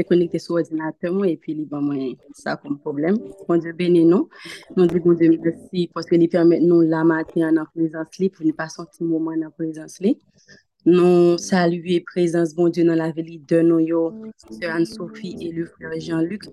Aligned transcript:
te 0.00 0.08
konekte 0.08 0.40
sou 0.40 0.56
ordinateur 0.60 1.12
mwen, 1.12 1.34
epi 1.36 1.54
li 1.58 1.66
ban 1.68 1.84
mwen 1.84 2.16
sa 2.40 2.56
kon 2.60 2.80
problem. 2.80 3.20
Bon 3.44 3.60
Dieu 3.60 3.76
bene 3.76 4.06
nou, 4.08 4.30
nou 4.78 4.88
di 4.88 5.04
bon 5.04 5.20
Dieu 5.20 5.36
merci, 5.36 5.86
poske 5.92 6.16
li 6.16 6.30
permette 6.32 6.64
nou 6.64 6.88
la 6.88 7.04
matè 7.04 7.44
nan 7.44 7.68
prezans 7.74 8.18
li, 8.22 8.32
pou 8.32 8.48
ni 8.48 8.56
pa 8.56 8.70
ti 8.72 9.04
mouman 9.04 9.44
nan 9.44 9.52
prezans 9.52 10.00
li. 10.00 10.16
Nou 10.88 11.36
salue 11.36 12.00
prezans 12.08 12.54
bon 12.56 12.72
Dieu 12.72 12.88
nan 12.88 12.96
la 12.96 13.10
veli 13.12 13.36
de 13.50 13.60
nou 13.60 13.84
yo, 13.84 14.08
se 14.48 14.64
Anne-Sophie 14.64 15.36
et 15.40 15.52
le 15.52 15.66
frère 15.66 16.00
Jean-Luc. 16.00 16.48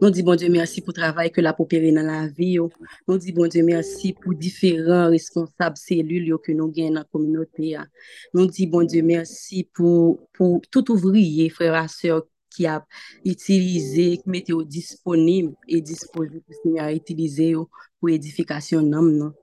Nou 0.00 0.10
di 0.10 0.22
bon 0.22 0.36
Dieu 0.36 0.50
merci 0.50 0.80
pou 0.80 0.92
travay 0.96 1.28
ke 1.32 1.42
la 1.44 1.52
popere 1.56 1.90
nan 1.92 2.08
la 2.08 2.26
vi 2.26 2.54
yo. 2.56 2.68
Nou 3.08 3.20
di 3.20 3.32
bon 3.32 3.48
Dieu 3.48 3.64
merci 3.64 4.12
pou 4.16 4.34
diferent 4.36 5.12
responsab 5.12 5.76
selul 5.80 6.28
yo 6.32 6.38
ke 6.42 6.52
nou 6.56 6.72
gen 6.72 6.96
nan 6.96 7.04
kominote 7.12 7.72
ya. 7.74 7.84
Nou 8.32 8.48
di 8.48 8.66
bon 8.68 8.88
Dieu 8.88 9.04
merci 9.04 9.62
pou, 9.76 10.18
pou 10.36 10.60
tout 10.70 10.92
ouvriye, 10.92 11.48
frère 11.52 11.76
a 11.80 11.86
sèr, 11.92 12.20
ki 12.52 12.68
ap 12.70 12.86
itilize, 13.24 14.06
ki 14.22 14.32
mette 14.34 14.54
yo 14.54 14.62
disponib 14.64 15.52
e 15.68 15.82
disposi 15.84 16.40
pou 16.40 16.58
se 16.58 16.72
nye 16.72 16.82
a 16.84 16.90
itilize 16.94 17.52
yo 17.52 17.68
pou 17.98 18.12
edifikasyon 18.12 18.88
nam 18.92 19.12
nan. 19.18 19.36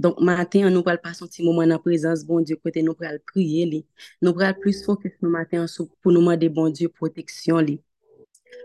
Donk 0.00 0.20
maten 0.20 0.66
an 0.68 0.74
nou 0.76 0.84
pral 0.84 1.00
pa 1.00 1.14
son 1.16 1.28
ti 1.32 1.44
mouman 1.44 1.70
nan 1.72 1.80
prezans 1.84 2.24
bon 2.28 2.44
Dieu 2.44 2.60
kote 2.60 2.84
nou 2.84 2.96
pral 2.96 3.20
priye 3.32 3.68
li. 3.68 3.84
Nou 4.20 4.36
pral 4.36 4.56
plus 4.60 4.84
fokus 4.84 5.16
nou 5.20 5.32
maten 5.32 5.64
an 5.64 5.70
sou 5.72 5.88
pou 6.00 6.12
nou 6.12 6.24
mande 6.24 6.48
bon 6.52 6.68
Dieu 6.72 6.92
proteksyon 7.00 7.64
li. 7.64 7.80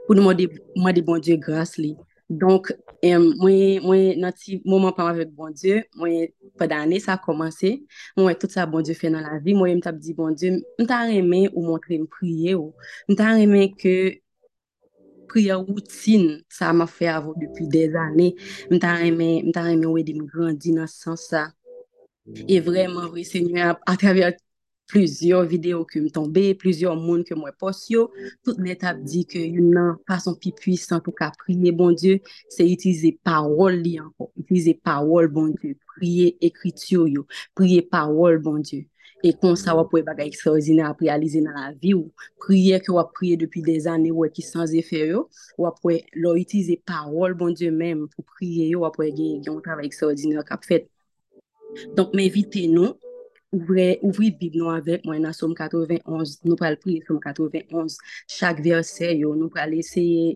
pou 0.05 0.13
nou 0.13 0.25
mwade 0.25 1.01
bon 1.05 1.21
Diyo 1.21 1.37
grase 1.41 1.81
li. 1.81 1.95
Donk, 2.29 2.71
mwen 3.03 4.17
nan 4.17 4.33
ti 4.33 4.57
mouman 4.65 4.93
mwen 4.97 5.17
vek 5.19 5.31
bon 5.37 5.53
Diyo, 5.53 5.83
mwen 5.99 6.31
pa 6.57 6.65
padanè 6.65 6.97
sa 7.03 7.19
komanse, 7.21 7.75
mwen 8.17 8.37
tout 8.41 8.49
sa 8.49 8.65
bon 8.65 8.81
Diyo 8.81 8.97
fe 8.97 9.11
nan 9.13 9.27
la 9.27 9.37
vi, 9.37 9.53
mwen 9.53 9.77
mtap 9.77 9.99
di 10.01 10.15
bon 10.17 10.33
Diyo, 10.33 10.57
mta 10.81 11.03
reme 11.05 11.43
ou 11.53 11.61
montre 11.67 11.99
mpriye 12.01 12.55
ou, 12.57 12.73
mta 13.11 13.35
reme 13.37 13.67
ke 13.77 13.93
priye 15.29 15.53
woutine 15.59 16.39
sa 16.49 16.71
ma 16.73 16.87
fe 16.89 17.11
avò 17.13 17.35
depi 17.37 17.69
dez 17.69 17.93
anè, 17.93 18.31
mta 18.73 18.95
reme 19.03 19.85
ou 19.85 19.99
edi 20.01 20.17
mi 20.17 20.25
grandi 20.25 20.73
nan 20.73 20.89
san 20.89 21.19
sa. 21.21 21.51
E 22.49 22.57
vreman, 22.59 23.11
oui, 23.13 23.23
Seigneur, 23.23 23.77
a 23.85 23.93
travèr 24.01 24.33
plizyor 24.91 25.45
video 25.49 25.83
ke 25.87 25.99
m 26.01 26.09
tombe, 26.13 26.43
plizyor 26.61 26.95
moun 26.99 27.23
ke 27.25 27.35
mwen 27.37 27.53
pos 27.59 27.85
yo, 27.89 28.07
tout 28.45 28.59
net 28.61 28.83
ap 28.87 29.01
di 29.03 29.23
ke 29.29 29.41
yon 29.41 29.71
nan 29.75 29.93
fason 30.09 30.37
pi 30.41 30.53
pwisan 30.55 31.01
pou 31.05 31.15
ka 31.15 31.31
priye 31.41 31.73
bon 31.75 31.95
Diyo, 31.95 32.19
se 32.51 32.65
itize 32.67 33.13
parol 33.25 33.79
li 33.81 33.95
anko, 34.01 34.29
itize 34.41 34.75
parol 34.85 35.29
bon 35.33 35.53
Diyo, 35.55 35.77
priye 35.95 36.33
ekrityo 36.43 37.07
yo, 37.09 37.25
priye 37.57 37.85
parol 37.89 38.41
bon 38.43 38.61
Diyo. 38.65 38.85
E 39.25 39.31
kon 39.41 39.55
sa 39.57 39.73
wap 39.73 39.93
wè 39.95 40.03
bagay 40.05 40.27
ekstraordinè 40.29 40.83
ap 40.85 40.99
realize 41.01 41.39
nan 41.41 41.55
la 41.57 41.69
vi 41.71 41.95
ou 41.97 42.11
priye 42.43 42.77
ke 42.83 42.93
wap 42.93 43.13
priye 43.15 43.39
depi 43.41 43.63
de 43.65 43.77
zanè 43.87 44.11
wè 44.13 44.27
ki 44.33 44.43
sans 44.45 44.73
efè 44.77 45.05
yo, 45.09 45.23
wap 45.57 45.79
wè 45.87 46.01
lo 46.21 46.35
itize 46.37 46.75
parol 46.85 47.33
bon 47.39 47.55
Diyo 47.57 47.71
menm 47.73 48.05
pou 48.11 48.27
priye 48.35 48.69
yo, 48.69 48.83
wap 48.83 48.99
wè 49.01 49.09
gen 49.15 49.41
yon 49.47 49.63
travay 49.65 49.89
ekstraordinè 49.89 50.45
ap 50.45 50.67
fèt. 50.67 50.91
Donk 51.95 52.13
mè 52.15 52.27
evite 52.29 52.67
nou, 52.71 52.93
ouvri 53.55 54.31
bib 54.39 54.57
nou 54.59 54.73
avek 54.73 55.05
mwen 55.07 55.23
nan 55.25 55.35
som 55.35 55.55
91, 55.55 56.37
nou 56.45 56.59
pral 56.59 56.77
pri 56.81 56.99
som 57.07 57.19
91, 57.23 57.97
chak 58.31 58.61
verse 58.65 59.13
yo, 59.15 59.33
nou 59.37 59.51
pral 59.53 59.73
eseye 59.77 60.35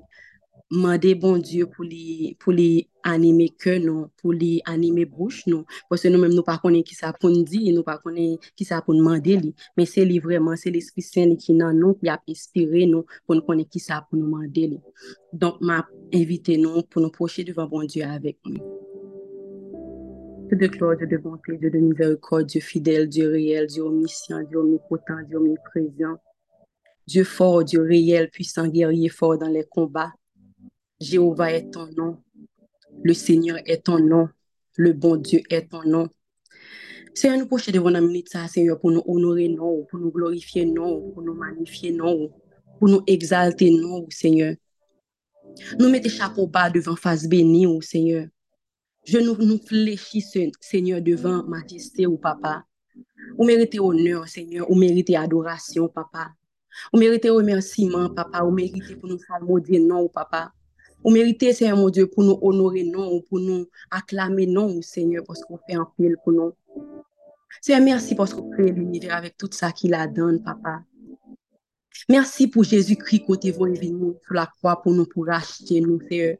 mande 0.69 1.15
bon 1.17 1.41
Diyo 1.41 1.67
pou 1.73 1.83
li 2.53 2.69
anime 3.09 3.47
ke 3.57 3.77
nou, 3.81 4.09
pou 4.21 4.33
li 4.35 4.59
anime 4.69 5.05
bouch 5.09 5.47
nou, 5.49 5.65
pwese 5.89 6.11
nou 6.11 6.21
menm 6.21 6.35
nou 6.35 6.45
pa 6.45 6.59
konen 6.61 6.83
ki 6.85 6.97
sa 6.97 7.09
pou 7.15 7.31
ndi, 7.33 7.71
nou 7.73 7.85
pa 7.87 7.97
konen 8.01 8.37
ki 8.53 8.67
sa 8.67 8.81
pou 8.85 8.93
nmande 8.93 9.39
li, 9.45 9.53
men 9.79 9.89
se 9.89 10.05
li 10.05 10.19
vreman, 10.21 10.59
se 10.59 10.71
l'esprit 10.73 11.07
sen 11.07 11.33
li 11.33 11.39
ki 11.41 11.57
nan 11.57 11.79
nou, 11.79 11.97
ki 11.97 12.11
ap 12.13 12.21
espire 12.29 12.85
nou, 12.89 13.07
pou 13.25 13.37
nou 13.37 13.47
konen 13.47 13.65
ki 13.65 13.81
sa 13.81 14.03
pou 14.05 14.19
nou 14.19 14.29
mande 14.29 14.67
li. 14.75 14.83
Donk 15.33 15.57
ma 15.65 15.81
evite 16.13 16.59
nou 16.61 16.85
pou 16.85 17.01
nou 17.01 17.13
poche 17.15 17.47
devan 17.47 17.69
bon 17.71 17.89
Diyo 17.89 18.05
avek 18.09 18.37
mwen. 18.45 18.88
Dieu 20.49 20.57
de 20.57 20.65
gloire, 20.65 20.97
Dieu 20.97 21.05
de 21.05 21.17
bonté, 21.17 21.57
Dieu 21.57 21.69
de 21.69 21.77
miséricorde, 21.77 22.47
Dieu 22.47 22.59
fidèle, 22.59 23.07
Dieu 23.07 23.29
réel, 23.29 23.67
Dieu 23.67 23.83
omniscient, 23.83 24.41
Dieu 24.41 24.57
omnipotent, 24.57 25.21
Dieu 25.27 25.37
omniprésent. 25.37 26.17
Dieu 27.05 27.23
fort, 27.23 27.63
Dieu 27.63 27.81
réel, 27.83 28.31
puissant, 28.31 28.67
guerrier 28.67 29.09
fort 29.09 29.37
dans 29.37 29.47
les 29.47 29.63
combats. 29.63 30.11
Jéhovah 30.99 31.53
est 31.53 31.69
ton 31.69 31.87
nom. 31.95 32.23
Le 33.03 33.13
Seigneur 33.13 33.59
est 33.67 33.85
ton 33.85 33.99
nom. 33.99 34.27
Le 34.75 34.93
bon 34.93 35.17
Dieu 35.17 35.41
est 35.51 35.69
ton 35.69 35.83
nom. 35.83 36.09
Seigneur, 37.13 37.37
nous 37.37 37.45
proches 37.45 37.69
devant 37.71 37.91
la 37.91 38.01
minute 38.01 38.29
Seigneur, 38.47 38.79
pour 38.79 38.89
nous 38.89 39.03
honorer, 39.05 39.49
non, 39.49 39.83
pour 39.83 39.99
nous 39.99 40.09
glorifier, 40.09 40.65
non, 40.65 41.11
pour 41.11 41.21
nous 41.21 41.35
magnifier, 41.35 41.91
non, 41.91 42.31
pour 42.79 42.89
nous 42.89 43.03
exalter, 43.05 43.69
non, 43.69 44.07
Seigneur. 44.09 44.55
Nous 45.77 45.89
mettons 45.89 46.09
chapeau 46.09 46.47
bas 46.47 46.71
devant 46.71 46.95
face 46.95 47.27
bénie, 47.27 47.67
Seigneur. 47.83 48.25
Je 49.09 49.17
nou 49.25 49.57
flechi, 49.65 50.21
seigneur, 50.21 51.01
devan 51.01 51.41
majeste 51.49 52.05
ou 52.05 52.17
papa. 52.21 52.63
Ou 53.39 53.45
merite 53.45 53.79
honor, 53.79 54.27
seigneur, 54.29 54.69
ou 54.69 54.75
merite 54.77 55.15
adorasyon, 55.17 55.87
papa. 55.89 56.27
Ou 56.93 56.99
merite 57.01 57.31
remersiman, 57.33 58.13
papa. 58.13 58.43
Ou 58.45 58.53
merite 58.53 58.99
pou 58.99 59.09
nou 59.09 59.17
salmodye 59.23 59.81
non, 59.81 60.05
papa. 60.13 60.51
Ou 61.01 61.09
merite, 61.09 61.49
seigneur, 61.57 61.79
mon 61.79 61.89
dieu, 61.89 62.05
pou 62.05 62.21
nou 62.21 62.37
honore 62.45 62.85
non, 62.85 63.17
pou 63.25 63.41
nou 63.41 63.65
aklame 63.89 64.45
non, 64.45 64.77
seigneur, 64.85 65.25
poskou 65.25 65.57
fè 65.65 65.79
anpil 65.79 66.13
pou 66.21 66.35
nou. 66.35 66.53
Seigneur, 67.63 67.87
mersi 67.89 68.19
poskou 68.19 68.53
fè 68.53 68.69
l'univers 68.69 69.17
avèk 69.17 69.39
tout 69.41 69.57
sa 69.57 69.73
ki 69.73 69.89
la 69.89 70.05
don, 70.05 70.37
papa. 70.45 70.83
Mersi 72.13 72.45
pou 72.45 72.61
Jésus-Christ 72.61 73.49
evin 73.49 73.73
nou 73.97 74.13
pou 74.21 74.37
la 74.37 74.45
kwa 74.61 74.77
pou 74.83 74.93
nou 74.93 75.09
pou 75.09 75.25
rachete 75.25 75.81
nou, 75.81 75.97
seigneur. 76.05 76.37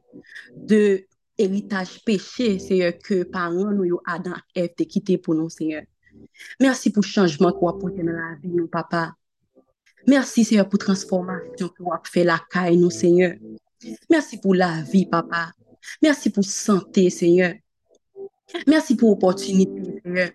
De... 0.54 1.09
eritage 1.40 2.00
peche, 2.06 2.54
seye, 2.62 2.90
ke 3.04 3.22
paran 3.32 3.74
nou 3.74 3.86
yo 3.88 4.00
adan 4.08 4.38
ef 4.58 4.74
te 4.78 4.86
kite 4.88 5.16
pou 5.22 5.36
nou, 5.38 5.52
seye. 5.52 5.84
Mersi 6.62 6.92
pou 6.94 7.06
chanjman 7.06 7.54
kwa 7.58 7.74
pote 7.80 8.04
nan 8.04 8.18
la 8.18 8.30
vi 8.40 8.52
nou, 8.52 8.68
papa. 8.72 9.10
Mersi, 10.08 10.44
seye, 10.48 10.64
pou 10.68 10.80
transformasyon 10.80 11.72
kwa 11.78 12.00
fe 12.08 12.26
la 12.28 12.38
kay 12.52 12.78
nou, 12.80 12.92
seye. 12.94 13.34
Mersi 14.12 14.40
pou 14.42 14.56
la 14.56 14.72
vi, 14.88 15.04
papa. 15.10 15.48
Mersi 16.04 16.32
pou 16.34 16.46
sante, 16.46 17.08
seye. 17.14 17.54
Mersi 18.66 18.98
pou 19.00 19.16
opotunite, 19.16 20.00
seye. 20.04 20.30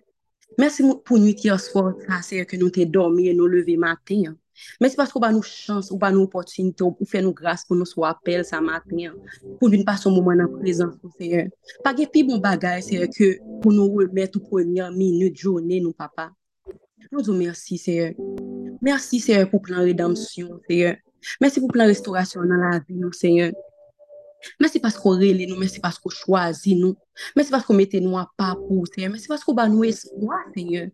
Mersi 0.62 0.88
pou 1.04 1.20
nwiti 1.20 1.52
aswa, 1.52 1.92
seye, 2.24 2.46
ke 2.50 2.58
nou 2.62 2.74
te 2.74 2.88
dormi 2.88 3.30
e 3.32 3.38
nou 3.38 3.52
leve 3.52 3.76
maten, 3.82 4.36
Men 4.80 4.92
se 4.92 4.98
paske 5.00 5.18
ou 5.18 5.24
ba 5.24 5.32
nou 5.34 5.44
chans, 5.46 5.90
ou 5.92 6.00
ba 6.00 6.12
nou 6.14 6.28
opotunite, 6.28 6.84
ou 6.86 7.08
fe 7.10 7.22
nou 7.24 7.36
grase 7.36 7.68
pou 7.68 7.78
nou 7.78 7.88
sou 7.90 8.06
apel 8.08 8.46
sa 8.48 8.62
maten, 8.64 9.16
pou 9.60 9.68
nou 9.72 9.88
pas 9.88 10.02
son 10.02 10.16
mouman 10.16 10.40
nan 10.42 10.52
prezant 10.58 10.96
pou 11.02 11.12
seye. 11.20 11.48
Pa 11.84 11.96
gen 11.98 12.10
pi 12.12 12.24
bon 12.28 12.42
bagay 12.44 12.84
seye 12.86 13.10
ke 13.12 13.36
pou 13.64 13.74
nou 13.76 14.02
remet 14.02 14.36
ou 14.40 14.44
premye 14.48 14.88
minute, 14.96 15.44
jounen 15.44 15.84
nou 15.84 15.96
papa. 15.98 16.32
Nou 17.12 17.24
zou 17.24 17.36
mersi 17.38 17.80
seye. 17.82 18.14
Mersi 18.84 19.22
seye 19.24 19.46
pou 19.52 19.64
plan 19.64 19.84
redamsyon 19.86 20.60
seye. 20.70 20.96
Mersi 21.42 21.62
pou 21.62 21.74
plan 21.74 21.90
restaurasyon 21.92 22.48
nan 22.50 22.64
la 22.64 22.76
vi 22.82 22.98
nou 23.00 23.16
seye. 23.16 23.52
Mersi 24.62 24.80
paske 24.82 25.02
ou 25.08 25.18
rele 25.18 25.48
nou, 25.50 25.58
mersi 25.58 25.82
paske 25.82 26.06
ou 26.06 26.14
chwazi 26.14 26.76
nou. 26.80 26.96
Mersi 27.38 27.54
paske 27.54 27.72
ou 27.72 27.78
mette 27.78 28.00
nou 28.04 28.20
apapou 28.22 28.86
seye. 28.92 29.10
Mersi 29.12 29.32
paske 29.32 29.52
ou 29.52 29.58
ba 29.58 29.68
nou 29.72 29.88
eswa 29.88 30.42
seye. 30.56 30.88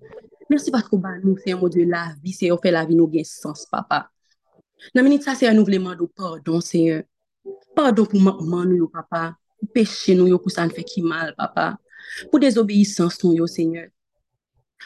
Mersi 0.52 0.72
patro 0.74 0.98
ba 1.00 1.14
nou, 1.22 1.38
se 1.40 1.54
yon 1.54 1.62
modye 1.62 1.86
la 1.88 2.10
vi, 2.20 2.34
se 2.36 2.50
yon 2.50 2.60
fe 2.60 2.74
la 2.76 2.82
vi 2.84 2.98
nou 2.98 3.08
gen 3.14 3.24
sens, 3.24 3.64
papa. 3.72 4.02
Nan 4.92 5.06
menit 5.08 5.24
sa, 5.24 5.32
se 5.38 5.46
yon 5.48 5.56
pardon, 6.12 6.60
se 6.60 6.82
yon. 6.84 7.06
Pardon 7.78 8.10
pou 8.12 8.20
man 8.20 8.68
nou 8.68 8.76
yo, 8.76 8.90
papa. 8.92 9.30
Pou 9.62 9.72
peche 9.72 10.12
nou 10.18 10.28
yo, 10.28 10.42
pou 10.44 10.52
sa 10.52 10.68
mal, 11.08 11.32
papa. 11.38 11.78
Pou 12.28 12.42
dezobeysans 12.44 13.22
nou 13.24 13.32
yo, 13.38 13.48
se 13.48 13.64
yon. 13.64 13.88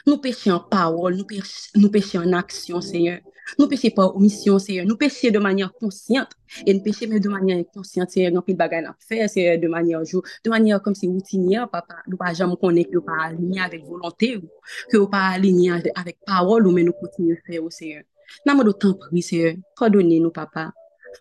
Nou 0.05 0.21
peche 0.21 0.53
an 0.53 0.61
pawol, 0.69 1.17
nou 1.17 1.89
peche 1.89 2.21
an 2.21 2.37
aksyon, 2.37 2.85
se 2.85 3.01
yon. 3.01 3.25
Nou 3.59 3.69
peche 3.69 3.91
pa 3.94 4.07
omisyon, 4.09 4.57
se 4.61 4.73
yon. 4.79 4.88
Nou 4.89 4.97
peche 4.97 5.29
de 5.31 5.39
manyan 5.41 5.69
konsyant. 5.79 6.31
E 6.66 6.73
nou 6.73 6.81
peche 6.85 7.06
men 7.09 7.21
de 7.21 7.30
manyan 7.30 7.62
konsyant, 7.75 8.09
se 8.09 8.24
yon. 8.24 8.33
Ganpil 8.39 8.57
bagay 8.57 8.81
nan 8.86 8.95
fe, 9.06 9.19
se 9.31 9.44
yon. 9.44 9.59
De 9.62 9.69
manyan 9.71 10.06
jou. 10.07 10.24
De 10.44 10.50
manyan 10.53 10.81
kom 10.83 10.95
se 10.97 11.07
woutinya, 11.07 11.68
papa. 11.71 12.01
Nou 12.09 12.18
pa 12.21 12.31
jam 12.33 12.56
konen 12.62 12.88
ki 12.89 12.97
yo 12.97 13.03
pa 13.06 13.19
alinye 13.27 13.62
avèk 13.68 13.86
volante 13.86 14.31
ou. 14.39 14.50
Ki 14.89 14.97
yo 14.97 15.06
pa 15.12 15.27
alinye 15.36 15.77
avèk 15.94 16.18
parol 16.25 16.65
ou 16.65 16.74
men 16.74 16.89
nou 16.89 16.97
kontinye 16.97 17.38
fe 17.45 17.62
ou, 17.62 17.69
se 17.74 17.92
yon. 17.94 18.07
Nan 18.47 18.57
mwen 18.57 18.71
nou 18.71 18.80
tanpri, 18.81 19.24
se 19.25 19.44
yon. 19.44 19.62
Pardonne 19.77 20.18
nou, 20.24 20.33
papa. 20.33 20.71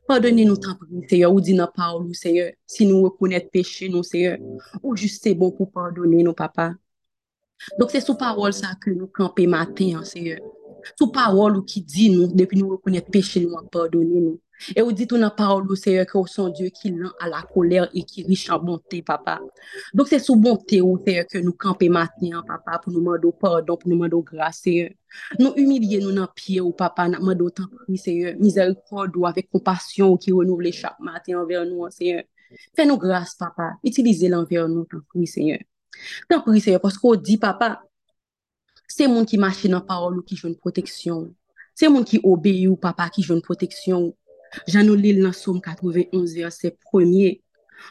Pardonne 0.09 0.49
nou 0.49 0.56
tanpri, 0.56 1.05
se 1.11 1.21
yon. 1.21 1.37
Ou 1.37 1.44
di 1.44 1.59
nan 1.61 1.69
parol 1.76 2.09
ou, 2.09 2.17
se 2.17 2.32
yon. 2.32 2.56
Si 2.65 2.88
nou 2.88 3.05
wakonet 3.05 3.53
peche 3.53 3.93
nou, 3.93 4.06
se 4.06 4.25
yon. 4.25 4.49
Ou 4.81 4.97
juste 4.97 5.29
se 5.29 5.37
bon 5.37 5.53
pou 5.53 5.69
pardonne 5.69 6.25
nou, 6.25 6.32
papa. 6.32 6.73
Donk 7.76 7.93
se 7.93 8.00
sou 8.00 8.17
parol 8.17 8.56
sa 8.56 8.73
ke 8.81 8.97
nou 8.97 9.12
kampe 9.12 9.44
maten, 9.50 10.00
se 10.09 10.25
yon. 10.32 10.53
Sou 10.93 11.11
parol 11.15 11.61
ou 11.61 11.69
ki 11.69 11.85
di 11.89 12.11
nou, 12.15 12.29
depi 12.29 12.61
nou 12.61 12.77
rekonye 12.77 13.05
peche 13.09 13.43
nou 13.45 13.59
a 13.61 13.65
pardonne 13.73 14.13
nou. 14.15 14.41
Et 14.77 14.83
vous 14.83 14.93
dites, 14.93 15.13
on 15.13 15.23
a 15.23 15.31
parole 15.31 15.71
au 15.71 15.75
Seigneur, 15.75 16.07
que 16.07 16.19
son 16.27 16.49
Dieu 16.49 16.69
qui 16.69 16.91
lent 16.91 17.13
à 17.21 17.29
la 17.29 17.43
colère 17.43 17.89
et 17.93 18.05
qui 18.05 18.25
riche 18.25 18.49
en 18.51 18.59
bonté, 18.59 19.03
papa. 19.03 19.41
Donc, 19.93 20.09
c'est 20.09 20.19
sous 20.19 20.37
bonté, 20.37 20.81
au 20.81 20.99
Seigneur, 21.05 21.27
que 21.31 21.39
nous 21.39 21.53
campons 21.53 21.91
maintenant, 21.91 22.43
papa, 22.47 22.79
pour 22.79 22.93
nous 22.93 23.01
demander 23.01 23.29
pardon, 23.39 23.77
pour 23.77 23.91
nous 23.91 23.97
demander 23.97 24.25
grâce, 24.25 24.61
Seigneur. 24.61 24.91
Nous 25.39 25.53
humilier 25.57 26.01
nous 26.01 26.13
dans 26.13 26.29
pied, 26.29 26.61
au 26.61 26.73
papa, 26.73 27.09
nous 27.09 27.19
demander 27.19 27.43
autant 27.43 27.65
Seigneur. 27.97 28.35
Miséricorde 28.39 29.17
ou 29.17 29.27
avec 29.27 29.51
compassion 29.51 30.17
qui 30.17 30.33
renouvelle 30.33 30.73
chaque 30.73 30.99
matin 31.01 31.41
envers 31.41 31.67
nous, 31.67 31.89
Seigneur. 31.91 32.23
Fais-nous 32.75 32.97
grâce, 32.97 33.35
papa. 33.35 33.73
Utilisez 33.83 34.29
l'envers 34.29 34.69
nous, 34.69 34.85
tant 34.85 34.99
Seigneur. 35.27 35.59
Tant 36.29 36.45
Seigneur, 36.59 36.81
parce 36.81 36.97
qu'on 36.97 37.17
dit, 37.17 37.39
papa, 37.39 37.83
c'est 38.96 39.08
monde 39.08 39.26
qui 39.26 39.38
marche 39.38 39.67
dans 39.67 39.79
la 39.79 39.81
parole 39.81 40.19
ou 40.19 40.23
qui 40.23 40.37
joue 40.37 40.46
une 40.46 40.56
protection. 40.56 41.35
C'est 41.75 41.88
monde 41.88 42.05
qui 42.05 42.20
obéit 42.23 42.69
ou 42.69 42.76
papa 42.76 43.08
qui 43.08 43.23
joue 43.23 43.35
une 43.35 43.43
protection. 43.43 44.14
Jan 44.70 44.87
nou 44.87 44.94
li 44.94 45.11
lan 45.19 45.35
som 45.35 45.58
91 45.58 46.37
verset 46.37 46.76
premier. 46.87 47.41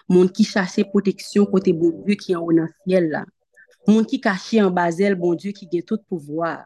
Moun 0.07 0.29
ki 0.31 0.45
chase 0.47 0.85
proteksyon 0.87 1.49
kote 1.51 1.73
bon 1.75 1.91
Dieu 2.05 2.15
ki 2.19 2.37
an 2.37 2.45
ou 2.45 2.55
nan 2.55 2.71
fiel 2.83 3.09
la. 3.11 3.25
Moun 3.89 4.07
ki 4.07 4.21
kache 4.23 4.61
an 4.63 4.71
bazel 4.71 5.17
bon 5.19 5.35
Dieu 5.35 5.51
ki 5.51 5.67
gen 5.71 5.83
tout 5.83 5.99
pouvoar. 6.07 6.63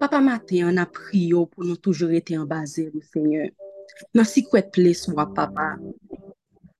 Papa 0.00 0.22
Mate 0.24 0.64
an 0.64 0.80
ap 0.80 0.96
priyo 0.96 1.44
pou 1.52 1.68
nou 1.68 1.76
toujou 1.76 2.08
rete 2.08 2.38
an 2.40 2.48
bazel 2.48 2.96
Seigneur. 3.12 3.52
Nan 4.16 4.24
si 4.24 4.46
kwet 4.48 4.72
ple 4.72 4.96
papa. 5.36 5.76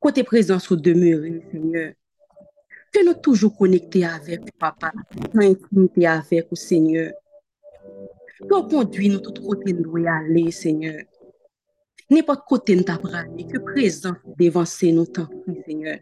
Kote 0.01 0.25
prezans 0.25 0.65
ou 0.71 0.77
demure 0.77 1.45
Seigneur. 1.53 1.93
que 2.93 3.05
nous 3.05 3.15
toujours 3.15 3.57
connectés 3.57 4.05
avec 4.05 4.57
papa, 4.59 4.93
dans 5.35 5.41
intimité 5.41 6.07
avec 6.07 6.49
le 6.51 6.57
Seigneur. 6.57 7.13
Que 8.41 8.69
conduit 8.69 9.09
nous 9.09 9.21
tout 9.21 9.43
côté 9.43 9.73
nous 9.73 10.07
aller, 10.07 10.51
Seigneur. 10.51 11.03
N'importe 12.09 12.49
côté 12.49 12.75
nous 12.75 12.83
t'apprendre, 12.83 13.37
que 13.47 13.59
présent 13.59 14.17
devancer 14.39 14.93
nous 14.93 15.07
tant 15.07 15.27
prie, 15.27 15.63
Seigneur. 15.67 15.99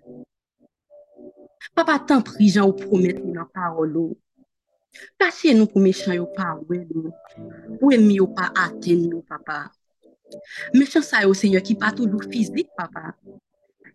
Papa 1.75 1.99
tant 1.99 2.23
prie, 2.23 2.49
Jean, 2.49 2.69
ou 2.69 2.73
promettre 2.73 3.23
dans 3.23 3.35
la 3.35 3.45
parole. 3.45 3.97
Oh. 3.97 4.17
Kache 5.19 5.53
nou 5.55 5.69
pou 5.71 5.83
mechan 5.83 6.17
yo 6.17 6.27
pa 6.35 6.53
wè 6.69 6.81
nou, 6.89 7.13
pou 7.79 7.93
emi 7.95 8.19
yo 8.19 8.29
pa 8.35 8.49
aten 8.65 9.05
nou, 9.09 9.23
papa. 9.29 9.69
Mechan 10.77 11.05
sa 11.05 11.25
yo, 11.25 11.35
senyor, 11.37 11.65
ki 11.67 11.77
pa 11.81 11.93
toujou 11.97 12.23
fizik, 12.33 12.71
papa. 12.79 13.13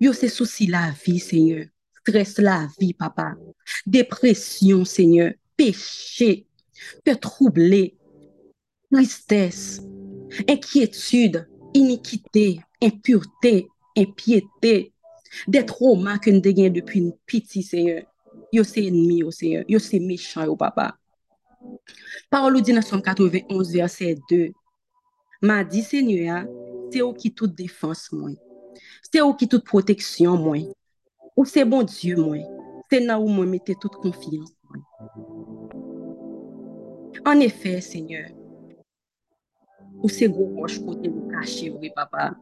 Yo 0.02 0.14
se 0.18 0.30
souci 0.32 0.68
la 0.72 0.90
vi, 1.04 1.18
senyor. 1.24 1.68
Stress 2.06 2.38
la 2.38 2.68
vie, 2.80 2.94
papa. 2.94 3.36
Dépression, 3.86 4.86
Seigneur. 4.86 5.34
Péché. 5.56 6.48
Te 7.06 7.14
troubler. 7.14 7.98
Tristesse. 8.92 9.82
Inquiétude 10.50 11.48
iniquité, 11.74 12.62
impureté, 12.82 13.68
impiété, 13.98 14.94
des 15.48 15.66
traumas 15.66 16.20
que 16.20 16.30
nous 16.30 16.42
avons 16.46 16.70
depuis 16.70 17.00
une 17.00 17.14
petite 17.26 17.66
Seigneur. 17.66 18.04
Yo 18.52 18.64
c'est 18.64 18.86
ennemi, 18.86 19.24
Seigneur. 19.32 19.64
Yo 19.68 19.80
c'est 19.80 20.00
méchant, 20.00 20.46
au 20.46 20.56
papa. 20.56 20.98
Parole 22.30 22.62
dit 22.62 22.74
dans 22.74 22.82
Somme 22.82 23.02
91, 23.02 23.72
verset 23.72 24.18
2. 24.30 24.52
M'a 25.42 25.64
dit, 25.64 25.82
Seigneur, 25.82 26.46
c'est 26.92 27.02
où 27.02 27.14
qui 27.14 27.34
toute 27.34 27.56
défense, 27.56 28.12
moi. 28.12 28.30
C'est 29.12 29.22
où 29.22 29.34
qui 29.34 29.48
toute 29.48 29.66
protection, 29.66 30.38
moi. 30.38 30.58
Ou 31.36 31.46
c'est 31.46 31.66
bon 31.66 31.84
Dieu, 31.84 32.16
moi. 32.16 32.38
C'est 32.92 33.00
là 33.00 33.20
où 33.20 33.28
moi 33.28 33.46
mettez 33.46 33.76
toute 33.80 33.96
confiance, 33.96 34.52
moi. 34.70 34.84
En 37.26 37.40
effet, 37.40 37.80
Seigneur, 37.82 38.30
ou 40.04 40.10
se 40.12 40.28
gwo 40.28 40.50
roche 40.58 40.82
kote 40.84 41.08
nou 41.08 41.32
kache 41.32 41.70
vre 41.72 41.90
papa. 41.96 42.34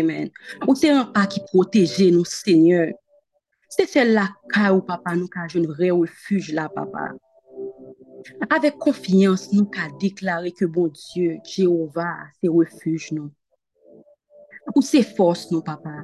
Amen. 0.00 0.30
Ou 0.64 0.74
se 0.76 0.88
an 0.92 1.10
pa 1.12 1.26
ki 1.28 1.42
proteje 1.50 2.08
nou 2.14 2.24
seigneur. 2.28 2.94
Se 3.72 3.84
se 3.90 4.04
la 4.08 4.30
ka 4.52 4.70
ou 4.72 4.84
papa 4.88 5.12
nou 5.18 5.28
ka 5.32 5.44
joun 5.50 5.68
vre 5.68 5.92
refuj 5.92 6.54
la 6.56 6.70
papa. 6.72 7.10
Avek 8.48 8.80
konfians 8.82 9.50
nou 9.52 9.68
ka 9.72 9.90
deklare 10.00 10.50
ke 10.56 10.66
bon 10.66 10.88
Diyo, 10.96 11.36
Jehova, 11.44 12.08
se 12.40 12.50
refuj 12.50 13.12
nou. 13.18 13.28
Ou 14.72 14.82
se 14.82 15.04
fos 15.04 15.46
nou 15.52 15.60
papa. 15.64 16.00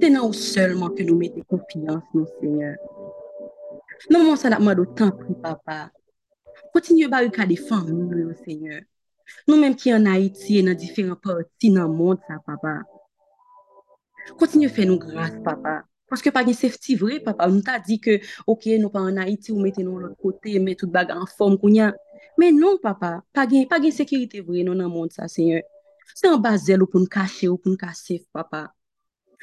Se 0.00 0.08
nan 0.10 0.24
ou 0.26 0.36
selman 0.36 0.94
ke 0.96 1.06
nou 1.06 1.18
mette 1.18 1.42
konfians 1.50 2.02
nou 2.14 2.26
seigneur. 2.38 2.78
Non 4.10 4.24
moun 4.26 4.38
sa 4.40 4.50
lakman 4.50 4.78
do 4.78 4.86
tan 4.98 5.12
pri 5.14 5.36
papa. 5.42 5.92
Kontinye 6.72 7.06
ba 7.12 7.22
ou 7.22 7.30
ka 7.34 7.46
defan 7.46 7.84
nou 7.86 8.08
nou 8.10 8.34
seigneur. 8.42 8.82
Nou 9.46 9.58
menm 9.60 9.76
ki 9.78 9.92
an 9.94 10.08
Haiti 10.10 10.58
e 10.60 10.64
nan 10.66 10.78
diferent 10.78 11.20
parti 11.22 11.70
nan 11.72 11.92
moun 11.94 12.18
sa, 12.26 12.38
papa. 12.46 12.80
Kontinye 14.38 14.70
fè 14.72 14.86
nou 14.88 15.00
grase, 15.02 15.40
papa. 15.46 15.80
Paske 16.10 16.32
pa 16.34 16.42
gen 16.46 16.56
sefti 16.56 16.96
vre, 17.00 17.20
papa. 17.24 17.48
Nou 17.50 17.64
ta 17.64 17.78
di 17.82 17.98
ke, 18.02 18.18
ok, 18.50 18.68
nou 18.82 18.92
pa 18.94 19.04
an 19.08 19.22
Haiti 19.22 19.54
ou 19.54 19.62
mette 19.62 19.84
nou 19.86 20.02
lòt 20.02 20.18
kote, 20.22 20.58
mette 20.60 20.82
tout 20.82 20.92
baga 20.92 21.16
an 21.18 21.30
form 21.30 21.58
kounyan. 21.62 21.96
Men 22.40 22.58
non, 22.58 22.78
papa. 22.82 23.20
Pa 23.34 23.46
gen 23.46 23.94
sekirite 23.94 24.44
vre 24.46 24.66
nou 24.66 24.78
nan 24.78 24.92
moun 24.92 25.10
sa, 25.14 25.30
seigneur. 25.30 25.64
Se 26.12 26.28
an 26.28 26.42
bazel 26.42 26.84
ou 26.84 26.90
pou 26.90 27.00
nou 27.00 27.10
kache 27.10 27.48
ou 27.48 27.58
pou 27.58 27.72
nou 27.72 27.80
kasef, 27.80 28.24
papa. 28.34 28.68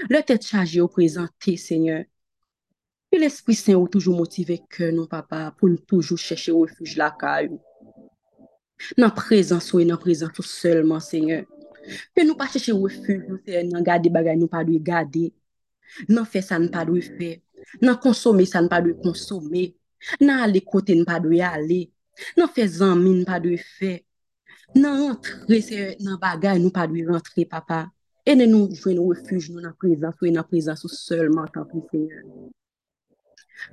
Le 0.07 0.21
tèt 0.23 0.45
chaje 0.45 0.79
ou 0.79 0.87
prezante, 0.87 1.57
seigneur. 1.57 2.05
E 3.11 3.17
l'esprit 3.17 3.57
sen 3.57 3.75
ou 3.75 3.89
toujou 3.89 4.13
motive 4.15 4.59
ke 4.69 4.91
nou, 4.93 5.09
papa, 5.09 5.49
pou 5.57 5.67
nou 5.67 5.81
toujou 5.89 6.15
chèche 6.15 6.53
ou 6.53 6.67
refuj 6.67 6.93
la 6.99 7.09
kayou. 7.11 7.57
nan 8.97 9.11
prezans 9.15 9.67
ou 9.73 9.81
e 9.81 9.85
nan 9.85 9.99
prezans 9.99 10.39
ou 10.39 10.45
selman, 10.45 11.01
Seigneur. 11.03 11.45
Ke 12.15 12.23
nou 12.23 12.37
pa 12.39 12.47
chèche 12.51 12.73
refuj, 12.75 13.19
nan 13.69 13.85
gade 13.85 14.11
bagay 14.13 14.37
nou 14.39 14.51
pa 14.51 14.63
dwe 14.67 14.79
gade, 14.83 15.29
nan 16.07 16.27
fè 16.29 16.41
sa 16.45 16.59
nou 16.61 16.71
pa 16.73 16.85
dwe 16.87 17.01
fè, 17.05 17.31
nan 17.83 17.99
konsome 18.01 18.45
sa 18.49 18.63
nou 18.63 18.71
pa 18.71 18.81
dwe 18.83 18.95
konsome, 19.03 19.71
nan 20.21 20.45
ale 20.45 20.63
kote 20.65 20.95
nou 20.97 21.07
pa 21.09 21.19
dwe 21.23 21.41
ale, 21.45 21.81
nan 22.37 22.51
fè 22.51 22.67
zanmi 22.79 23.17
nou 23.17 23.27
pa 23.27 23.39
dwe 23.43 23.57
fè, 23.59 23.93
nan 24.77 25.01
rentre 25.01 25.97
nan 26.05 26.19
bagay 26.21 26.61
nou 26.61 26.73
pa 26.75 26.87
dwe 26.87 27.07
rentre, 27.09 27.47
papa, 27.49 27.87
e 28.29 28.35
nan 28.37 28.51
nou 28.53 28.69
jwen 28.69 28.99
refuj 29.09 29.49
nou 29.49 29.63
nan 29.63 29.73
prezans 29.81 30.21
ou 30.21 30.29
e 30.29 30.33
nan 30.35 30.45
prezans 30.45 30.85
ou 30.85 30.93
selman, 30.93 31.49
tanpou, 31.53 31.87
Seigneur. 31.89 32.23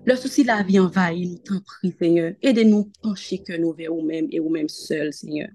Le 0.05 0.17
souci 0.17 0.45
la 0.45 0.63
vie 0.63 0.81
envahit, 0.81 1.29
nous 1.29 1.39
t'en 1.39 1.61
prie, 1.61 1.95
Seigneur. 1.99 2.33
Aidez-nous 2.43 2.91
pencher 3.03 3.43
que 3.43 3.57
nous 3.57 3.73
vers 3.73 3.93
nous-mêmes 3.93 4.29
et 4.31 4.41
nous-mêmes 4.41 4.69
seuls, 4.69 5.13
Seigneur. 5.13 5.49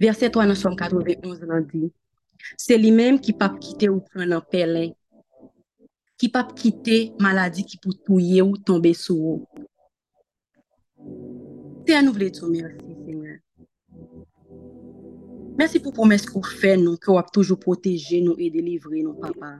Verset 0.00 0.30
3 0.30 0.46
dans 0.46 0.54
Somme 0.54 0.76
91, 0.76 1.46
on 1.48 1.60
dit, 1.60 1.92
c'est 2.56 2.78
lui-même 2.78 3.20
qui 3.20 3.32
pas 3.32 3.48
quitter 3.48 3.88
ou 3.88 4.00
prendre 4.00 4.34
un 4.34 4.40
pèlerin, 4.40 4.90
qui 6.16 6.28
pas 6.28 6.44
quitter 6.44 7.12
maladie 7.20 7.64
qui 7.64 7.78
peut 7.78 7.94
touiller 8.04 8.42
ou 8.42 8.56
tomber 8.56 8.94
sur 8.94 9.14
vous. 9.14 9.46
C'est 11.86 11.94
à 11.94 12.02
nous 12.02 12.12
tout 12.12 12.50
merci, 12.50 12.96
Seigneur. 13.06 13.38
Mersi 15.58 15.80
pou 15.82 15.90
promes 15.90 16.22
kou 16.22 16.46
fè 16.46 16.76
nou, 16.78 16.94
ki 17.02 17.10
wap 17.10 17.32
toujou 17.34 17.58
proteje 17.58 18.20
nou 18.22 18.38
e 18.38 18.46
delivre 18.54 19.00
nou, 19.02 19.16
papa. 19.18 19.56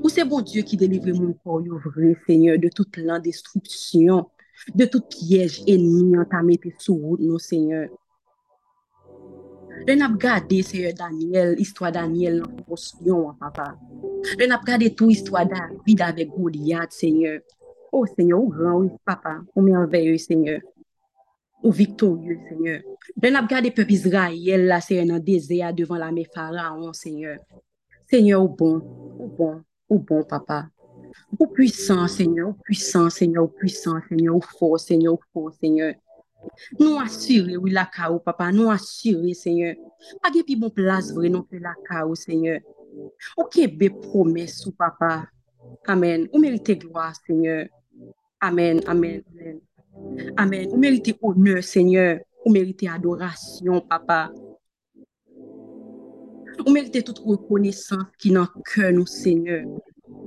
Ou 0.00 0.08
se 0.08 0.24
bon 0.24 0.40
Diyo 0.40 0.62
ki 0.64 0.78
delivre 0.80 1.12
moun 1.12 1.34
kor 1.44 1.60
yo 1.66 1.76
vre, 1.84 2.14
Seigneur, 2.24 2.56
de 2.56 2.70
tout 2.72 2.96
lan 3.04 3.20
destruksyon, 3.20 4.24
de 4.72 4.86
tout 4.88 5.04
piyej 5.12 5.58
enmi 5.68 6.16
an 6.16 6.24
ta 6.30 6.40
mette 6.46 6.72
sou 6.80 6.96
wout 6.96 7.20
nou, 7.20 7.36
Seigneur. 7.36 7.90
Ren 9.84 10.06
ap 10.06 10.16
gade, 10.22 10.62
Seigneur 10.64 10.96
Daniel, 10.96 11.52
histwa 11.60 11.92
Daniel 11.92 12.40
nan 12.40 12.62
posyon, 12.64 13.34
papa. 13.42 13.74
Ren 14.40 14.56
ap 14.56 14.64
gade 14.64 14.88
tou 14.96 15.12
histwa 15.12 15.44
David 15.44 16.06
avek 16.08 16.32
Goliath, 16.32 16.96
Seigneur. 16.96 17.42
Oh, 17.92 18.06
Seigneur, 18.08 18.40
oh, 18.40 18.48
ou 18.48 18.56
gran 18.56 18.80
ou, 18.80 18.96
papa, 19.04 19.42
ou 19.52 19.60
merveye, 19.68 20.16
Seigneur. 20.18 20.64
ou 21.66 21.72
victorieux, 21.72 22.38
Seigneur. 22.48 22.80
Le 23.20 23.30
nap 23.30 23.48
gade 23.50 23.72
pep 23.74 23.90
Israel 23.90 24.66
la, 24.70 24.80
Seigneur, 24.80 25.06
nan 25.16 25.24
dezea 25.24 25.72
devan 25.74 25.98
la 25.98 26.12
me 26.14 26.22
faraon, 26.24 26.92
Seigneur. 26.92 27.40
Seigneur, 28.08 28.44
ou 28.44 28.48
bon, 28.48 28.76
ou 29.18 29.26
bon, 29.26 29.62
ou 29.88 29.98
bon, 29.98 30.22
papa. 30.22 30.68
Ou 31.38 31.48
puissant, 31.48 32.06
Seigneur, 32.06 32.50
ou 32.50 32.52
puissant, 32.52 33.10
Seigneur, 33.10 33.44
ou 33.44 33.48
puissant, 33.48 33.98
Seigneur, 34.08 34.36
ou 34.36 34.40
fort, 34.40 34.78
Seigneur, 34.78 35.14
ou 35.14 35.20
fort, 35.32 35.52
Seigneur. 35.60 35.94
Nou 36.78 37.00
asyre 37.02 37.56
ou 37.58 37.66
laka 37.66 38.12
ou, 38.12 38.20
papa, 38.22 38.52
nou 38.54 38.70
asyre, 38.70 39.34
Seigneur. 39.34 39.74
Page 40.22 40.44
pi 40.46 40.54
bon 40.54 40.70
plas 40.70 41.10
vre 41.16 41.32
non 41.32 41.42
pe 41.42 41.58
laka 41.58 42.04
ou, 42.06 42.14
Seigneur. 42.14 42.60
Ou 43.34 43.48
kebe 43.50 43.90
promes 44.04 44.60
ou, 44.68 44.70
papa. 44.70 45.26
Amen. 45.90 46.28
Ou 46.30 46.38
merite 46.38 46.78
gloa, 46.78 47.10
Seigneur. 47.24 47.66
Amen, 48.38 48.84
amen. 48.86 49.24
Amen. 50.36 50.68
Ou 50.70 50.76
méritez 50.76 51.16
honneur, 51.22 51.62
Seigneur. 51.62 52.20
Ou 52.44 52.52
méritez 52.52 52.88
adoration, 52.88 53.80
papa. 53.80 54.30
Ou 56.64 56.70
méritez 56.70 57.02
toute 57.02 57.18
reconnaissance 57.18 58.04
qui 58.18 58.30
n'a 58.30 58.48
que 58.64 58.90
nous, 58.90 59.06
Seigneur. 59.06 59.64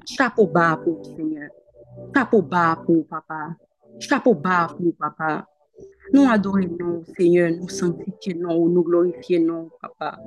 Chapeau 0.06 0.48
bas 0.48 0.80
pour 0.84 1.06
Seigneur. 1.06 1.50
Chapeau 2.14 2.42
bas 2.42 2.82
pour 2.86 3.08
papa. 3.08 3.56
Chapeau 4.00 4.34
bas 4.34 4.68
pour 4.78 4.96
papa. 4.96 5.48
Nous 6.12 6.28
adorons, 6.28 7.04
Seigneur, 7.18 7.52
nous 7.52 7.70
sanctifions, 7.70 8.68
nous 8.68 8.84
glorifions, 8.84 9.70
Papa. 9.82 10.20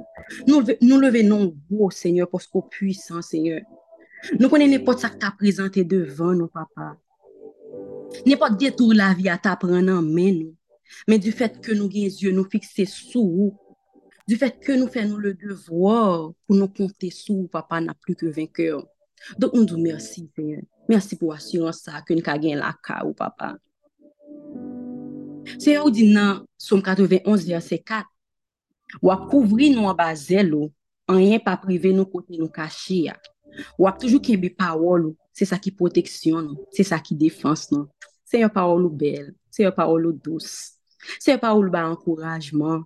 Nous, 0.46 0.62
nous 0.80 1.00
levons 1.00 1.54
vous, 1.68 1.90
Seigneur, 1.90 2.28
parce 2.28 2.46
qu'on 2.46 2.62
puissant, 2.62 3.20
Seigneur. 3.20 3.60
Nous 4.38 4.48
connaissons 4.48 4.70
n'importe 4.70 5.00
ce 5.00 5.06
que 5.08 5.18
tu 5.18 5.26
as 5.26 5.32
présenté 5.32 5.84
devant 5.84 6.32
nous, 6.32 6.46
Papa. 6.46 6.96
N'importe 8.26 8.58
détour 8.58 8.94
la 8.94 9.14
vie 9.14 9.28
à 9.28 9.38
t'apprendre 9.38 9.92
en 9.92 10.02
main, 10.02 10.32
nous. 10.32 10.54
Mais 11.08 11.18
du 11.18 11.32
fait 11.32 11.60
que 11.60 11.72
nous 11.72 11.88
les 11.88 12.22
yeux 12.22 12.32
nous 12.32 12.44
fixés 12.44 12.84
sur 12.84 13.22
vous, 13.22 13.58
du 14.28 14.36
fait 14.36 14.58
que 14.60 14.72
nous 14.72 14.88
faisons 14.88 15.16
le 15.16 15.34
devoir 15.34 16.32
pour 16.46 16.56
nous 16.56 16.68
compter 16.68 17.10
sur 17.10 17.48
Papa 17.50 17.80
n'a 17.80 17.94
plus 17.94 18.14
que 18.14 18.26
vainqueur. 18.26 18.86
Donc, 19.38 19.54
nous 19.54 19.64
disons 19.64 19.80
merci, 19.80 20.30
Seigneur. 20.36 20.62
Merci 20.88 21.16
pour 21.16 21.32
l'assurance 21.32 21.88
que 22.06 22.14
nous 22.14 22.22
avons 22.26 22.54
la 22.54 23.04
ou 23.06 23.12
Papa. 23.14 23.56
Se 25.58 25.74
yo 25.74 25.90
di 25.90 26.06
nan 26.12 26.44
som 26.60 26.82
91 26.82 27.46
verset 27.48 27.82
4, 27.86 28.06
wap 29.02 29.26
kouvri 29.30 29.70
nou 29.72 29.90
an 29.90 29.96
bazel 29.98 30.52
ou, 30.56 30.70
an 31.10 31.20
yen 31.22 31.42
pa 31.42 31.56
prive 31.60 31.92
nou 31.94 32.08
kote 32.08 32.38
nou 32.38 32.50
kache 32.52 33.02
ya. 33.08 33.16
Wap 33.80 33.98
toujou 34.00 34.22
kembe 34.24 34.52
parol 34.56 35.10
ou, 35.10 35.16
Se 35.32 35.48
sa 35.48 35.58
ki 35.60 35.72
proteksyon 35.76 36.50
nou, 36.50 36.66
se 36.76 36.84
sa 36.84 37.00
ki 37.00 37.16
defans 37.18 37.70
nou. 37.72 37.88
Se 38.28 38.40
yon 38.40 38.52
parol 38.52 38.86
ou 38.88 38.96
bel, 38.96 39.32
se 39.52 39.64
yon 39.64 39.74
parol 39.76 40.08
ou 40.08 40.16
dous. 40.16 40.48
Se 41.18 41.32
yon 41.32 41.40
parol 41.42 41.68
ou 41.68 41.74
ba 41.74 41.84
ankourajman. 41.88 42.84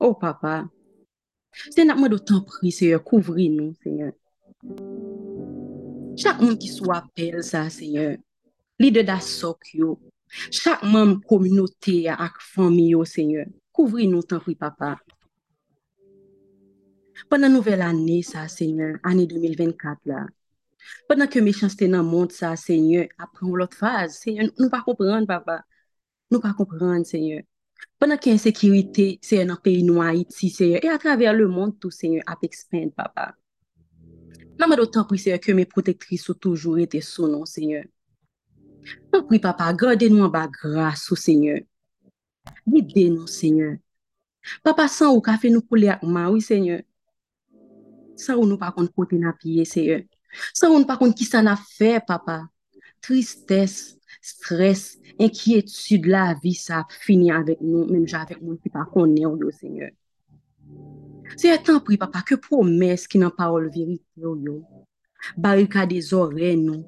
Oh 0.00 0.14
papa, 0.16 0.62
se 1.68 1.84
nan 1.84 1.98
mwen 1.98 2.12
do 2.12 2.20
tan 2.22 2.44
pri, 2.46 2.70
se 2.72 2.92
yon 2.92 3.02
kouvri 3.04 3.48
nou, 3.52 3.74
se 3.82 3.92
yon. 3.92 4.14
Chak 6.18 6.40
moun 6.42 6.56
ki 6.60 6.70
sou 6.72 6.92
apel 6.94 7.40
sa, 7.46 7.66
se 7.72 7.88
yon. 7.92 8.16
Lide 8.78 9.04
da 9.06 9.18
sok 9.24 9.72
yo. 9.74 9.96
Chak 10.54 10.84
moun 10.86 11.18
kominote 11.26 12.00
ak 12.12 12.40
fami 12.52 12.92
yo, 12.92 13.04
se 13.08 13.26
yon. 13.26 13.52
Kouvri 13.74 14.08
nou 14.10 14.24
tan 14.26 14.40
pri 14.44 14.56
papa. 14.58 14.96
Pendan 17.28 17.52
nouvel 17.52 17.82
ane 17.84 18.22
sa, 18.26 18.46
se 18.48 18.70
yon, 18.70 18.96
ane 19.04 19.28
2024 19.30 20.08
la. 20.10 20.24
Pendan 21.08 21.30
ke 21.32 21.42
mechanstè 21.44 21.88
nan 21.90 22.06
moun 22.06 22.30
sa, 22.32 22.54
Seigneur, 22.56 23.08
apren 23.18 23.48
ou 23.50 23.58
lot 23.58 23.74
faz, 23.74 24.18
Seigneur, 24.22 24.50
nou 24.58 24.70
pa 24.72 24.82
kompran, 24.86 25.26
papa. 25.28 25.62
Nou 26.32 26.42
pa 26.44 26.54
kompran, 26.58 27.04
Seigneur. 27.08 27.44
Pendan 27.98 28.20
ki 28.22 28.34
ensekirite, 28.34 29.06
Seigneur, 29.24 29.50
nan 29.52 29.60
peyi 29.64 29.84
nou 29.86 30.02
Haiti, 30.04 30.50
Seigneur, 30.54 30.84
e 30.84 30.92
a 30.92 30.98
traver 31.00 31.32
le 31.36 31.48
moun 31.48 31.72
tou, 31.74 31.94
Seigneur, 31.94 32.24
ap 32.26 32.44
ekspend, 32.46 32.94
papa. 32.98 33.32
Nan 34.58 34.70
mè 34.70 34.78
do 34.78 34.86
tan 34.90 35.06
pri, 35.08 35.20
Seigneur, 35.22 35.42
ke 35.42 35.54
mè 35.56 35.66
protektris 35.70 36.28
ou 36.28 36.36
toujou 36.36 36.78
ete 36.82 37.00
sou, 37.04 37.30
non, 37.30 37.46
Seigneur. 37.48 37.86
Nan 39.12 39.24
pri, 39.28 39.40
papa, 39.42 39.70
gade 39.72 40.10
nou 40.12 40.26
an 40.26 40.34
ba 40.34 40.46
gras 40.52 41.08
ou, 41.12 41.18
Seigneur. 41.18 41.64
Gide 42.66 43.08
nou, 43.14 43.26
Seigneur. 43.30 43.78
Papa, 44.64 44.86
san 44.88 45.12
ou 45.14 45.24
ka 45.24 45.36
fe 45.40 45.50
nou 45.52 45.64
pou 45.64 45.78
le 45.80 45.90
akman, 45.92 46.30
oui, 46.32 46.42
Seigneur. 46.44 46.84
San 48.18 48.38
ou 48.38 48.46
nou 48.48 48.58
pa 48.60 48.70
kont 48.74 48.90
kote 48.94 49.18
na 49.20 49.34
piye, 49.36 49.66
Seigneur. 49.68 50.06
San 50.52 50.72
moun 50.72 50.86
pa 50.88 50.98
kon 51.00 51.14
ki 51.16 51.26
sa 51.28 51.42
na 51.44 51.56
fe, 51.56 51.98
papa. 52.06 52.42
Tristesse, 53.04 53.98
stres, 54.24 54.98
enkyetude 55.18 56.10
la 56.10 56.32
vi 56.42 56.54
sa 56.58 56.84
fini 57.04 57.30
avèk 57.34 57.62
nou, 57.62 57.86
menm 57.88 58.06
javèk 58.08 58.40
moun 58.42 58.58
ki 58.62 58.72
pa 58.74 58.84
konen 58.90 59.26
ou 59.30 59.38
do 59.40 59.52
seigneur. 59.54 59.92
Se 61.36 61.50
etan 61.52 61.80
pri, 61.84 61.98
papa, 62.00 62.22
ke 62.26 62.38
promes 62.40 63.06
ki 63.10 63.20
nan 63.22 63.34
parol 63.34 63.68
verite 63.72 64.06
yo 64.18 64.34
yo. 64.42 64.60
Barika 65.36 65.84
de 65.88 66.00
zore 66.00 66.54
nou. 66.58 66.84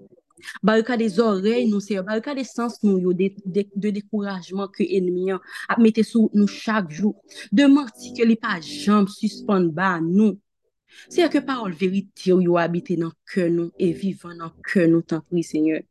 Barika 0.65 0.97
de 0.97 1.09
zore 1.13 1.65
nou, 1.69 1.83
seigneur. 1.85 2.07
Barika 2.07 2.35
de 2.35 2.45
sens 2.49 2.79
nou 2.85 2.99
yo, 3.03 3.15
de, 3.17 3.31
de, 3.45 3.67
de 3.75 3.95
dekourajman 4.01 4.71
ke 4.75 4.87
enmiyan 4.99 5.43
ap 5.69 5.81
mette 5.83 6.05
sou 6.07 6.31
nou 6.35 6.49
chak 6.51 6.93
jou. 6.95 7.15
De 7.53 7.67
manti 7.71 8.15
ke 8.17 8.27
li 8.27 8.39
pa 8.41 8.59
jamb 8.65 9.11
suspande 9.13 9.75
ba 9.77 9.99
nou. 10.05 10.39
Se 11.09 11.23
ya 11.23 11.31
ke 11.33 11.43
parol 11.47 11.73
verite 11.79 12.31
yo 12.31 12.41
yo 12.43 12.59
habite 12.61 12.97
nan 12.99 13.13
ke 13.29 13.49
nou 13.51 13.71
e 13.79 13.93
mm. 13.93 13.99
vivan 14.03 14.37
nan 14.43 14.53
ke 14.65 14.87
nou 14.91 15.07
tan 15.07 15.23
pri, 15.29 15.45
Seigneur. 15.47 15.83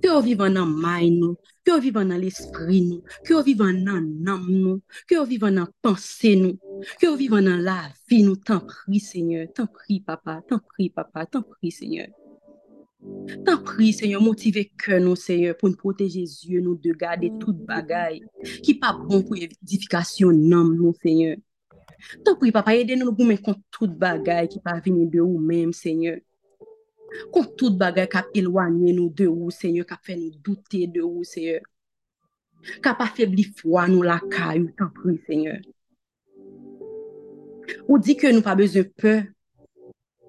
Ke 0.00 0.08
yo 0.08 0.20
vivan 0.24 0.56
nan 0.56 0.70
may 0.72 1.10
nou, 1.12 1.36
ke 1.64 1.72
yo 1.74 1.80
vivan 1.84 2.08
nan 2.12 2.20
l'esprit 2.22 2.84
nou, 2.86 3.02
ke 3.24 3.34
yo 3.34 3.42
vivan 3.44 3.82
nan 3.84 4.06
nam 4.24 4.46
nou, 4.48 4.80
ke 5.08 5.18
yo 5.18 5.24
vivan 5.28 5.58
nan 5.60 5.72
panse 5.84 6.32
nou, 6.40 6.56
ke 6.96 7.08
yo 7.08 7.16
vivan 7.20 7.48
nan 7.48 7.64
la 7.64 7.80
vi 8.08 8.22
nou 8.24 8.40
tan 8.40 8.62
pri, 8.64 9.00
Seigneur. 9.02 9.48
Tan 9.56 9.68
pri, 9.72 10.00
Papa, 10.04 10.40
tan 10.48 10.62
pri, 10.64 10.88
Papa, 10.92 11.26
tan 11.28 11.44
pri, 11.44 11.72
Seigneur. 11.74 12.08
Tan 13.44 13.60
pri, 13.66 13.92
Seigneur, 13.92 14.24
motive 14.24 14.64
ke 14.80 15.00
nou, 15.02 15.18
Seigneur, 15.20 15.58
pou 15.60 15.68
nou 15.68 15.80
proteje 15.80 16.24
zye 16.30 16.62
nou 16.64 16.78
de 16.80 16.96
gade 16.96 17.30
tout 17.42 17.58
bagay 17.68 18.22
ki 18.64 18.78
pa 18.80 18.94
bon 18.96 19.26
pou 19.26 19.36
edifikasyon 19.36 20.40
nam 20.48 20.72
nou, 20.72 20.96
Seigneur. 21.04 21.36
Tan 22.24 22.36
pri 22.40 22.52
papa, 22.54 22.74
yede 22.76 22.96
nou 22.98 23.14
pou 23.16 23.28
men 23.28 23.38
kont 23.42 23.60
tout 23.74 23.92
bagay 24.00 24.48
ki 24.52 24.60
pa 24.64 24.76
vini 24.84 25.06
de 25.10 25.22
ou 25.24 25.38
menm, 25.40 25.72
seigneur. 25.76 26.18
Kont 27.32 27.54
tout 27.58 27.76
bagay 27.78 28.08
kap 28.10 28.28
elwanye 28.36 28.92
nou 28.96 29.12
de 29.12 29.28
ou, 29.30 29.52
seigneur, 29.54 29.86
kap 29.88 30.04
fe 30.04 30.18
nou 30.18 30.34
doute 30.44 30.84
de 30.92 31.04
ou, 31.04 31.24
seigneur. 31.24 31.64
Kap 32.82 33.00
afebli 33.04 33.46
fwa 33.56 33.86
nou 33.90 34.04
la 34.06 34.18
kayou, 34.32 34.72
tan 34.76 34.90
pri, 34.94 35.16
seigneur. 35.28 35.62
Ou 37.86 37.98
di 38.02 38.16
ke 38.18 38.30
nou 38.32 38.44
pa 38.44 38.56
bezon 38.58 38.86
pe 38.98 39.18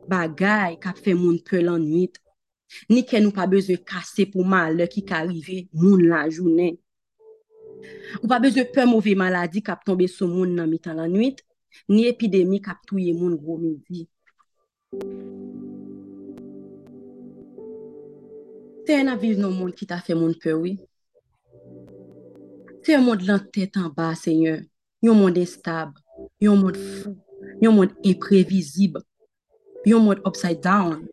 bagay 0.10 0.78
kap 0.82 1.00
fe 1.02 1.16
moun 1.18 1.40
pe 1.44 1.62
lan 1.64 1.82
nwit. 1.84 2.20
Ni 2.92 3.04
ke 3.08 3.22
nou 3.24 3.34
pa 3.36 3.48
bezon 3.50 3.80
kase 3.88 4.28
pou 4.32 4.46
mal 4.48 4.84
ki 4.92 5.04
ka 5.08 5.24
rive 5.26 5.66
moun 5.74 6.06
la 6.10 6.26
jounen. 6.30 6.78
Ou 8.22 8.30
pa 8.30 8.40
bezon 8.44 8.68
pe 8.74 8.86
mouve 8.90 9.14
maladi 9.18 9.64
kap 9.66 9.84
tombe 9.88 10.08
sou 10.12 10.30
moun 10.30 10.56
nan 10.58 10.70
mitan 10.72 10.98
lan 11.00 11.14
nwit. 11.14 11.44
ni 11.90 12.06
epidemi 12.10 12.60
kap 12.64 12.80
touye 12.88 13.14
moun 13.14 13.36
gwo 13.40 13.58
midi. 13.62 14.06
Se 18.88 18.96
yon 18.96 19.12
aviv 19.12 19.40
nou 19.42 19.52
moun 19.52 19.74
ki 19.76 19.86
ta 19.90 20.00
fe 20.04 20.16
moun 20.16 20.36
pewi. 20.44 20.78
Se 22.86 22.96
yon 22.96 23.04
moun 23.04 23.26
lan 23.28 23.44
tèt 23.54 23.76
an 23.82 23.92
ba, 23.96 24.14
seigneur, 24.16 24.62
yon 25.04 25.20
moun 25.20 25.36
destab, 25.36 25.94
yon 26.40 26.62
moun 26.62 26.78
fou, 26.78 27.18
yon 27.60 27.76
moun 27.76 27.92
imprevizib, 28.08 28.96
yon 29.86 30.06
moun 30.06 30.24
upside 30.24 30.64
down. 30.64 31.04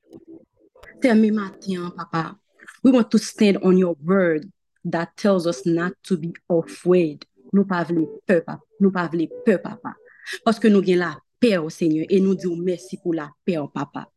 Se 1.00 1.10
yon 1.10 1.18
mi 1.18 1.32
matin, 1.34 1.90
papa, 1.98 2.36
we 2.84 2.94
want 2.94 3.10
to 3.10 3.18
stand 3.18 3.58
on 3.62 3.76
your 3.76 3.96
word 4.04 4.46
that 4.84 5.16
tells 5.16 5.46
us 5.46 5.66
not 5.66 5.92
to 6.04 6.16
be 6.16 6.30
afraid. 6.48 7.24
Nou 7.54 7.66
pa 7.66 7.82
vle 7.86 8.06
pe, 8.26 8.40
papa. 8.42 8.62
Nou 8.78 8.90
pa 8.94 9.06
vle 9.10 9.28
pe, 9.46 9.58
papa. 9.62 9.94
Parce 10.44 10.58
que 10.58 10.68
nous 10.68 10.78
avons 10.78 10.96
la 10.96 11.18
paix 11.40 11.58
au 11.58 11.70
Seigneur 11.70 12.06
et 12.08 12.20
nous 12.20 12.34
disons 12.34 12.56
merci 12.56 12.96
pour 12.96 13.14
la 13.14 13.30
paix, 13.44 13.56
papa. 13.72 14.10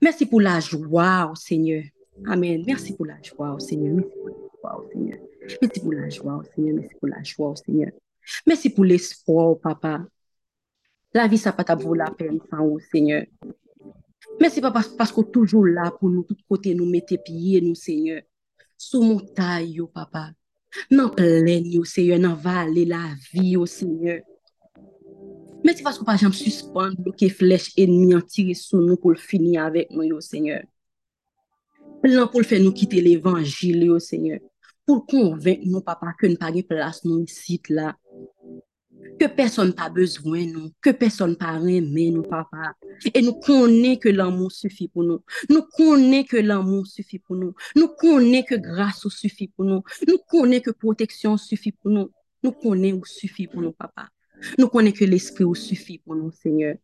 Merci 0.00 0.26
pour 0.26 0.40
la 0.40 0.60
joie, 0.60 1.30
au 1.30 1.34
Seigneur. 1.34 1.82
Amen. 2.26 2.62
Merci 2.66 2.94
pour 2.94 3.06
la 3.06 3.20
joie, 3.22 3.54
au 3.54 3.58
Seigneur. 3.58 3.94
Merci 3.94 5.80
pour 5.80 5.92
la 5.92 6.08
joie, 6.08 6.36
au 6.36 6.42
Seigneur. 6.44 6.74
Merci 6.74 6.94
pour 6.98 7.08
la 7.08 7.22
joie, 7.22 7.48
au 7.48 7.56
Seigneur. 7.56 7.56
La 7.56 7.56
Seigneur. 7.56 7.90
Merci 8.46 8.70
pour 8.70 8.84
l'espoir, 8.84 9.58
papa. 9.58 10.06
La 11.14 11.26
vie, 11.26 11.38
ça 11.38 11.52
pas 11.52 11.74
vaut 11.74 11.94
la 11.94 12.12
sans 12.50 12.64
au 12.64 12.78
Seigneur. 12.78 13.24
Merci 14.40 14.60
papa 14.60 14.82
parce 14.96 15.10
que 15.10 15.22
toujours 15.22 15.66
là 15.66 15.90
pour 15.90 16.10
nous, 16.10 16.22
tout 16.22 16.36
côté 16.48 16.74
nous 16.74 16.88
mettre 16.88 17.16
pieds 17.24 17.60
nous 17.60 17.74
Seigneur. 17.74 18.22
Sous 18.76 19.02
montagne, 19.02 19.84
papa. 19.92 20.30
Dans 20.90 21.08
plaine, 21.08 21.84
Seigneur, 21.84 22.20
dans 22.20 22.34
vallée, 22.34 22.84
la 22.84 23.14
vie, 23.32 23.56
au 23.56 23.66
Seigneur. 23.66 24.20
Mè 25.64 25.74
ti 25.74 25.82
faskou 25.82 26.06
pa 26.06 26.14
jam 26.20 26.30
suspon 26.34 26.92
bloke 27.02 27.26
flech 27.34 27.72
enmi 27.82 28.12
an 28.14 28.22
tire 28.22 28.54
sou 28.54 28.78
nou 28.78 28.98
pou 29.00 29.10
l 29.10 29.18
fini 29.18 29.56
avèk 29.58 29.90
nou 29.90 30.06
yo, 30.06 30.20
Seigneur. 30.22 30.62
Plan 31.98 32.28
pou 32.30 32.38
l 32.38 32.46
fè 32.46 32.60
nou 32.62 32.70
kite 32.76 33.00
l 33.02 33.08
evanjil 33.16 33.88
yo, 33.88 33.96
Seigneur. 34.02 34.38
Pou 34.86 35.00
l 35.00 35.06
konvenk 35.10 35.64
nou, 35.66 35.82
papa, 35.84 36.12
ke 36.20 36.30
nou 36.30 36.38
pa 36.38 36.52
ge 36.54 36.62
plas 36.68 37.02
nou 37.02 37.26
sit 37.32 37.66
la. 37.74 37.90
Ke 39.18 39.26
person 39.34 39.72
pa 39.74 39.88
bezwen 39.90 40.52
nou, 40.54 40.70
ke 40.84 40.92
person 40.94 41.34
pa 41.38 41.56
reme 41.58 42.06
nou, 42.14 42.22
papa. 42.30 42.70
E 43.10 43.18
nou 43.24 43.40
konen 43.42 43.98
ke 43.98 44.12
l'amou 44.14 44.52
sufi 44.54 44.86
pou 44.86 45.02
nou. 45.02 45.24
Nou 45.50 45.66
konen 45.74 46.22
ke 46.28 46.44
l'amou 46.44 46.86
sufi 46.86 47.18
pou 47.18 47.34
nou. 47.38 47.56
Nou 47.74 47.90
konen 47.98 48.46
ke 48.46 48.60
grasou 48.62 49.10
sufi 49.10 49.50
pou 49.50 49.66
nou. 49.66 49.82
Nou 50.06 50.22
konen 50.30 50.62
ke 50.62 50.76
proteksyon 50.76 51.34
sufi 51.42 51.74
pou 51.74 51.90
nou. 51.90 52.12
Nou 52.46 52.54
konen 52.62 53.00
ou 53.00 53.10
sufi 53.10 53.48
pou 53.50 53.64
nou, 53.64 53.74
papa. 53.74 54.06
Nou 54.58 54.70
konen 54.70 54.94
ke 54.94 55.06
l'esprit 55.08 55.46
ou 55.46 55.58
sufi 55.58 55.98
pou 56.02 56.16
nou, 56.16 56.30
Seigneur. 56.42 56.76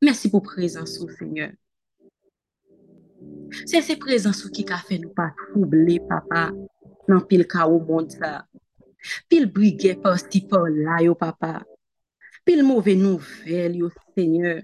Mersi 0.00 0.30
pou 0.32 0.40
prezansou, 0.44 1.08
oh 1.08 1.16
Seigneur. 1.18 1.52
Se 3.66 3.80
se 3.84 3.96
prezansou 4.00 4.52
ki 4.54 4.64
ka 4.68 4.78
fe 4.86 5.00
nou 5.02 5.12
pa 5.16 5.28
trouble, 5.36 5.98
papa, 6.08 6.48
nan 7.10 7.20
pil 7.28 7.44
ka 7.50 7.66
ou 7.68 7.82
moun 7.84 8.08
sa. 8.12 8.44
Pil 9.28 9.48
brige 9.52 9.96
pa 10.00 10.14
sti 10.20 10.44
pa 10.48 10.62
la 10.70 11.00
yo, 11.04 11.16
papa. 11.18 11.60
Pil 12.46 12.64
mouve 12.64 12.94
nouvel 12.96 13.80
yo, 13.82 13.90
Seigneur. 14.14 14.62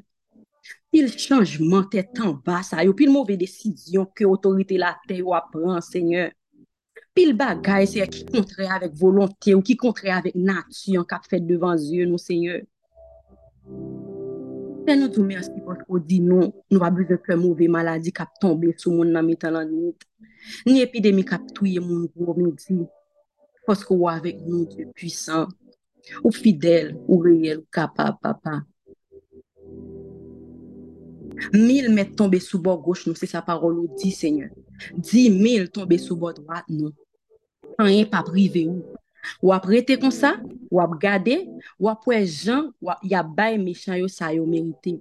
Pil 0.93 1.11
chanjman 1.13 1.89
te 1.93 2.01
tan 2.17 2.39
basa 2.47 2.85
yo, 2.87 2.95
pil 2.97 3.13
mouve 3.13 3.37
desisyon 3.41 4.09
ke 4.17 4.25
otorite 4.29 4.79
la 4.81 4.95
te 5.09 5.21
yo 5.21 5.37
apren, 5.37 5.83
Seigneur. 5.85 6.33
pil 7.17 7.33
bagay 7.33 7.87
se 7.89 8.05
ki 8.13 8.27
kontre 8.29 8.67
avèk 8.69 8.93
volontè 9.01 9.55
ou 9.57 9.65
ki 9.65 9.79
kontre 9.81 10.13
avèk 10.13 10.37
natu 10.37 10.99
an 11.01 11.07
kap 11.09 11.25
fèt 11.31 11.47
devan 11.49 11.79
zye 11.81 12.05
nou 12.05 12.21
seigneur. 12.21 12.61
Fè 14.85 14.95
nou 15.01 15.09
tou 15.11 15.25
mersi 15.25 15.57
pou 15.65 15.99
di 15.99 16.21
non, 16.21 16.45
nou, 16.45 16.65
nou 16.75 16.83
va 16.83 16.93
blize 16.93 17.17
fè 17.25 17.39
mouvè 17.41 17.71
maladi 17.73 18.13
kap 18.15 18.37
tombe 18.43 18.75
sou 18.77 18.93
moun 18.99 19.15
nan 19.17 19.25
mitan 19.25 19.57
nan 19.57 19.73
nit. 19.73 20.05
Ni 20.69 20.83
epidemi 20.85 21.25
kap 21.27 21.49
touye 21.57 21.81
moun 21.81 22.05
gwo 22.13 22.37
midi. 22.37 22.85
Poske 23.67 23.97
ou 23.97 24.11
avèk 24.13 24.45
nou 24.45 24.69
di 24.71 24.85
pwisan, 24.93 25.49
ou 26.21 26.31
fidèl, 26.31 26.93
ou 27.09 27.19
reyèl, 27.25 27.65
ou 27.65 27.71
kapap, 27.73 28.21
papa. 28.23 28.61
Mil 31.57 31.89
met 31.97 32.13
tombe 32.17 32.39
sou 32.45 32.61
bo 32.63 32.77
goch 32.85 33.09
nou, 33.09 33.17
se 33.19 33.27
sa 33.27 33.43
parol 33.43 33.81
ou 33.83 33.97
di, 33.99 34.13
seigneur. 34.15 34.53
Di 35.01 35.27
mil 35.33 35.67
tombe 35.73 35.99
sou 35.99 36.21
bo 36.21 36.31
drat 36.37 36.69
nou. 36.71 36.93
Rien 37.79 38.05
pas 38.05 38.23
privé, 38.23 38.67
ou. 38.67 38.85
Ou 39.43 39.53
après, 39.53 39.83
t'es 39.83 39.99
comme 39.99 40.11
ça, 40.11 40.37
ou 40.71 40.81
ap 40.81 40.99
gade, 41.01 41.47
ou 41.79 41.89
apwe 41.89 42.25
jan, 42.25 42.71
ou 42.81 42.91
y 43.03 43.15
a 43.15 43.23
bay 43.23 43.59
méchant 43.59 43.95
yo 43.95 44.09
sa 44.09 44.33
yo 44.33 44.47
mérité. 44.47 45.01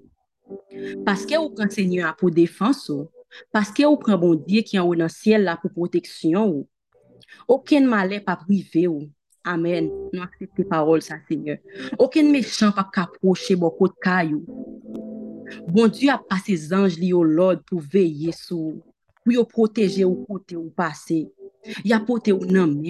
Parce 1.05 1.25
que 1.25 1.38
ou 1.38 1.50
pran 1.50 1.70
Seigneur 1.70 2.15
pour 2.15 2.32
défense 2.32 2.89
ou, 2.89 3.08
parce 3.51 3.72
que 3.72 3.84
ou 3.84 3.98
pran 3.98 4.17
bon 4.17 4.36
Dieu 4.36 4.62
qui 4.62 4.79
en 4.79 4.88
haut 4.88 4.96
dans 4.96 5.10
ciel 5.10 5.44
là 5.44 5.58
pour 5.58 5.72
protection 5.72 6.48
ou. 6.48 6.67
Aucun 7.48 7.86
malheur 7.86 8.24
pas 8.24 8.36
privé 8.36 8.88
ou. 8.88 9.10
Amen. 9.44 9.89
Nous 10.12 10.22
acceptons 10.22 10.63
parole 10.63 11.01
ça 11.01 11.15
Seigneur. 11.27 11.58
Aucun 12.00 12.24
méchant 12.24 12.72
pas 12.72 12.89
approcher 12.96 13.55
beaucoup 13.55 13.88
de 13.88 13.94
caillou. 14.01 14.44
Bon 15.67 15.88
Dieu 15.88 16.10
a 16.10 16.17
passé 16.17 16.74
anges 16.74 16.98
li 16.98 17.13
au 17.13 17.24
l'ordre 17.24 17.62
pour 17.67 17.79
veiller 17.79 18.32
sur 18.32 18.74
pour 19.24 19.48
protéger 19.48 20.05
ou 20.05 20.25
côté 20.25 20.55
ou 20.55 20.70
passer. 20.70 21.32
Il 21.84 21.93
a 21.93 22.00
porté 22.00 22.31
ou 22.31 22.45
nan 22.45 22.81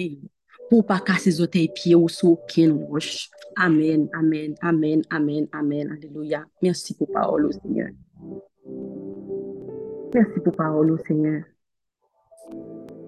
pour 0.68 0.84
pas 0.84 1.00
casser 1.00 1.30
les 1.54 1.68
pieds 1.68 1.94
ou 1.94 2.08
sous 2.08 2.30
aucune 2.30 2.72
roche. 2.72 3.30
Amen, 3.56 4.08
amen, 4.12 4.54
amen, 4.60 5.02
amen, 5.10 5.46
amen. 5.52 5.92
Alléluia. 5.92 6.44
Merci 6.62 6.94
pour 6.94 7.10
parole, 7.10 7.52
Seigneur. 7.52 7.90
Merci 10.12 10.40
pour 10.40 10.52
parole, 10.54 10.98
Seigneur. 11.06 11.42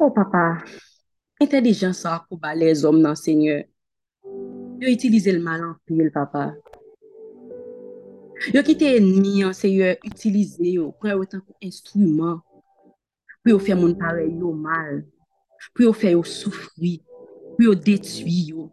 Oh, 0.01 0.11
papa, 0.11 0.59
intelligence 1.41 2.07
à 2.07 2.25
pour 2.29 2.41
les 2.55 2.85
hommes, 2.85 3.01
non, 3.01 3.15
Seigneur. 3.15 3.65
Yo 4.81 4.89
le 4.89 5.39
mal 5.41 5.65
en 5.65 5.75
pile, 5.85 6.11
papa. 6.13 6.55
Yo 8.55 8.63
quitté 8.63 8.97
ennemi, 8.97 9.43
Seigneur, 9.53 9.97
utiliser 10.05 10.71
yo, 10.71 10.93
prendre 10.93 11.21
autant 11.21 11.41
instrument 11.61 12.41
pour 13.45 13.61
faire 13.61 13.77
mon 13.77 13.95
pareil 13.95 14.37
yo 14.39 14.53
mal, 14.53 15.05
pour 15.75 15.97
faire 15.97 16.25
souffrir 16.25 17.00
pour 17.59 17.77
détruire. 17.77 18.69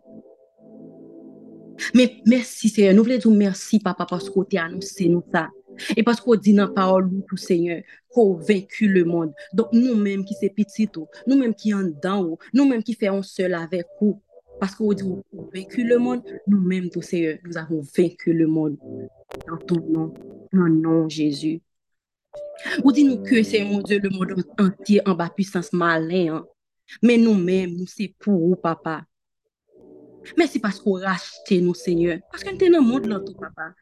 Mais 1.93 2.21
merci 2.25 2.69
Seigneur, 2.69 2.93
nous 2.93 3.03
voulons 3.03 3.17
dire 3.17 3.31
merci 3.31 3.79
Papa 3.79 4.05
parce 4.09 4.29
que 4.29 4.39
tu 4.49 4.57
as 4.57 4.65
annoncé 4.65 5.09
nous 5.09 5.23
ça. 5.33 5.49
Et 5.97 6.03
parce 6.03 6.21
qu'on 6.21 6.35
dit 6.35 6.53
dans 6.53 6.67
la 6.67 6.71
parole 6.71 7.09
tout 7.27 7.35
Seigneur, 7.35 7.81
qu'on 8.09 8.35
vaincu 8.35 8.87
le 8.87 9.03
monde. 9.03 9.33
Donc 9.53 9.67
nous-mêmes 9.73 10.23
qui 10.23 10.35
sommes 10.35 10.49
petits, 10.49 10.89
nous-mêmes 11.27 11.53
qui 11.53 11.71
sommes 11.71 11.91
dedans, 11.91 12.37
nous-mêmes 12.53 12.83
qui 12.83 12.93
faisons 12.93 13.23
seul 13.23 13.53
avec 13.53 13.85
vous. 13.99 14.21
Parce 14.57 14.73
qu'on 14.73 14.93
dit 14.93 15.03
qu'on 15.03 15.49
vaincu 15.53 15.83
le 15.83 15.97
monde, 15.97 16.21
nous-mêmes 16.47 16.89
tout 16.89 17.01
Seigneur, 17.01 17.37
nous 17.43 17.57
avons 17.57 17.81
vaincu 17.97 18.31
le 18.31 18.47
monde. 18.47 18.77
Dans 19.47 19.57
ton 19.57 19.85
nom, 19.89 20.13
dans 20.53 20.61
le 20.61 20.75
nom 20.75 21.09
Jésus. 21.09 21.61
Vous 22.83 22.91
dites-nous 22.93 23.23
que 23.23 23.43
c'est 23.43 23.65
mon 23.65 23.81
Dieu, 23.81 23.99
le 23.99 24.09
monde 24.09 24.43
entier 24.57 25.01
en 25.05 25.13
bas 25.13 25.29
puissance 25.29 25.73
malin. 25.73 26.45
Men 27.01 27.23
nou 27.25 27.37
men, 27.39 27.73
nou 27.75 27.89
se 27.89 28.09
pou 28.21 28.51
ou 28.51 28.59
papa. 28.59 29.01
Mersi 30.37 30.61
paskou 30.61 30.99
raste 31.01 31.59
nou 31.61 31.77
seigneur. 31.77 32.21
Paske 32.33 32.49
nou 32.49 32.61
te 32.61 32.69
nan 32.71 32.85
moun 32.85 33.05
lantou 33.09 33.37
papa. 33.37 33.73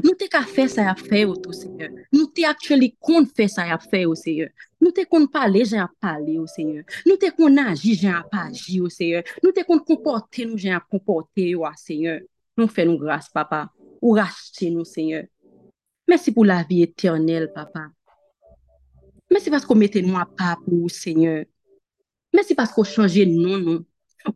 Nou 0.00 0.16
te 0.16 0.24
ka 0.32 0.40
fe 0.48 0.64
sa 0.72 0.86
ya 0.86 0.94
fe 0.96 1.26
ou 1.26 1.36
tou 1.36 1.52
seigneur. 1.52 1.90
Nou 2.14 2.30
te 2.32 2.46
aktually 2.48 2.94
kon 3.02 3.26
fe 3.28 3.44
sa 3.52 3.66
ya 3.68 3.76
fe 3.82 4.06
ou 4.06 4.16
seigneur. 4.16 4.48
Nou 4.80 4.94
te 4.96 5.04
kon 5.04 5.26
pale 5.32 5.60
jen 5.66 5.82
a 5.84 5.88
pale 6.00 6.38
ou 6.40 6.48
seigneur. 6.48 6.86
Nou 7.04 7.20
te 7.20 7.28
kon 7.36 7.60
aji 7.60 7.98
jen 7.98 8.16
a 8.16 8.22
pa 8.24 8.46
aji 8.48 8.78
ou 8.80 8.92
seigneur. 8.92 9.26
Nou 9.44 9.52
te 9.52 9.66
kon 9.68 9.82
komporte 9.84 10.46
nou 10.48 10.56
jen 10.60 10.78
a 10.78 10.80
komporte 10.80 11.44
ou 11.58 11.68
a 11.68 11.74
seigneur. 11.76 12.22
Nou 12.56 12.72
fe 12.72 12.86
nou 12.88 13.00
grase 13.02 13.28
papa. 13.36 13.66
Ou 14.00 14.16
raste 14.16 14.70
nou 14.72 14.88
seigneur. 14.88 15.28
Mersi 16.08 16.32
pou 16.32 16.48
la 16.48 16.62
vi 16.68 16.80
eternel 16.86 17.50
papa. 17.52 17.90
Mersi 19.32 19.52
paskou 19.52 19.76
mette 19.76 20.00
nou 20.04 20.16
a 20.20 20.24
pa 20.24 20.56
pou 20.64 20.86
ou 20.86 20.92
seigneur. 20.92 21.44
Merci 22.32 22.54
parce 22.54 22.72
qu'on 22.72 22.84
changé 22.84 23.26
non, 23.26 23.58
non. 23.58 23.84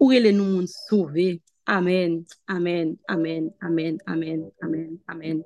Ou 0.01 0.11
les 0.11 0.33
nous 0.33 0.45
monde 0.45 0.69
sauver. 0.69 1.43
Amen, 1.65 2.25
amen, 2.47 2.97
amen, 3.09 3.51
amen, 3.61 3.99
amen, 4.07 4.51
amen, 4.63 4.99
amen. 5.09 5.43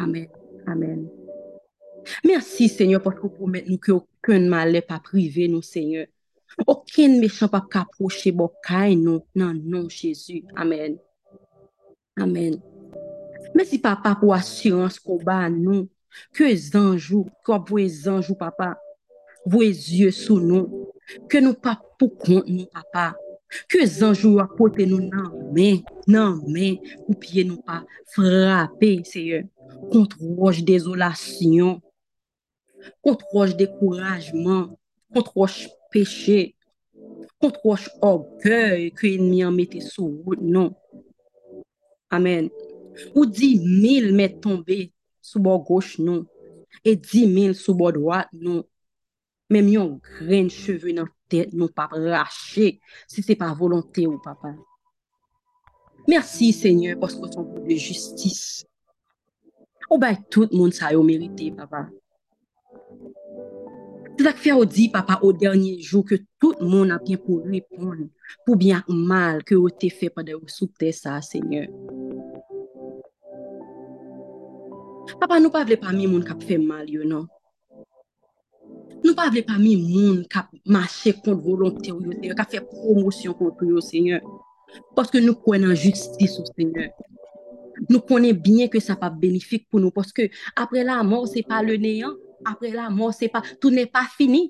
Amen, 0.00 0.28
amen. 0.66 1.08
Merci 2.24 2.68
Seigneur 2.68 3.02
parce 3.02 3.16
que 3.16 3.22
vous 3.22 3.28
promettez 3.28 3.70
nous 3.70 3.78
qu'aucun 3.78 4.40
mal 4.40 4.72
n'est 4.72 4.80
pas 4.80 4.98
privé 4.98 5.46
nous 5.46 5.62
Seigneur. 5.62 6.06
Aucun 6.66 7.20
méchant 7.20 7.48
pas 7.48 7.64
approcher 7.74 8.32
bokai 8.32 8.96
nous. 8.96 9.20
Non, 9.34 9.54
non, 9.54 9.88
Jésus. 9.88 10.44
Amen. 10.56 10.96
Amen. 12.16 12.60
Merci 13.54 13.78
papa 13.78 14.16
pour 14.16 14.34
assurance 14.34 14.98
qu'on 14.98 15.18
bat 15.18 15.50
nous. 15.50 15.88
Que 16.32 16.44
les 16.44 16.74
anges, 16.74 17.14
comme 17.44 17.64
les 17.76 18.08
anges, 18.08 18.34
papa, 18.36 18.80
vos 19.44 19.60
yeux 19.60 20.10
sous 20.10 20.40
nous 20.40 20.88
ke 21.30 21.40
nou 21.44 21.56
pa 21.56 21.76
pou 21.98 22.12
kont 22.12 22.48
nou 22.50 22.68
papa, 22.72 23.12
ke 23.70 23.84
zanjou 23.88 24.42
apote 24.42 24.84
nou 24.88 25.00
nan 25.00 25.30
men, 25.54 25.80
nan 26.10 26.36
men, 26.52 26.76
ou 27.06 27.16
piye 27.18 27.46
nou 27.48 27.62
pa 27.64 27.80
frape, 28.12 28.90
seye, 29.08 29.46
kontroj 29.92 30.60
dezolasyon, 30.68 31.78
kontroj 33.04 33.56
dekourajman, 33.58 34.68
kontroj 35.14 35.64
peche, 35.92 36.52
kontroj 37.40 37.88
orgey 38.04 38.88
ke 38.98 39.14
enmi 39.16 39.42
an 39.46 39.54
mette 39.56 39.80
sou 39.84 40.10
wout 40.26 40.42
non. 40.42 40.72
Amen. 42.12 42.48
Ou 43.14 43.26
di 43.28 43.54
mil 43.62 44.10
met 44.16 44.40
tombe 44.42 44.88
sou 45.22 45.42
bo 45.44 45.56
goch 45.62 45.96
non, 46.02 46.24
e 46.84 46.96
di 46.98 47.26
mil 47.30 47.54
sou 47.56 47.76
bo 47.78 47.92
dwat 47.94 48.32
non. 48.34 48.64
Mem 49.48 49.68
yon 49.72 49.94
gren 50.18 50.50
cheve 50.52 50.92
nan 50.92 51.06
tèt 51.32 51.54
nou 51.56 51.72
pa 51.72 51.86
rache, 51.88 52.74
si 53.08 53.22
se 53.24 53.36
pa 53.40 53.54
volante 53.56 54.04
ou 54.04 54.20
papa. 54.20 54.52
Mersi, 56.08 56.50
Seigneur, 56.52 56.98
posko 57.00 57.30
son 57.32 57.46
pou 57.48 57.64
de 57.64 57.76
justis. 57.80 58.66
Ou 59.88 59.96
bay 60.00 60.18
tout 60.28 60.52
moun 60.52 60.72
sa 60.72 60.92
yo 60.92 61.00
merite, 61.04 61.48
papa. 61.56 61.86
Se 64.18 64.26
tak 64.26 64.40
fè 64.42 64.52
ou 64.52 64.68
di, 64.68 64.90
papa, 64.92 65.16
ou 65.22 65.32
dernye 65.32 65.78
jou 65.78 66.04
ke 66.04 66.20
tout 66.42 66.60
moun 66.60 66.92
apyen 66.92 67.20
pou 67.22 67.40
repon, 67.40 68.04
pou 68.44 68.58
byan 68.60 68.84
mal 68.88 69.40
ke 69.48 69.56
ou 69.56 69.72
te 69.72 69.88
fè 69.88 70.12
padè 70.12 70.36
ou 70.36 70.44
soute 70.52 70.92
sa, 70.92 71.22
Seigneur. 71.24 71.72
Papa, 75.16 75.40
nou 75.40 75.48
pa 75.54 75.64
vle 75.64 75.80
pa 75.80 75.96
mi 75.96 76.04
moun 76.04 76.26
kap 76.26 76.44
fè 76.44 76.60
mal 76.60 76.84
yo, 76.92 77.08
non? 77.08 77.24
Nou 79.04 79.14
pa 79.14 79.28
vle 79.30 79.44
pa 79.46 79.56
mi 79.60 79.76
moun 79.78 80.22
ka 80.30 80.46
mache 80.66 81.12
kont 81.22 81.38
volonte 81.44 81.92
ou 81.92 82.02
yo, 82.02 82.14
Seigneur, 82.16 82.36
ka 82.38 82.46
fe 82.50 82.60
promosyon 82.66 83.36
kont 83.38 83.62
yo, 83.66 83.82
Seigneur. 83.84 84.24
Paske 84.96 85.20
nou 85.22 85.38
justice 85.78 86.40
ou, 86.40 86.46
Seigneur. 86.50 86.90
Nou 87.86 88.02
konen 88.02 88.38
bien 88.42 88.70
ke 88.72 88.80
sa 88.82 88.96
pa 88.98 89.10
benefik 89.10 89.68
pou 89.70 89.78
nou, 89.82 89.94
paske 89.94 90.28
apre 90.58 90.82
la 90.86 91.02
mor, 91.06 91.28
se 91.30 91.44
pa 91.46 91.60
le 91.62 91.78
neyan, 91.78 92.16
apre 92.48 92.72
la 92.74 92.88
mor, 92.90 93.14
se 93.14 93.30
pa, 93.30 93.44
tout 93.60 93.70
ne 93.74 93.86
pa 93.86 94.06
fini. 94.16 94.48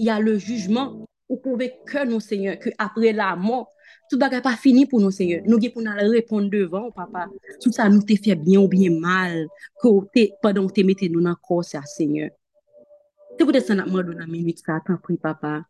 Ya 0.00 0.16
le 0.18 0.38
jujman, 0.40 1.04
ou 1.28 1.38
pouve 1.42 1.68
ke 1.86 2.06
nou, 2.08 2.24
Seigneur, 2.24 2.56
ke 2.62 2.72
apre 2.80 3.12
la 3.14 3.34
mor, 3.36 3.68
tout 4.10 4.18
bagay 4.18 4.42
pa 4.42 4.56
fini 4.58 4.88
pou 4.88 5.02
nou, 5.02 5.12
Seigneur. 5.14 5.44
Nou 5.46 5.60
ge 5.62 5.70
pou 5.74 5.84
nan 5.84 6.00
reponde 6.08 6.50
devan, 6.54 6.88
papa. 6.96 7.28
Tout 7.60 7.70
sa 7.76 7.90
nou 7.92 8.02
te 8.02 8.16
bien 8.40 8.64
ou 8.64 8.70
bien 8.70 8.96
mal, 8.96 9.44
ko 9.82 10.00
te, 10.14 10.30
padan 10.42 10.64
ou 10.64 10.72
te 10.72 10.82
mette 10.82 11.12
nou 11.12 11.20
nan 11.20 11.36
Seigneur. 11.84 12.32
C'est 13.38 13.44
pour 13.44 13.54
ça 13.54 13.74
que 13.74 13.90
nous 13.90 14.02
dans 14.02 14.18
la 14.18 14.26
minute, 14.26 14.60
ça, 14.64 14.80
t'en 14.86 14.96
prie, 14.96 15.16
papa. 15.16 15.64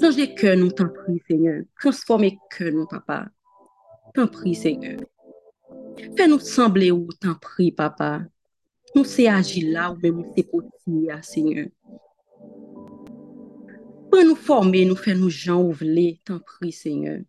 Changez 0.00 0.34
cœur, 0.34 0.56
nous, 0.56 0.70
t'en 0.70 0.88
prie, 0.88 1.22
Seigneur. 1.28 1.62
Transformez 1.80 2.38
cœur, 2.50 2.72
nous, 2.72 2.86
papa. 2.86 3.28
T'en 4.14 4.26
prie, 4.26 4.54
Seigneur. 4.54 5.00
Fais-nous 6.16 6.40
sembler 6.40 6.90
où, 6.90 7.08
t'en 7.20 7.34
prie, 7.34 7.72
papa. 7.72 8.22
Nous 8.94 9.04
c'est 9.04 9.26
agir 9.26 9.72
là, 9.72 9.90
ou 9.90 9.96
même 9.96 10.24
c'est 10.36 10.42
possible, 10.42 11.18
Seigneur. 11.22 11.68
Pour 14.10 14.22
nous 14.22 14.34
former, 14.34 14.84
nous 14.84 14.96
faire 14.96 15.16
nous 15.16 15.30
gens 15.30 15.62
ouvrir, 15.62 16.16
t'en 16.24 16.38
prie, 16.38 16.72
Seigneur. 16.72 17.20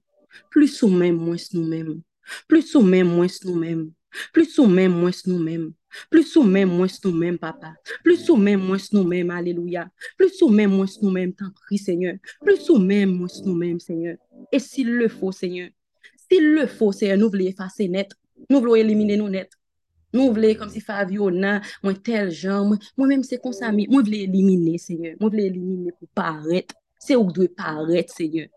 Plus 0.50 0.84
ou 0.84 0.90
même, 0.90 1.16
moins 1.16 1.38
nous-mêmes. 1.54 2.02
Plus 2.48 2.76
ou 2.76 2.82
même, 2.82 3.08
moins 3.08 3.28
nous-mêmes. 3.46 3.92
Plus 4.34 4.60
ou 4.60 4.66
même, 4.66 4.92
moins 4.92 5.12
nous-mêmes. 5.26 5.72
Plus 6.10 6.36
ou 6.36 6.44
même, 6.44 6.70
moins 6.70 6.88
nous-mêmes, 7.04 7.38
papa. 7.38 7.74
Plus 8.04 8.30
ou 8.30 8.36
même, 8.36 8.62
moins 8.62 8.78
nous-mêmes, 8.92 9.30
alléluia. 9.30 9.90
Plus 10.18 10.42
ou 10.42 10.50
même, 10.50 10.72
moins 10.72 10.86
nous-mêmes, 11.02 11.34
t'en 11.34 11.52
prie, 11.52 11.78
Seigneur. 11.78 12.16
Plus 12.42 12.70
ou 12.70 12.78
même, 12.78 13.12
moins 13.12 13.28
nous-mêmes, 13.46 13.80
Seigneur. 13.80 14.18
Et 14.52 14.60
s'il 14.60 14.92
le 14.92 15.08
faut, 15.08 15.32
Seigneur, 15.32 15.70
s'il 16.30 16.54
le 16.54 16.68
faut, 16.68 16.92
Seigneur, 16.92 17.18
nous 17.18 17.30
voulons 17.30 17.46
effacer 17.46 17.88
net. 17.88 18.12
Nous 18.50 18.60
voulons 18.60 18.76
éliminer 18.76 19.18
nous 19.18 19.30
net. 19.30 19.52
Nous 20.14 20.32
voulons, 20.32 20.54
comme 20.56 20.70
si 20.70 20.80
Fabio, 20.80 21.32
nan, 21.32 21.62
moi, 21.82 21.94
tel 21.96 22.30
genre, 22.30 22.76
moi-même, 22.98 23.24
c'est 23.24 23.40
comme 23.40 23.54
ça, 23.54 23.72
moi, 23.72 23.86
je 23.90 24.06
voulais 24.06 24.22
éliminer, 24.22 24.78
Seigneur. 24.78 25.16
Moi, 25.20 25.30
je 25.32 25.36
voulais 25.36 25.48
éliminer 25.48 25.92
pour 25.92 26.08
paraître. 26.10 26.76
C'est 27.00 27.16
où 27.16 27.32
doit 27.32 27.48
paraître, 27.56 28.14
Seigneur. 28.14 28.48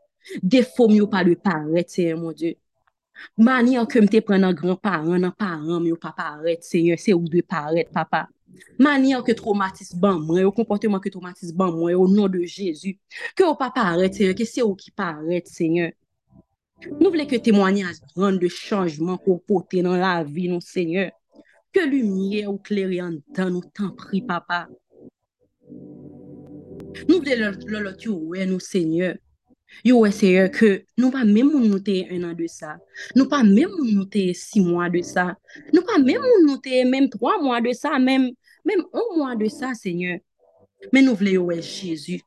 Défaut, 0.43 0.89
mieux 0.89 1.07
pas 1.07 1.25
de 1.25 1.35
paraître, 1.35 1.91
Seigneur, 1.91 2.19
mon 2.19 2.33
Dieu. 2.33 2.57
Mani 3.37 3.77
an 3.77 3.87
kem 3.91 4.07
te 4.09 4.21
pren 4.25 4.41
nan 4.45 4.55
gran 4.57 4.79
paran, 4.81 5.21
nan 5.21 5.33
paran, 5.37 5.81
mi 5.83 5.91
yo 5.93 5.99
pa 6.01 6.13
paret, 6.17 6.65
se 6.65 6.81
yon, 6.81 7.01
se 7.01 7.15
ou 7.17 7.29
de 7.31 7.43
paret, 7.45 7.89
papa. 7.93 8.27
Mani 8.81 9.13
an 9.17 9.25
ke 9.25 9.35
traumatis 9.37 9.93
ban 10.01 10.21
mwen, 10.23 10.45
yo 10.47 10.53
komporteman 10.57 11.03
ke 11.05 11.13
traumatis 11.13 11.53
ban 11.57 11.75
mwen, 11.75 11.95
yo 11.95 12.07
nou 12.11 12.31
de 12.33 12.45
Jezu. 12.49 12.95
Ke 13.37 13.45
yo 13.45 13.53
pa 13.59 13.71
paret, 13.75 14.17
se 14.17 14.29
yon, 14.29 14.37
ke 14.39 14.47
se 14.49 14.65
ou 14.65 14.77
ki 14.79 14.93
paret, 14.97 15.49
se 15.53 15.69
yon. 15.69 15.93
Nou 16.97 17.11
vle 17.13 17.25
ke 17.29 17.41
temwanyaj 17.43 18.03
rande 18.17 18.45
de 18.45 18.51
chanjman 18.53 19.21
ko 19.25 19.39
pote 19.49 19.81
nan 19.85 20.01
la 20.01 20.19
vi 20.25 20.49
nou, 20.53 20.65
se 20.65 20.85
yon. 20.85 21.13
Ke 21.73 21.85
lumye 21.89 22.47
ou 22.49 22.61
kleri 22.65 23.03
an 23.05 23.19
dan 23.37 23.53
nou 23.53 23.65
tan 23.77 23.93
pri, 24.01 24.23
papa. 24.25 24.65
Nou 27.05 27.21
vle 27.21 27.37
lolo 27.43 27.93
ti 27.97 28.09
ouwe 28.13 28.49
nou, 28.49 28.63
se 28.63 28.81
yon. 28.81 29.21
Yo 29.87 30.01
wè 30.03 30.11
seye 30.15 30.47
ke 30.55 30.71
nou 30.99 31.13
pa 31.15 31.25
mè 31.27 31.43
moun 31.47 31.67
nou 31.71 31.83
teye 31.85 32.07
1 32.09 32.25
an 32.27 32.37
de 32.39 32.47
sa, 32.51 32.77
nou 33.17 33.29
pa 33.31 33.43
mè 33.47 33.67
moun 33.69 33.91
nou 33.93 34.07
teye 34.11 34.35
6 34.37 34.65
mwa 34.67 34.89
de 34.93 35.03
sa, 35.07 35.33
nou 35.75 35.85
pa 35.87 35.99
mè 36.03 36.17
moun 36.23 36.47
nou 36.47 36.61
teye 36.63 36.85
mèm 36.89 37.11
3 37.13 37.37
mwa 37.43 37.61
de 37.65 37.75
sa, 37.77 37.97
mèm 38.03 38.31
1 38.67 38.87
mwa 39.17 39.35
de 39.39 39.51
sa, 39.53 39.75
seye. 39.79 40.21
Men 40.93 41.07
nou 41.09 41.19
vle 41.19 41.37
yo 41.37 41.47
wè 41.51 41.59
Jésus, 41.61 42.23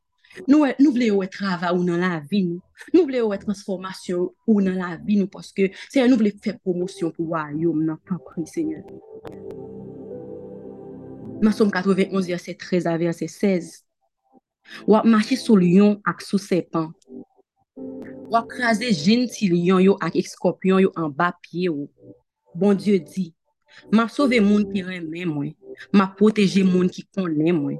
nou, 0.46 0.62
wè, 0.64 0.74
nou 0.82 0.92
vle 0.94 1.10
yo 1.10 1.20
wè 1.20 1.28
trava 1.32 1.72
ou 1.74 1.84
nan 1.86 2.02
la 2.02 2.18
vi 2.30 2.44
nou, 2.46 2.60
nou 2.94 3.08
vle 3.08 3.22
yo 3.22 3.30
wè 3.32 3.40
transformasyon 3.42 4.28
ou 4.46 4.64
nan 4.64 4.78
la 4.80 4.94
vi 5.00 5.18
nou, 5.20 5.30
poske 5.32 5.70
seye 5.86 6.08
nou 6.10 6.20
vle 6.20 6.34
fè 6.44 6.56
promosyon 6.60 7.14
pou 7.16 7.32
wè 7.34 7.46
yon 7.62 7.84
nan 7.88 8.00
papri, 8.08 8.46
seye. 8.50 8.84
Masom 11.40 11.70
91, 11.72 12.26
verset 12.28 12.58
13 12.60 12.86
a 12.86 12.98
verset 13.00 13.32
16. 13.32 13.78
Wap 14.86 15.06
machi 15.08 15.38
sou 15.40 15.56
lion 15.56 15.96
ak 16.04 16.20
sou 16.20 16.36
sepan. 16.36 16.90
Wap 18.30 18.46
krasè 18.50 18.88
jentilyon 18.94 19.82
yo 19.82 19.94
ak 20.06 20.14
ekskopyon 20.20 20.82
yo 20.84 20.90
an 21.00 21.10
ba 21.18 21.28
pye 21.42 21.66
yo. 21.68 21.86
Bon 22.54 22.74
Diyo 22.74 22.98
di, 22.98 23.30
ma 23.94 24.08
sove 24.10 24.40
moun 24.42 24.66
ki 24.70 24.82
remen 24.86 25.30
mwen, 25.30 25.52
ma 25.94 26.06
poteje 26.18 26.62
moun 26.66 26.90
ki 26.90 27.02
konen 27.14 27.54
mwen. 27.60 27.78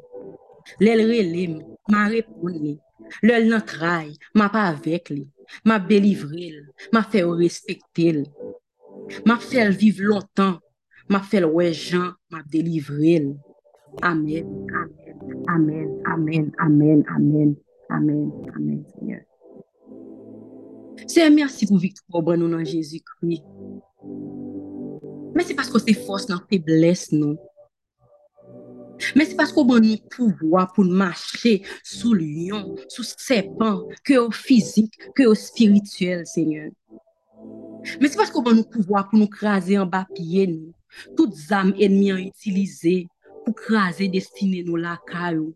Lèl 0.83 1.03
relem, 1.11 1.59
ma 1.90 2.07
repon 2.12 2.55
li, 2.55 2.74
lèl 3.26 3.48
nan 3.50 3.64
trai, 3.66 4.14
ma 4.38 4.46
pa 4.55 4.68
avek 4.70 5.11
li, 5.14 5.24
ma 5.66 5.79
belivrel, 5.79 6.61
ma 6.94 7.03
fe 7.03 7.24
o 7.26 7.35
respektel. 7.38 8.22
Ma 9.26 9.37
fel 9.42 9.72
viv 9.74 9.98
lontan, 10.07 10.59
ma 11.11 11.20
fel 11.31 11.48
wejan, 11.50 12.12
ma 12.31 12.44
delivrel. 12.53 13.33
Amen, 14.07 14.46
amen, 14.70 15.18
amen, 15.55 15.88
amen, 16.07 16.46
amen, 16.59 17.03
amen, 17.07 17.07
amen, 17.11 17.57
amen, 17.90 18.31
amen, 18.55 18.87
amen. 18.98 19.29
Seigneur, 21.06 21.30
merci 21.30 21.66
pour 21.66 21.78
victoire 21.78 22.22
bon 22.22 22.38
nous 22.38 22.50
dans 22.50 22.64
Jésus-Christ. 22.64 23.42
Merci 25.34 25.54
parce 25.54 25.70
que 25.70 25.78
c'est 25.78 25.94
force 25.94 26.26
dans 26.26 26.40
faiblesse 26.50 27.12
nous. 27.12 27.36
Mais 29.16 29.24
c'est 29.24 29.36
parce 29.36 29.52
qu'on 29.52 29.68
a 29.74 29.80
nous 29.80 29.96
pouvoir 30.10 30.72
pour 30.72 30.84
marcher 30.84 31.62
sous 31.82 32.14
lion, 32.14 32.76
sous 32.88 33.02
serpent, 33.02 33.86
que 34.04 34.18
au 34.18 34.30
physique, 34.30 34.94
que 35.14 35.24
au 35.24 35.34
spirituel, 35.34 36.26
Seigneur. 36.26 36.70
Mais 38.00 38.08
c'est 38.08 38.16
parce 38.16 38.30
qu'on 38.30 38.42
a 38.42 38.52
nous 38.52 38.64
pouvoir 38.64 39.08
pour 39.08 39.18
nous 39.18 39.28
craser 39.28 39.78
en 39.78 39.86
bas 39.86 40.06
pied, 40.14 40.46
nous. 40.46 40.72
Toutes 41.16 41.34
âmes 41.50 41.74
ennemies 41.78 42.28
utilisées 42.28 43.06
pour 43.44 43.54
craser 43.54 44.08
destiné 44.08 44.62
nous 44.62 44.76
la 44.76 44.98
caillou. 45.06 45.54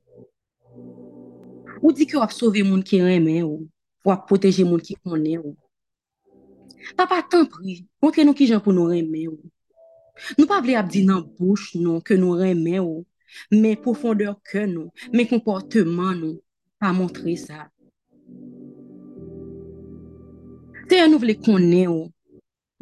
Ou 1.82 1.92
dit 1.92 2.06
que 2.06 2.16
vous 2.16 2.30
sauver 2.30 2.62
les 2.62 2.68
gens 2.68 2.80
qui 2.80 2.96
aiment, 2.96 3.68
pou 4.04 4.12
ap 4.12 4.26
poteje 4.28 4.66
moun 4.68 4.82
ki 4.84 4.98
konen 5.00 5.40
ou. 5.40 5.56
Papa, 6.92 7.22
tan 7.24 7.46
pri, 7.48 7.80
montre 8.04 8.26
nou 8.28 8.36
ki 8.36 8.50
jan 8.50 8.60
pou 8.62 8.76
nou 8.76 8.92
reme 8.92 9.24
ou. 9.30 9.40
Nou 10.36 10.46
pa 10.50 10.60
vle 10.62 10.76
ap 10.78 10.90
di 10.92 11.02
nan 11.08 11.24
bouch 11.38 11.72
nou 11.80 12.02
ke 12.04 12.18
nou 12.20 12.36
reme 12.38 12.76
ou, 12.82 13.02
men 13.50 13.80
profondeur 13.80 14.36
ke 14.44 14.66
nou, 14.68 14.92
men 15.10 15.26
komporteman 15.30 16.20
nou, 16.20 16.36
pa 16.78 16.92
montre 16.94 17.32
sa. 17.40 17.64
Te 20.84 21.00
an 21.00 21.14
nou 21.14 21.22
vle 21.22 21.38
konen 21.40 21.88
ou, 21.88 22.10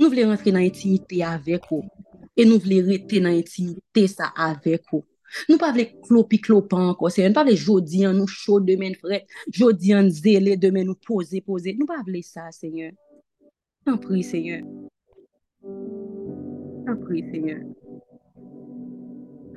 nou 0.02 0.10
vle 0.10 0.26
rentre 0.26 0.50
nan 0.50 0.66
intimite 0.66 1.22
avek 1.22 1.70
ou, 1.70 1.86
e 2.34 2.44
nou 2.48 2.58
vle 2.60 2.82
rete 2.90 3.22
nan 3.22 3.38
intimite 3.38 4.08
sa 4.10 4.32
avek 4.50 4.90
ou. 4.98 5.06
Nou 5.48 5.58
pa 5.60 5.70
vle 5.72 5.86
klopi 6.04 6.40
klopan 6.44 6.92
konsen, 7.00 7.30
nou 7.30 7.38
pa 7.38 7.46
vle 7.46 7.56
jodi 7.56 8.04
an 8.08 8.18
nou 8.20 8.28
chou 8.30 8.60
demen 8.64 8.96
fret, 9.00 9.24
jodi 9.48 9.94
an 9.96 10.10
zele 10.12 10.58
demen 10.60 10.90
nou 10.90 10.98
pose 11.08 11.40
pose, 11.46 11.72
nou 11.78 11.88
pa 11.88 12.02
vle 12.06 12.20
sa, 12.26 12.50
Seigneur. 12.54 12.92
An 13.88 13.98
pri, 14.02 14.22
Seigneur. 14.22 14.62
An 16.86 17.00
pri, 17.00 17.24
Seigneur. 17.32 17.64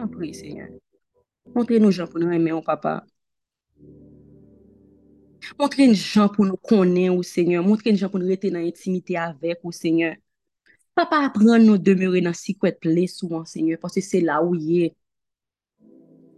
An 0.02 0.10
pri, 0.10 0.32
Seigneur. 0.34 0.74
Montre 1.54 1.78
nou 1.80 1.94
jan 1.94 2.10
pou 2.10 2.20
nou 2.20 2.34
eme 2.34 2.52
ou 2.56 2.64
papa. 2.66 3.04
Montre 5.60 5.86
nou 5.86 6.00
jan 6.00 6.32
pou 6.34 6.48
nou 6.48 6.58
konen 6.58 7.14
ou 7.14 7.22
oh 7.22 7.28
Seigneur. 7.28 7.64
Montre 7.64 7.94
nou 7.94 8.02
jan 8.02 8.12
pou 8.12 8.22
nou 8.22 8.32
rete 8.32 8.50
nan 8.52 8.66
intimite 8.66 9.16
avek 9.22 9.62
ou 9.62 9.70
oh 9.70 9.76
Seigneur. 9.76 10.18
Papa 10.98 11.22
apren 11.28 11.64
nou 11.68 11.78
demure 11.78 12.24
nan 12.24 12.36
sikwet 12.36 12.80
ple 12.82 13.06
sou 13.12 13.38
an 13.38 13.46
Seigneur, 13.46 13.80
parce 13.80 14.02
se 14.02 14.24
la 14.24 14.42
ou 14.42 14.58
ye. 14.58 14.94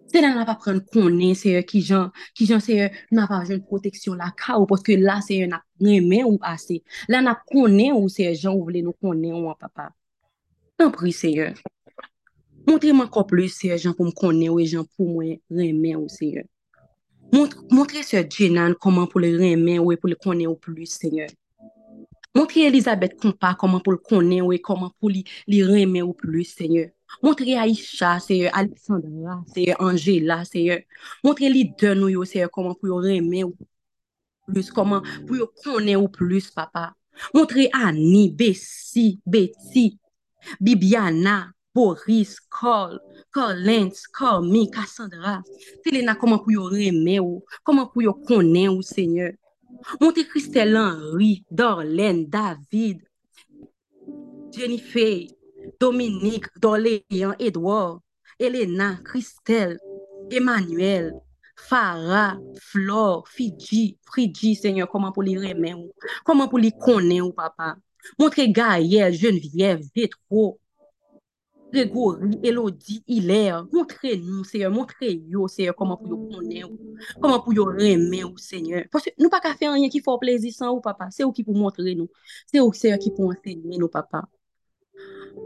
Se 0.07 0.21
nan 0.23 0.37
nan 0.37 0.47
pa 0.47 0.55
pren 0.61 0.79
konen, 0.93 1.35
se 1.35 1.51
yo 1.51 1.61
ki 1.67 1.81
jan, 1.83 2.11
ki 2.37 2.47
jan 2.47 2.61
se 2.63 2.77
yo 2.77 2.87
nan 3.15 3.27
pa 3.27 3.41
jen 3.47 3.59
proteksyon 3.67 4.19
la 4.21 4.29
ka 4.39 4.55
ou, 4.55 4.67
poske 4.69 4.95
la 5.01 5.19
se 5.25 5.41
yo 5.41 5.49
nan 5.51 5.63
remen 5.83 6.29
ou 6.29 6.39
ase. 6.47 6.79
La 7.11 7.19
nan 7.25 7.35
konen 7.51 7.97
ou 7.97 8.07
se 8.11 8.23
yo 8.23 8.35
jan 8.35 8.55
ou 8.55 8.69
vle 8.69 8.85
nou 8.85 8.95
konen 9.03 9.35
ou 9.35 9.51
an 9.51 9.57
papa. 9.59 9.89
Nan 10.79 10.93
pri 10.95 11.11
se 11.15 11.33
yo. 11.35 11.49
Montre 12.67 12.93
man 12.95 13.11
ko 13.11 13.25
plus 13.27 13.59
se 13.59 13.73
yo 13.73 13.79
jan 13.79 13.97
pou 13.97 14.07
m 14.07 14.15
konen 14.15 14.53
ou 14.53 14.63
e 14.63 14.67
jan 14.69 14.87
pou 14.95 15.09
mwen 15.11 15.41
remen 15.51 15.99
ou 15.99 16.11
se 16.11 16.31
yo. 16.37 16.47
Montre 17.75 18.05
se 18.07 18.15
yo 18.15 18.23
Jenan 18.31 18.77
koman 18.79 19.11
pou 19.11 19.19
le 19.23 19.33
remen 19.35 19.81
ou 19.83 19.91
e 19.91 19.99
pou 19.99 20.07
le 20.07 20.15
konen 20.15 20.47
ou 20.47 20.55
plus 20.55 20.95
se 21.01 21.11
yo. 21.11 21.27
Montre 22.37 22.63
Elizabeth 22.69 23.19
kompa 23.19 23.57
koman 23.59 23.83
pou 23.83 23.97
le 23.97 23.99
konen 23.99 24.45
ou 24.45 24.55
e 24.55 24.61
koman 24.63 24.93
pou 25.01 25.11
li, 25.11 25.27
li 25.51 25.65
remen 25.67 26.07
ou 26.07 26.15
plus 26.15 26.55
se 26.55 26.71
yo. 26.71 26.87
Montre 27.23 27.57
Aisha, 27.57 28.19
seye, 28.19 28.47
euh, 28.47 28.49
Alexandra, 28.53 29.43
seye, 29.53 29.71
euh, 29.71 29.75
Angela, 29.79 30.45
seye. 30.45 30.71
Euh, 30.71 30.79
Montre 31.23 31.49
li 31.49 31.63
den 31.79 31.97
nou 32.01 32.11
yo, 32.13 32.25
seye, 32.27 32.47
koman 32.53 32.75
pou 32.77 32.91
yo 32.91 32.99
reme 33.01 33.43
ou 33.47 33.55
plus, 34.47 34.69
koman 34.73 35.05
pou 35.25 35.39
yo 35.39 35.49
kone 35.63 35.95
ou 35.97 36.11
plus, 36.13 36.51
papa. 36.53 36.91
Montre 37.33 37.67
Annie, 37.73 38.29
Bessie, 38.29 39.19
Betty, 39.25 39.97
Bibiana, 40.61 41.51
Boris, 41.73 42.37
Cole, 42.49 42.99
Collins, 43.33 44.05
Cormie, 44.13 44.69
Cassandra. 44.69 45.41
Seye 45.81 46.05
na 46.05 46.17
koman 46.19 46.43
pou 46.43 46.53
yo 46.53 46.69
reme 46.69 47.17
ou, 47.23 47.41
koman 47.65 47.89
pou 47.89 48.05
yo 48.05 48.13
kone 48.27 48.67
ou, 48.69 48.85
seye. 48.85 49.33
Montre 50.01 50.23
Christelle 50.29 50.77
Henry, 50.77 51.43
Dorlene, 51.49 52.25
David, 52.29 53.01
Jennifer, 54.51 55.36
Dominique, 55.79 56.47
Doléan, 56.59 57.35
Edouard, 57.39 58.01
Elena, 58.39 58.99
Christelle, 59.03 59.79
Emmanuel, 60.31 61.13
Farah, 61.57 62.37
Flore, 62.59 63.27
Fidji, 63.27 63.97
Fridji, 64.05 64.55
Seigneur, 64.55 64.87
koman 64.87 65.11
pou 65.15 65.25
li 65.25 65.35
remen 65.39 65.81
ou, 65.81 66.13
koman 66.27 66.49
pou 66.51 66.61
li 66.61 66.71
konen 66.71 67.23
ou, 67.25 67.33
papa. 67.35 67.75
Montre 68.19 68.45
Gaël, 68.53 69.11
Geneviève, 69.13 69.81
Vétro, 69.95 70.59
Grégory, 71.73 72.39
Elodie, 72.43 73.03
Hilaire, 73.07 73.65
montre 73.73 74.13
nou, 74.21 74.43
Seigneur, 74.45 74.71
montre 74.71 75.09
yo, 75.27 75.47
Seigneur, 75.51 75.75
koman 75.75 75.97
pou 75.99 76.13
yo 76.13 76.21
konen 76.29 76.69
ou, 76.69 76.95
koman 77.19 77.41
pou 77.43 77.57
yo 77.57 77.65
remen 77.73 78.29
ou, 78.29 78.37
Seigneur. 78.37 78.85
Parce 78.93 79.11
nou 79.17 79.33
pa 79.33 79.41
ka 79.43 79.55
fe 79.57 79.67
anyen 79.67 79.91
ki 79.91 80.03
fò 80.05 80.15
plezi 80.21 80.53
san 80.55 80.71
ou, 80.71 80.83
papa, 80.85 81.09
se 81.11 81.25
ou 81.25 81.35
ki 81.35 81.43
pou 81.47 81.57
montre 81.57 81.97
nou, 81.97 82.07
se 82.47 82.61
ou, 82.61 82.71
Seigneur, 82.71 83.01
ki 83.01 83.11
pou 83.17 83.33
ensegne 83.33 83.81
nou, 83.81 83.91
papa. 83.91 84.23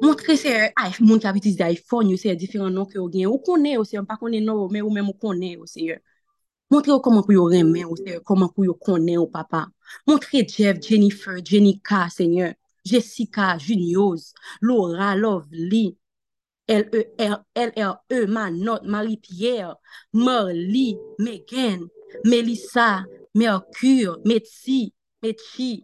Montre 0.01 0.35
se 0.39 0.49
ah, 0.75 0.89
moun 0.99 1.21
ki 1.21 1.27
ap 1.29 1.37
itilize 1.37 1.67
iPhone 1.75 2.09
yo 2.09 2.17
se 2.17 2.33
diferent 2.33 2.73
nan 2.73 2.87
ki 2.89 2.97
yo 2.97 3.05
gen. 3.13 3.27
Ou 3.29 3.37
konen 3.45 3.75
yo 3.75 3.83
se, 3.85 3.99
mpa 4.01 4.17
konen 4.17 4.47
nan 4.47 4.57
yo 4.57 4.65
men, 4.71 4.81
ou 4.81 4.93
men 4.93 5.05
mou 5.05 5.17
konen 5.21 5.59
yo 5.59 5.67
se 5.69 5.85
yo. 5.85 5.97
Montre 6.73 6.89
yo 6.93 7.01
koman 7.05 7.21
pou 7.27 7.35
yo 7.35 7.45
remen 7.51 7.83
yo 7.83 7.97
se 7.99 8.15
yo, 8.15 8.23
koman 8.25 8.49
pou 8.49 8.65
yo 8.65 8.73
konen 8.81 9.19
yo 9.19 9.27
papa. 9.29 9.67
Montre 10.09 10.41
Jeff, 10.47 10.79
Jennifer, 10.81 11.37
Jenica, 11.45 12.07
senyor, 12.09 12.55
Jessica, 12.87 13.53
Junioz, 13.59 14.31
Laura, 14.61 15.13
Lovely, 15.15 15.97
L-E-R-E, 16.67 18.25
Manot, 18.27 18.81
Marie-Pierre, 18.83 19.75
Marley, 20.13 20.97
Megan, 21.19 21.89
Melissa, 22.25 23.05
Mercure, 23.35 24.17
Metsi, 24.25 24.93
Metchi, 25.21 25.83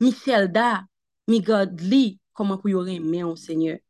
Michelda, 0.00 0.84
Migodli, 1.28 2.18
koman 2.36 2.60
pou 2.60 2.70
yo 2.72 2.84
reme 2.86 3.24
ou 3.24 3.36
Seigneur. 3.36 3.80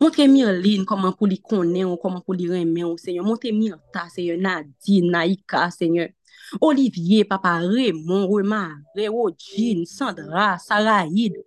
Montre 0.00 0.26
mi 0.26 0.42
lin 0.58 0.86
koman 0.88 1.14
pou 1.14 1.28
li 1.30 1.38
konen 1.38 1.86
ou 1.86 2.00
koman 2.00 2.24
pou 2.24 2.34
li 2.34 2.48
reme 2.50 2.82
ou 2.88 2.98
Seigneur. 2.98 3.26
Montre 3.26 3.52
mi 3.54 3.70
ta 3.94 4.08
Seigneur, 4.10 4.40
Nadine, 4.40 5.12
Naika 5.12 5.68
Seigneur. 5.70 6.10
Olivier, 6.60 7.24
Papa 7.24 7.60
Raymond, 7.60 8.26
Romain, 8.26 8.82
Reo, 8.96 9.30
Jean, 9.38 9.84
Sandra, 9.86 10.58
Sarahid. 10.58 11.38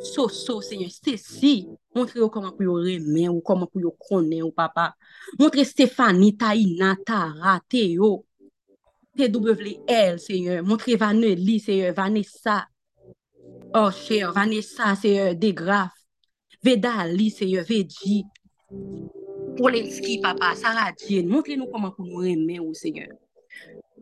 Soso 0.00 0.60
Seigneur, 0.60 0.90
Stacy, 0.90 1.66
montre 1.94 2.20
yo 2.20 2.28
koman 2.30 2.52
pou 2.54 2.68
yo 2.68 2.76
reme 2.84 3.26
ou 3.32 3.42
koman 3.42 3.70
pou 3.70 3.82
yo 3.82 3.94
konen 3.98 4.44
ou 4.44 4.52
Papa. 4.52 4.92
Montre 5.38 5.64
Stéphanie, 5.66 6.36
Taina, 6.36 6.96
Tara, 7.06 7.58
Théo. 7.68 8.24
TWL, 9.18 10.18
Seigneur. 10.20 10.62
Montre 10.62 10.96
Vanelli, 10.96 11.58
Seigneur, 11.58 11.94
Vanessa. 11.94 12.68
Oh, 13.74 13.80
Orcher, 13.80 14.32
Vanessa, 14.32 14.96
Seye, 14.96 15.34
Degraf, 15.34 15.92
Vedali, 16.62 17.30
Seye, 17.30 17.62
Vedji, 17.62 18.24
Polenski, 19.56 20.20
Papa, 20.22 20.54
Sarah 20.56 20.94
Jane, 20.96 21.28
montre 21.28 21.56
nou 21.56 21.68
koman 21.68 21.92
pou 21.92 22.06
nou 22.06 22.22
remen 22.24 22.60
ou 22.64 22.74
Seye. 22.74 23.08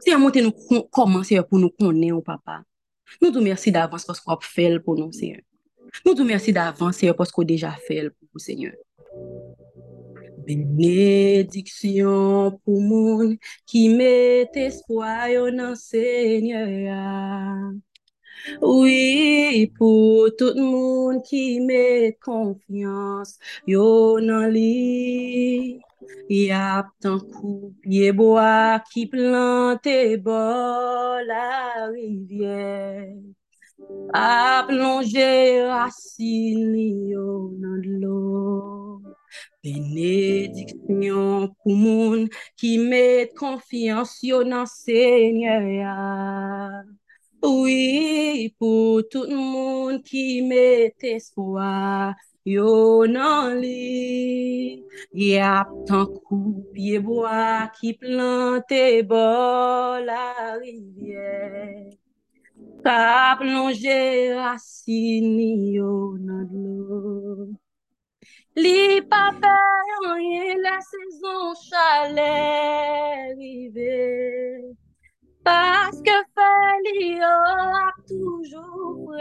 Seye, 0.05 0.17
montre 0.23 0.43
nou 0.45 0.53
koman 0.95 1.25
Seye 1.27 1.43
pou 1.43 1.59
nou 1.59 1.71
konen 1.75 2.13
ou 2.15 2.23
Papa. 2.23 2.63
Nou 3.19 3.33
tou 3.33 3.43
mersi 3.43 3.73
davans 3.75 4.07
pasko 4.07 4.31
ap 4.35 4.43
fel 4.47 4.79
pou 4.85 4.95
nou 4.99 5.11
Seye. 5.17 5.43
Nou 6.05 6.15
tou 6.15 6.25
mersi 6.29 6.53
davans 6.55 6.97
Seye 7.01 7.15
pasko 7.17 7.45
deja 7.49 7.73
fel 7.89 8.13
pou 8.15 8.39
Seye. 8.43 8.71
Benediksyon 10.47 12.55
pou 12.63 12.79
moun 12.79 13.35
ki 13.67 13.89
met 13.99 14.55
espwayo 14.69 15.51
nan 15.51 15.75
Seye. 15.81 16.63
Oui, 18.63 19.73
pou 19.79 20.31
tout 20.39 20.55
moun 20.57 21.21
ki 21.29 21.61
met 21.67 22.19
konfians 22.23 23.37
yo 23.67 24.19
nan 24.23 24.51
li. 24.55 25.81
Yap 26.31 26.91
tan 27.03 27.19
kou 27.33 27.73
piye 27.83 28.13
boa 28.19 28.83
ki 28.91 29.07
plante 29.13 29.97
bo 30.27 30.43
la 31.29 31.47
rivye. 31.93 32.67
A 34.15 34.65
plonge 34.69 35.31
racine 35.71 36.87
yo 37.13 37.51
nan 37.61 37.83
lo. 38.03 38.21
Benediksyon 39.63 41.51
pou 41.59 41.75
moun 41.75 42.29
ki 42.59 42.73
met 42.91 43.35
konfians 43.39 44.19
yo 44.31 44.43
nan 44.53 44.67
seigne. 44.71 45.59
Oui, 47.43 48.55
pour 48.59 49.03
tout 49.11 49.25
le 49.25 49.37
monde 49.37 50.03
qui 50.03 50.43
met 50.43 50.95
espoir, 51.03 52.15
yo 52.45 53.07
nan 53.07 53.61
li. 53.61 54.83
Y 55.13 55.37
a 55.39 55.67
tant 55.87 56.07
coup 56.07 56.65
pied 56.73 56.99
bois 56.99 57.71
qui 57.79 57.95
plante 57.95 59.03
bord 59.07 60.01
la 60.01 60.57
rivière. 60.63 61.91
Ka 62.85 63.37
plonge 63.39 63.99
racine 64.39 65.73
yo 65.77 66.17
nan 66.19 66.49
l'eau. 66.53 67.51
Li 68.57 69.03
pa 69.11 69.25
fè 69.41 69.57
rien 70.15 70.57
la 70.63 70.79
saison 70.81 71.55
chalet 71.69 73.35
rive. 73.37 74.77
Parce 75.47 76.03
que 76.03 76.11
Feli 76.35 77.21
a 77.23 77.93
toujours. 78.09 79.15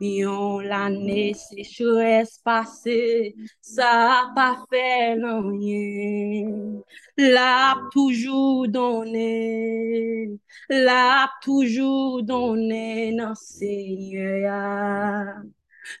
Yon 0.00 0.60
l'année 0.60 1.32
sécheresse 1.34 2.38
passée, 2.44 3.34
ça 3.60 4.26
a 4.28 4.32
pas 4.34 4.64
fait 4.70 5.14
rien. 5.14 6.82
L'a 7.16 7.80
toujours 7.90 8.68
donné, 8.68 10.38
l'a 10.68 11.30
toujours 11.42 12.22
donné 12.22 13.16
dans 13.16 13.34
Seigneur. 13.34 14.52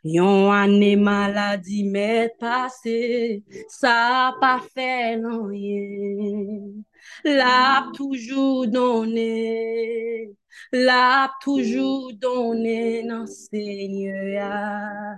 Yon 0.04 0.52
année 0.52 0.96
maladie 0.96 1.84
m'est 1.84 2.36
passée, 2.38 3.42
ça 3.68 4.28
a 4.28 4.32
pas 4.38 4.60
fait 4.74 5.16
rien. 5.16 6.60
L'a 7.24 7.86
toujours 7.94 8.66
donné, 8.66 10.30
l'a 10.72 11.30
toujours 11.42 12.12
donné 12.14 13.02
dans 13.04 13.26
Seigneur. 13.26 15.16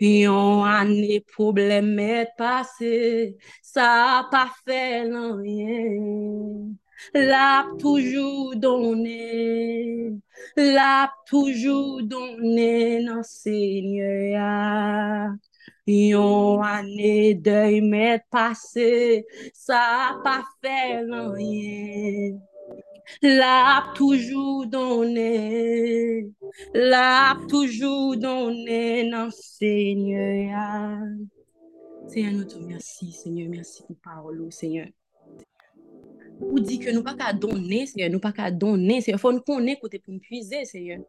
Yon 0.00 0.64
année 0.64 1.24
problème 1.32 1.98
est 1.98 2.28
passé, 2.36 3.36
ça 3.62 4.20
a 4.20 4.28
pas 4.30 4.50
fait 4.64 5.02
rien. 5.02 6.66
L'a 7.14 7.66
toujours 7.78 8.56
donné, 8.56 10.12
l'a 10.56 11.12
toujours 11.26 12.02
donné 12.02 13.04
dans 13.04 13.22
Seigneur. 13.22 14.36
Yon 15.86 16.60
année 16.62 17.34
deuil 17.34 17.80
m'est 17.80 18.22
passé, 18.30 19.24
ça 19.52 19.78
a 20.10 20.20
pas 20.22 20.44
fait 20.62 21.00
rien. 21.00 22.38
L'a 23.22 23.92
toujours 23.94 24.66
donné, 24.66 26.28
l'a 26.74 27.36
toujours 27.48 28.16
donné 28.16 29.08
dans 29.10 29.30
Seigneur. 29.30 30.98
Seigneur, 32.08 32.32
nous 32.32 32.44
te 32.44 32.56
remercions, 32.56 33.10
Seigneur, 33.10 33.48
merci 33.48 33.82
pour 33.84 33.96
parole, 33.96 34.50
Seigneur. 34.50 34.88
Ou 36.40 36.60
dit 36.60 36.78
que 36.78 36.90
nous 36.90 37.02
pas 37.02 37.14
qu'à 37.14 37.32
donner, 37.32 37.86
Seigneur, 37.86 38.10
nous 38.10 38.20
pas 38.20 38.32
qu'à 38.32 38.50
donner, 38.50 39.00
Seigneur, 39.00 39.20
faut 39.20 39.32
nous 39.32 39.40
connaître 39.40 39.80
côté 39.80 39.98
pour 39.98 40.12
nous 40.12 40.20
puiser, 40.20 40.64
Seigneur. 40.64 41.00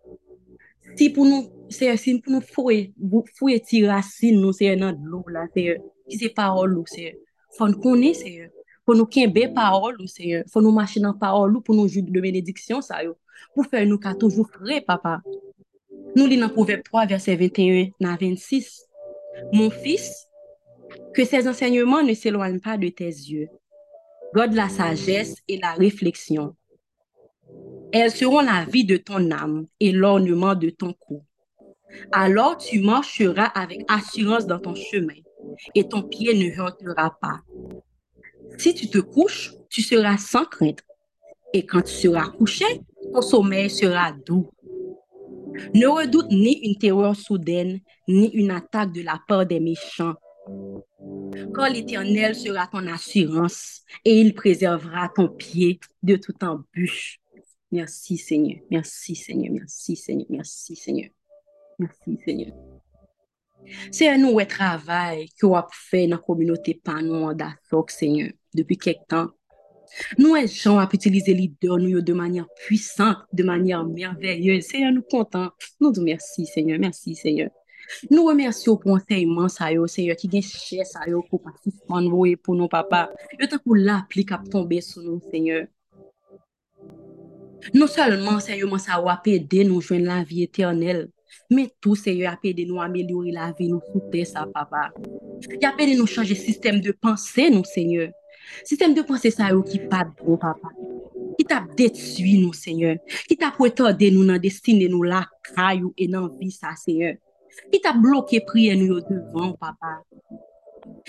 ti 0.95 1.10
pou 1.13 1.28
nou, 1.28 1.50
seye, 1.73 1.97
si 2.00 2.15
pou 2.23 2.36
nou 2.36 2.45
fouye, 2.45 2.91
fouye 3.38 3.60
ti 3.63 3.84
rasin 3.88 4.39
nou, 4.39 4.56
seye, 4.56 4.78
nan 4.80 4.95
dlou 5.02 5.28
la, 5.34 5.47
seye, 5.54 5.78
ki 6.08 6.21
se 6.21 6.32
parol 6.38 6.78
ou, 6.80 6.88
seye, 6.89 7.17
fon 7.58 7.76
konen, 7.84 8.15
seye, 8.15 8.47
fon 8.88 9.02
nou 9.02 9.10
kenbe 9.12 9.50
parol 9.56 9.97
ou, 10.00 10.08
seye, 10.12 10.45
fon 10.54 10.63
nou 10.63 10.76
mache 10.76 11.04
nan 11.04 11.17
parol 11.19 11.58
ou, 11.58 11.65
pou 11.65 11.76
nou 11.76 11.91
joudi 11.91 12.13
de 12.13 12.23
benediksyon, 12.23 12.86
sa 12.86 13.04
yo, 13.04 13.17
pou 13.54 13.67
fè 13.67 13.84
nou 13.89 14.00
ka 14.02 14.15
toujou 14.17 14.47
fre, 14.47 14.80
papa. 14.86 15.19
Nou 16.15 16.26
li 16.30 16.38
nan 16.39 16.54
Proverbe 16.54 16.88
3, 16.88 17.10
verset 17.12 17.38
21, 17.38 17.91
nan 18.02 18.15
26, 18.21 18.88
Mon 19.54 19.69
fils, 19.69 20.28
que 21.13 21.23
ses 21.23 21.47
enseignements 21.47 22.04
ne 22.04 22.13
s'éloignent 22.13 22.60
pas 22.60 22.78
de 22.78 22.89
tes 22.89 23.06
yeux. 23.06 23.47
Garde 24.36 24.54
la 24.54 24.69
sagesse 24.69 25.36
et 25.47 25.58
la 25.58 25.73
réflexion. 25.73 26.56
Elles 27.91 28.12
seront 28.12 28.41
la 28.41 28.65
vie 28.65 28.86
de 28.86 28.97
ton 28.97 29.32
âme 29.32 29.67
et 29.80 29.91
l'ornement 29.91 30.56
de 30.56 30.69
ton 30.69 30.93
cou. 30.93 31.23
Alors 32.12 32.58
tu 32.58 32.80
marcheras 32.80 33.45
avec 33.45 33.82
assurance 33.88 34.45
dans 34.45 34.60
ton 34.60 34.76
chemin 34.76 35.15
et 35.73 35.88
ton 35.88 36.04
pied 36.04 36.34
ne 36.34 36.60
heurtera 36.60 37.17
pas. 37.21 37.41
Si 38.58 38.73
tu 38.73 38.89
te 38.89 38.97
couches, 38.97 39.54
tu 39.69 39.82
seras 39.82 40.17
sans 40.17 40.45
crainte. 40.45 40.84
Et 41.54 41.65
quand 41.65 41.82
tu 41.82 41.93
seras 41.93 42.30
couché, 42.30 42.65
ton 43.13 43.21
sommeil 43.21 43.69
sera 43.69 44.12
doux. 44.12 44.50
Ne 45.73 45.88
redoute 45.88 46.30
ni 46.30 46.60
une 46.63 46.78
terreur 46.78 47.15
soudaine, 47.15 47.80
ni 48.08 48.28
une 48.34 48.52
attaque 48.52 48.91
de 48.91 49.02
la 49.02 49.19
part 49.28 49.45
des 49.45 49.60
méchants 49.60 50.15
quand 51.54 51.67
l'Éternel 51.71 52.36
sera 52.36 52.67
ton 52.67 52.86
assurance 52.88 53.82
et 54.06 54.19
il 54.19 54.34
préservera 54.34 55.10
ton 55.10 55.28
pied 55.28 55.80
de 56.04 56.15
toute 56.15 56.43
embûche. 56.43 57.19
Merci 57.71 58.17
Seigneur, 58.17 58.60
merci 58.71 59.15
Seigneur, 59.15 59.53
merci 59.53 59.95
Seigneur, 59.95 60.25
merci 60.30 60.75
Seigneur, 60.75 61.10
merci 61.77 62.17
Seigneur. 62.23 62.53
C'est 63.91 64.08
un 64.08 64.17
nouveau 64.17 64.45
travail 64.45 65.27
que 65.38 65.45
vous 65.45 65.56
fait 65.71 66.08
dans 66.08 66.15
la 66.15 66.21
communauté 66.21 66.80
Panon 66.82 67.34
d'Afok, 67.34 67.91
Seigneur, 67.91 68.30
depuis 68.53 68.77
quelque 68.77 69.06
temps. 69.08 69.32
Nous, 70.17 70.36
gens, 70.47 70.77
à 70.77 70.88
utiliser 70.91 71.34
leader 71.34 71.77
nous 71.77 72.01
de 72.01 72.13
manière 72.13 72.47
puissante, 72.65 73.17
de 73.34 73.43
manière 73.43 73.84
merveilleuse. 73.86 74.65
Seigneur, 74.65 74.91
nous 74.91 75.01
comptons. 75.01 75.49
Nous 75.82 75.91
disons 75.91 76.06
merci, 76.06 76.45
Seigneur, 76.45 76.80
merci, 76.80 77.15
Seigneur. 77.15 77.49
Nou 78.12 78.27
remersyo 78.27 78.75
pou 78.82 78.97
anseyman 78.97 79.49
sa 79.51 79.69
yo, 79.71 79.86
seyo, 79.91 80.15
ki 80.19 80.30
gen 80.32 80.43
chè 80.43 80.84
sa 80.88 81.06
yo 81.10 81.21
pou 81.30 81.39
pasisman 81.43 82.10
voye 82.12 82.36
pou 82.36 82.58
nou 82.58 82.69
papa. 82.71 83.06
Yo 83.39 83.47
tan 83.49 83.62
pou 83.63 83.77
la 83.80 84.01
pli 84.12 84.25
kap 84.27 84.47
tombe 84.51 84.82
sou 84.84 85.03
nou, 85.06 85.21
seyo. 85.32 85.63
Non 87.73 87.88
salman, 87.88 88.39
seyo, 88.43 88.69
man 88.71 88.80
sa 88.80 89.01
wapè 89.03 89.38
de 89.39 89.65
nou 89.67 89.84
jwen 89.84 90.06
la 90.08 90.23
vi 90.23 90.43
eternel. 90.47 91.08
Mais 91.49 91.71
tout, 91.80 91.95
Seigneur, 91.95 92.34
a 92.34 92.53
de 92.53 92.65
nous 92.65 92.82
améliorer 92.82 93.32
la 93.32 93.53
vie, 93.58 93.69
nous 93.69 93.82
fouter 93.91 94.25
ça, 94.25 94.45
papa. 94.53 94.91
Il 95.49 95.65
a 95.65 95.71
de 95.71 95.97
nous 95.97 96.08
changer 96.08 96.36
système 96.36 96.82
de 96.82 96.91
pensée, 96.91 97.49
nous, 97.49 97.63
Seigneur. 97.63 98.12
Système 98.63 98.93
de 98.93 99.01
pensée, 99.01 99.32
ça, 99.32 99.49
qui 99.65 99.80
pas 99.80 100.06
bon, 100.23 100.38
papa. 100.38 100.69
Qui 101.38 101.45
t'a 101.45 101.65
détruit, 101.75 102.39
nous, 102.39 102.53
Seigneur. 102.53 102.97
Qui 103.27 103.38
t'a 103.38 103.51
prétendé 103.51 104.12
nous 104.12 104.25
dans 104.25 104.38
destinée, 104.38 104.89
nous, 104.89 105.03
la 105.03 105.25
caillou 105.56 105.93
et 105.97 106.08
dans 106.08 106.27
vie, 106.27 106.51
ça, 106.51 106.69
Seigneur. 106.75 107.15
Qui 107.71 107.80
t'a 107.80 107.93
bloqué 107.93 108.41
prier 108.41 108.75
nous 108.75 108.99
devant, 108.99 109.53
papa. 109.53 110.03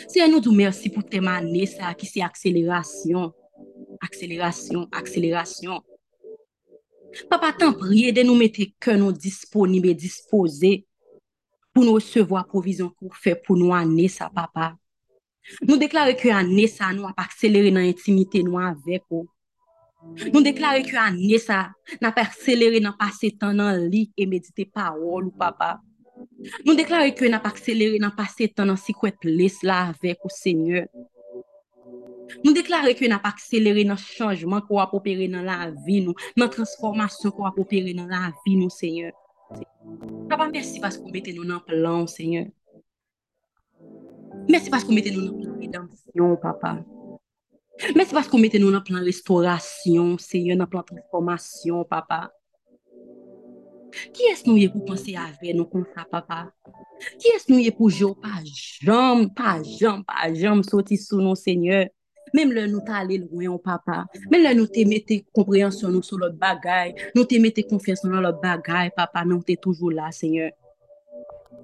Seigneur, 0.07 0.31
nous 0.31 0.41
te 0.41 0.51
merci 0.51 0.89
pour 0.89 1.05
tes 1.05 1.21
manées, 1.21 1.67
ça, 1.67 1.95
qui 1.95 2.07
c'est 2.07 2.23
accélération. 2.23 3.33
Accélération, 4.01 4.87
accélération. 4.93 5.83
Papa, 7.31 7.53
t'en 7.53 7.73
prie 7.73 8.13
de 8.13 8.23
nous 8.23 8.35
mettre 8.35 8.61
que 8.79 8.91
nous 8.91 9.13
disponibles 9.13 9.89
et 9.89 9.95
disposés 9.95 10.87
pour 11.73 11.85
nous 11.85 11.95
recevoir 11.95 12.47
provision 12.47 12.91
pour 12.99 13.17
faire 13.17 13.41
pour 13.43 13.57
nous 13.57 13.75
année 13.75 14.09
ça, 14.09 14.31
papa. 14.35 14.77
Nous 15.63 15.77
déclarons 15.77 16.15
que 16.15 16.29
année 16.29 16.67
ça, 16.67 16.93
nous 16.93 17.07
a 17.07 17.15
accéléré 17.17 17.71
dans 17.71 17.81
l'intimité 17.81 18.43
nous 18.43 18.59
avec 18.59 19.03
vous. 19.11 19.29
Nous 20.33 20.43
déclarons 20.43 20.83
que 20.83 20.97
année 20.97 21.39
ça, 21.39 21.71
n'a 22.01 22.13
pas 22.13 22.23
accéléré 22.23 22.81
dans 22.81 22.93
passer 22.93 23.31
temps 23.31 23.55
dans 23.55 23.77
lit 23.89 24.13
et 24.17 24.27
méditer 24.27 24.67
parole, 24.67 25.31
papa. 25.39 25.81
Nous 26.65 26.75
déclarons 26.75 27.11
que 27.13 27.25
n'a 27.25 27.41
pas 27.41 27.51
accéléré 27.51 27.99
dans 27.99 28.11
passer 28.11 28.49
temps 28.49 28.67
dans 28.67 28.77
secret 28.77 29.15
place 29.19 29.63
là 29.63 29.89
avec 29.89 30.19
au 30.25 30.29
Seigneur. 30.29 30.87
Nous 32.45 32.53
déclarons 32.53 32.95
que 32.95 33.07
n'a 33.07 33.19
pas 33.19 33.31
accéléré 33.31 33.85
dans 33.85 33.95
le 33.95 33.99
changement 33.99 34.61
qu'on 34.61 34.77
va 34.77 34.89
opérer 34.93 35.29
dans 35.29 35.43
la 35.43 35.73
vie, 35.87 36.03
nous, 36.03 36.15
dans 36.37 36.45
la 36.45 36.51
transformation 36.51 37.31
qu'on 37.31 37.45
va 37.45 37.53
opérer 37.57 37.95
dans 37.95 38.07
la 38.07 38.33
vie, 38.47 38.57
nous, 38.57 38.71
Seigneur. 38.71 39.13
Papa, 40.29 40.49
merci 40.53 40.79
parce 40.79 40.99
que 40.99 41.03
vous 41.03 41.11
mettez 41.11 41.33
nous 41.33 41.45
dans 41.45 41.55
le 41.55 41.61
plan, 41.61 42.07
Seigneur. 42.07 42.47
Merci 44.49 44.71
parce 44.71 44.85
que 44.85 44.89
vous 44.89 44.95
mettez 44.95 45.11
nous 45.11 45.27
dans 45.27 45.37
le 45.37 45.43
plan 45.43 45.59
rédemption, 45.59 46.37
papa. 46.37 46.85
Merci 47.95 48.13
parce 48.13 48.27
que 48.27 48.33
vous 48.33 48.39
mettez 48.39 48.59
nous 48.59 48.71
dans 48.71 48.79
le 48.79 48.85
plan 48.85 49.01
restauration, 49.01 50.19
Seigneur, 50.19 50.57
dans 50.57 50.65
le 50.65 50.71
plan 50.71 50.83
transformation, 50.83 51.85
papa. 51.85 52.33
Qui 54.13 54.23
est-ce 54.25 54.49
nous 54.49 54.71
pour 54.71 54.85
penser 54.85 55.17
avec 55.17 55.55
nous 55.55 55.65
comme 55.65 55.87
ça, 55.95 56.05
papa? 56.11 56.53
Qui 57.19 57.29
est-ce 57.29 57.53
nous 57.53 57.73
pour 57.73 57.91
jouer? 57.91 58.15
Pas 58.21 58.43
jambe, 58.81 59.35
pas 59.35 59.63
jambe, 59.63 60.05
pas 60.05 60.33
jambe, 60.35 60.63
sortir 60.65 60.99
sous 60.99 61.21
nous, 61.21 61.35
Seigneur? 61.35 61.87
Même 62.35 62.53
là, 62.53 62.67
nous 62.67 62.83
allé 62.87 63.19
loin, 63.19 63.57
papa. 63.59 64.07
Même 64.31 64.43
là, 64.43 64.55
nous 64.55 64.67
mettons 64.87 65.19
compréhension 65.33 65.89
nous 65.89 66.03
sur 66.03 66.19
notre 66.19 66.37
bagaille. 66.37 66.95
Nous 67.15 67.25
mettons 67.41 67.63
confiance 67.63 68.03
dans 68.03 68.21
notre 68.21 68.41
bagaille, 68.41 68.91
papa. 68.95 69.25
Mais 69.25 69.35
nous 69.35 69.43
sommes 69.47 69.57
toujours 69.57 69.91
là, 69.91 70.11
Seigneur. 70.11 70.51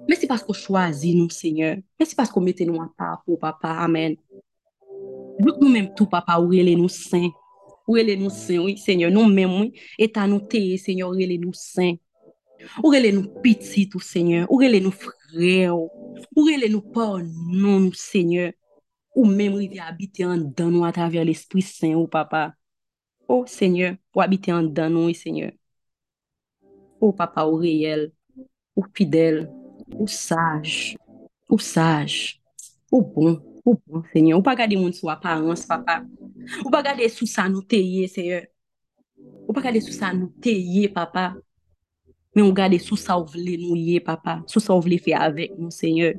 Mais 0.07 0.15
c'est 0.15 0.27
parce 0.27 0.43
qu'on 0.43 0.53
choisit 0.53 1.15
nous, 1.15 1.29
Seigneur. 1.29 1.77
Mais 1.99 2.05
c'est 2.05 2.15
parce 2.15 2.29
qu'on 2.29 2.41
met 2.41 2.55
nous 2.61 2.77
en 2.77 2.87
part 2.97 3.21
pour 3.25 3.39
papa. 3.39 3.69
Amen. 3.69 4.15
Nous-mêmes, 5.39 5.93
tout, 5.95 6.07
papa, 6.07 6.39
où 6.39 6.51
est 6.53 6.75
nous 6.75 6.89
saints. 6.89 7.29
Où 7.87 7.97
est 7.97 8.15
nous 8.15 8.29
saints, 8.29 8.57
oui, 8.57 8.77
Seigneur. 8.77 9.11
Et 9.99 10.11
à 10.15 10.27
nous, 10.27 10.41
Seigneur, 10.77 11.09
où 11.09 11.19
est 11.19 11.99
nous 12.65 12.81
saints. 12.81 12.81
Où 12.83 12.93
est 12.93 13.11
nous 13.11 13.27
petits, 13.41 13.89
tout, 13.89 13.99
Seigneur? 13.99 14.51
Où 14.51 14.61
est 14.61 14.79
nous 14.79 14.91
frères? 14.91 15.75
Où 15.75 16.49
est 16.49 16.69
nous 16.69 16.81
pas, 16.81 17.17
non, 17.47 17.91
Seigneur? 17.93 18.51
Ou 19.15 19.25
même 19.25 19.53
rive 19.53 19.79
habiter 19.79 20.25
en 20.25 20.37
dedans 20.37 20.69
nous 20.69 20.85
à 20.85 20.91
travers 20.91 21.23
l'Esprit 21.23 21.61
Saint, 21.61 21.93
ou 21.93 22.07
papa. 22.07 22.53
Oh 23.27 23.45
Seigneur, 23.47 23.95
ou 24.13 24.21
habiter 24.21 24.51
en 24.51 24.63
dedans 24.63 24.89
nous, 24.89 25.13
Seigneur. 25.13 25.51
Oh 26.99 27.13
papa, 27.13 27.45
ou 27.45 27.55
réel, 27.55 28.11
ou 28.75 28.83
fidèle, 28.93 29.49
ou 29.93 30.07
sage, 30.07 30.97
ou 31.49 31.59
sage, 31.59 32.41
ou 32.91 33.01
bon, 33.01 33.41
ou 33.65 33.79
bon, 33.87 34.03
Seigneur. 34.11 34.39
Ou 34.39 34.41
pas 34.41 34.55
garder 34.55 34.75
mon 34.75 34.91
sous 34.91 35.09
apparence, 35.09 35.65
papa. 35.65 36.03
Ou 36.63 36.69
pas 36.69 36.83
garder 36.83 37.09
sous 37.09 37.25
ça 37.25 37.47
nous 37.47 37.61
tailler, 37.61 38.07
Seigneur. 38.07 38.43
Ou 39.47 39.53
pas 39.53 39.61
garder 39.61 39.81
sous 39.81 39.93
ça 39.93 40.13
nous 40.13 40.27
tailler, 40.27 40.89
papa. 40.89 41.35
men 42.35 42.43
ou 42.43 42.53
gade 42.55 42.77
sou 42.83 42.99
sa 42.99 43.15
ou 43.17 43.25
vle 43.31 43.55
nou 43.61 43.79
ye, 43.79 44.01
papa, 44.03 44.41
sou 44.51 44.59
sa 44.59 44.75
ou 44.75 44.83
vle 44.83 44.99
fe 45.01 45.15
avek, 45.15 45.55
nou, 45.55 45.71
Seigneur. 45.71 46.17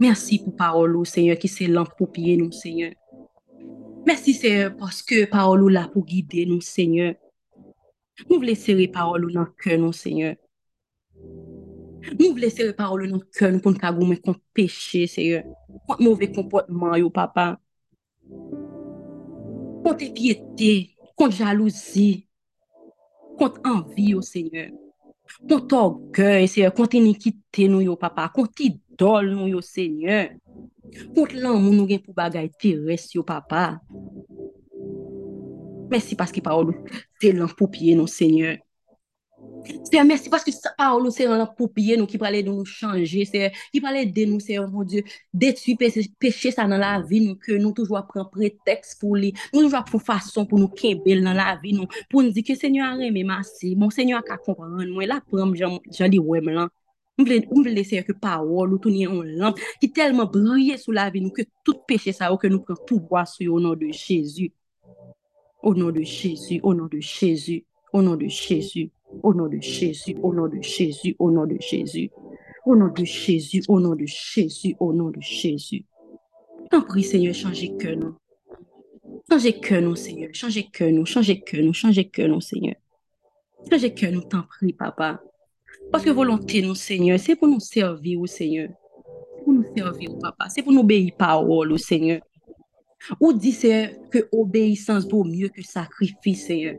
Mersi 0.00 0.38
pou 0.40 0.56
parol 0.56 0.96
ou, 0.96 1.04
oh 1.04 1.08
Seigneur, 1.08 1.36
ki 1.36 1.48
se 1.52 1.68
lamp 1.68 1.92
pou 1.98 2.08
piye 2.08 2.38
nou, 2.40 2.50
Seigneur. 2.56 2.94
Mersi, 4.08 4.32
Seigneur, 4.32 4.72
paske 4.80 5.26
parol 5.28 5.66
ou 5.66 5.68
oh 5.68 5.74
la 5.76 5.84
pou 5.92 6.00
guide 6.08 6.46
nou, 6.48 6.64
Seigneur. 6.64 7.18
Nou 8.28 8.40
vle 8.42 8.54
sere 8.58 8.86
parol 8.92 9.24
ou 9.24 9.30
oh, 9.30 9.36
nan 9.38 9.50
ke 9.60 9.76
nou, 9.80 9.92
Seigneur. 9.96 10.36
Nou 12.16 12.32
vle 12.36 12.48
sere 12.52 12.74
parol 12.76 13.04
ou 13.06 13.12
nan 13.12 13.22
ke 13.28 13.48
nou 13.52 13.62
pou 13.62 13.72
nou 13.72 13.80
kagou 13.80 14.08
men 14.08 14.20
kon 14.24 14.36
peche, 14.56 15.06
Seigneur. 15.08 15.44
Kont 15.88 16.00
mouve 16.04 16.30
kompotman 16.34 16.98
yo, 17.00 17.12
papa. 17.12 17.54
Kont 19.84 20.04
epyete, 20.04 20.72
kont 21.16 21.36
jalouzi, 21.36 22.24
kont 23.40 23.58
anvi 23.64 24.10
yo, 24.12 24.20
Seigneur. 24.22 24.68
Kont 25.48 25.72
orgey, 25.72 26.46
Seigneur, 26.50 26.74
kont 26.76 26.94
enikite 26.98 27.68
nou 27.72 27.80
yo, 27.84 27.96
papa, 28.00 28.28
kont 28.34 28.60
idol 28.66 29.32
nou 29.32 29.48
yo, 29.48 29.64
Seigneur. 29.64 30.34
Kont 31.14 31.32
lan 31.38 31.56
moun 31.56 31.78
nou 31.78 31.88
gen 31.88 32.02
pou 32.04 32.16
bagay 32.16 32.50
teres 32.60 33.08
yo, 33.16 33.24
papa. 33.26 33.78
Mersi 35.90 36.18
paske 36.18 36.42
parol, 36.44 36.74
te 37.18 37.32
lan 37.34 37.50
pou 37.56 37.70
pie 37.72 37.96
nou, 37.98 38.10
Seigneur. 38.10 38.60
Seigneur, 39.84 40.04
merci 40.06 40.28
parce 40.28 40.44
que 40.44 40.50
sa 40.52 40.70
parole, 40.76 41.10
c'est 41.12 41.26
un 41.26 41.46
poupier 41.46 41.96
nous 41.96 42.06
qui 42.06 42.18
parlait 42.18 42.42
de 42.42 42.50
nous 42.50 42.64
changer, 42.64 43.24
Seigneur, 43.24 43.50
qui 43.72 43.80
parlait 43.80 44.06
de 44.06 44.24
nous, 44.24 44.40
Seigneur, 44.40 44.70
mon 44.70 44.84
Dieu, 44.84 45.02
détruire 45.32 45.76
péché 46.18 46.50
ça 46.50 46.66
dans 46.66 46.78
la 46.78 47.00
vie, 47.00 47.20
nous, 47.20 47.36
que 47.36 47.52
nous 47.52 47.72
toujours 47.72 48.06
prenons 48.06 48.26
prétexte 48.26 49.00
pour 49.00 49.16
lui, 49.16 49.34
nous 49.52 49.62
toujours 49.62 49.84
pour 49.84 50.02
façon 50.02 50.46
pour 50.46 50.58
nous 50.58 50.68
québel 50.68 51.22
dans 51.22 51.32
la 51.32 51.58
vie, 51.62 51.72
nous, 51.72 51.86
pour 52.08 52.22
nous 52.22 52.30
dire 52.30 52.44
que 52.46 52.54
Seigneur, 52.54 52.96
mais 52.96 53.24
merci, 53.24 53.76
mon 53.76 53.90
Seigneur, 53.90 54.22
qu'à 54.24 54.36
comprendre, 54.36 54.82
nous, 54.84 55.00
là, 55.00 55.20
pour 55.28 55.38
j'en 55.54 56.08
dis, 56.08 56.18
ouais, 56.18 56.40
là. 56.40 56.68
Mwen 57.20 57.64
vle 57.64 57.74
leseye 57.74 58.04
ke 58.06 58.14
pawol 58.16 58.74
ou 58.74 58.80
tounye 58.82 59.04
yon 59.04 59.26
lamp 59.40 59.58
ki 59.82 59.90
telman 59.96 60.28
brye 60.32 60.78
sou 60.80 60.94
la 60.96 61.08
vi 61.12 61.20
nou 61.20 61.34
ke 61.36 61.44
tout 61.66 61.82
peche 61.88 62.14
sa 62.16 62.30
ou 62.32 62.40
ke 62.40 62.48
nou 62.48 62.64
pren 62.64 62.78
pouvoi 62.88 63.26
sou 63.28 63.44
yo 63.44 63.58
ou 63.58 63.64
nan 63.64 63.76
de 63.80 63.90
Chezu. 63.92 64.48
Ou 65.60 65.76
nan 65.76 65.92
de 65.92 66.04
Chezu, 66.08 66.60
ou 66.62 66.72
nan 66.72 66.88
de 66.88 67.02
Chezu, 67.04 67.60
ou 67.92 68.00
nan 68.06 68.16
de 68.20 68.30
Chezu. 68.32 68.88
Au 69.22 69.34
nom 69.34 69.48
de 69.48 69.60
Jésus, 69.60 70.16
au 70.22 70.32
nom 70.32 70.48
de 70.48 70.60
Jésus, 70.62 71.16
au 71.18 71.30
nom 71.30 71.46
de 71.46 71.56
Jésus. 71.60 72.10
Au 72.66 72.76
nom 72.76 72.88
de 72.88 73.04
Jésus, 73.04 73.62
au 73.68 73.80
nom 73.80 73.94
de 73.94 74.06
Jésus, 74.06 74.76
au 74.78 74.92
nom 74.92 75.10
de 75.10 75.20
Jésus. 75.20 75.84
T'en 76.70 76.82
prie, 76.82 77.02
Seigneur, 77.02 77.34
changez 77.34 77.76
que 77.76 77.88
nous. 77.88 78.14
Changez 79.30 79.58
que 79.58 79.74
nous, 79.74 79.96
Seigneur. 79.96 80.30
Changez 80.32 80.68
que 80.70 80.84
nous, 80.84 81.06
changez 81.06 81.40
que 81.40 81.56
nous, 81.56 81.72
changez 81.72 82.08
que 82.08 82.22
nous, 82.22 82.40
Seigneur. 82.40 82.76
Changez 83.70 83.92
que 83.94 84.06
nous, 84.06 84.22
t'en 84.22 84.42
prie, 84.42 84.72
papa. 84.72 85.22
Parce 85.90 86.04
que 86.04 86.10
volonté, 86.10 86.62
Seigneur, 86.74 87.18
c'est 87.18 87.36
pour 87.36 87.48
nous 87.48 87.60
servir, 87.60 88.20
Seigneur. 88.28 88.68
C'est 89.36 89.44
pour 89.44 89.52
nous 89.52 89.64
servir, 89.76 90.10
papa. 90.20 90.48
C'est 90.48 90.62
pour 90.62 90.72
nous 90.72 90.80
obéir 90.80 91.12
parole, 91.16 91.78
Seigneur. 91.78 92.20
Ou 93.20 93.32
dit, 93.32 93.52
c'est 93.52 93.98
que 94.10 94.28
obéissance 94.32 95.08
vaut 95.08 95.24
mieux 95.24 95.48
que 95.48 95.62
sacrifice, 95.62 96.46
Seigneur. 96.46 96.76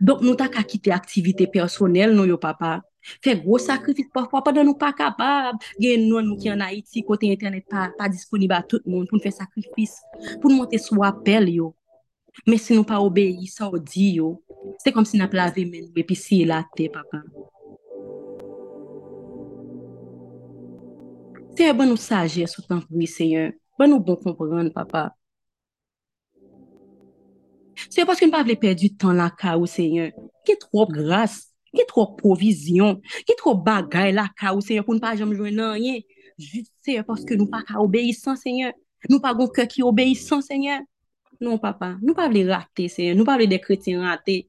Donk 0.00 0.22
nou 0.24 0.36
ta 0.38 0.48
ka 0.52 0.64
kite 0.66 0.92
aktivite 0.94 1.48
personel 1.52 2.14
nou 2.16 2.28
yo 2.28 2.38
papa. 2.40 2.80
Fè 3.22 3.36
gwo 3.38 3.58
sakrifis 3.62 4.08
pafwa, 4.14 4.42
padan 4.44 4.66
nou 4.66 4.78
pa 4.78 4.90
kapab. 4.96 5.60
Gen 5.78 6.06
nou 6.08 6.22
nou 6.24 6.38
ki 6.40 6.50
an 6.52 6.64
Haiti, 6.66 7.04
kote 7.06 7.28
internet 7.30 7.66
pa, 7.70 7.88
pa 7.98 8.10
disponib 8.10 8.54
a 8.56 8.62
tout 8.66 8.84
moun 8.88 9.06
pou 9.06 9.18
nou 9.18 9.24
fè 9.24 9.32
sakrifis. 9.34 9.94
Pou 10.40 10.50
nou 10.50 10.64
monte 10.64 10.80
sou 10.82 11.06
apel 11.06 11.52
yo. 11.54 11.72
Men 12.44 12.60
si 12.60 12.76
nou 12.76 12.86
pa 12.86 12.98
obeyi 13.00 13.46
sa 13.48 13.70
ou 13.70 13.80
di 13.80 14.16
yo, 14.18 14.34
se 14.82 14.92
kom 14.92 15.06
si 15.08 15.20
nap 15.20 15.34
lave 15.36 15.64
men 15.68 15.86
nou 15.86 16.02
epi 16.02 16.18
si 16.18 16.42
e 16.42 16.48
la 16.50 16.60
te 16.76 16.90
papa. 16.92 17.22
Fè 21.56 21.70
ban 21.72 21.88
nou 21.88 22.00
saje 22.00 22.44
sou 22.50 22.66
tan 22.66 22.82
pou 22.84 23.00
yi 23.00 23.08
seyon. 23.08 23.54
Ban 23.78 23.92
nou 23.92 24.02
bon 24.02 24.18
kompran 24.20 24.68
papa. 24.74 25.08
Se 27.92 28.06
paske 28.08 28.26
nou 28.26 28.34
pa 28.34 28.44
vle 28.46 28.56
perdi 28.60 28.90
tan 29.00 29.16
la 29.18 29.28
ka 29.34 29.56
ou 29.58 29.68
seyon. 29.70 30.12
Ki 30.46 30.56
trop 30.62 30.90
grase, 30.92 31.48
ki 31.76 31.84
trop 31.90 32.16
provizyon, 32.20 33.00
ki 33.28 33.36
trop 33.40 33.60
bagay 33.66 34.14
la 34.16 34.28
ka 34.38 34.54
ou 34.54 34.64
seyon 34.64 34.86
pou 34.86 34.96
nou 34.96 35.04
pa 35.04 35.14
jom 35.18 35.34
jwen 35.36 35.56
nan 35.58 35.78
ye. 35.80 36.02
Jut 36.40 36.68
seyon 36.86 37.06
paske 37.08 37.38
nou 37.38 37.50
pa 37.52 37.62
ka 37.66 37.80
obeysan 37.82 38.38
seyon. 38.40 38.76
Nou 39.10 39.22
pa 39.22 39.34
goun 39.36 39.52
ke 39.54 39.68
ki 39.70 39.86
obeysan 39.86 40.44
seyon. 40.44 40.86
Non 41.42 41.60
papa, 41.60 41.94
nou 42.00 42.16
pa 42.16 42.30
vle 42.32 42.46
rate 42.48 42.88
seyon, 42.92 43.18
nou 43.18 43.28
pa 43.28 43.36
vle 43.36 43.48
de 43.50 43.58
kretien 43.60 44.00
rate. 44.06 44.44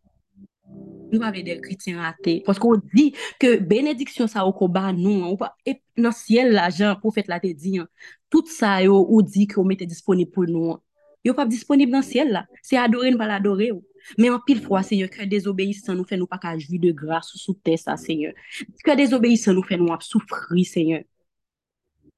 Nou 1.12 1.20
pa 1.20 1.32
vle 1.32 1.44
de 1.44 1.58
kretien 1.64 2.00
rate. 2.00 2.38
Paske 2.48 2.68
ou 2.68 2.80
di 2.80 3.10
ke 3.42 3.58
benediksyon 3.60 4.32
sa 4.32 4.46
ou 4.48 4.56
ko 4.56 4.70
ba 4.72 4.94
nou, 4.96 5.34
ou 5.34 5.40
pa, 5.40 5.52
e, 5.68 5.78
nan 6.00 6.16
siel 6.16 6.54
la 6.56 6.70
jan 6.72 6.96
pou 7.02 7.12
fet 7.16 7.28
la 7.32 7.42
te 7.44 7.52
di, 7.52 7.78
an. 7.84 7.92
tout 8.30 8.48
sa 8.52 8.82
yo 8.84 8.98
ou 9.00 9.22
di 9.24 9.48
ki 9.48 9.60
ou 9.60 9.68
mette 9.68 9.88
disponib 9.88 10.32
pou 10.34 10.48
nou 10.48 10.76
an. 10.76 10.82
yo 11.26 11.34
pap 11.38 11.50
disponib 11.52 11.92
nan 11.94 12.06
siel 12.06 12.34
la. 12.36 12.46
Se 12.66 12.78
adore 12.80 13.12
nou 13.12 13.22
pa 13.22 13.30
l'adore 13.30 13.72
ou. 13.76 13.84
Men 14.16 14.38
an 14.38 14.42
pil 14.46 14.62
fwa, 14.64 14.84
seigneur, 14.86 15.10
kè 15.12 15.26
désobéissan 15.28 15.98
nou 15.98 16.08
fè 16.08 16.16
nou 16.20 16.30
pa 16.30 16.40
ka 16.40 16.54
jvi 16.56 16.80
de 16.80 16.94
grâs 16.96 17.34
ou 17.34 17.42
sou 17.42 17.58
tè 17.66 17.76
sa, 17.80 17.98
seigneur. 18.00 18.36
Kè 18.86 18.96
désobéissan 19.00 19.58
nou 19.58 19.68
fè 19.68 19.80
nou 19.80 19.92
ap 19.96 20.06
soufri, 20.06 20.64
seigneur. 20.68 21.04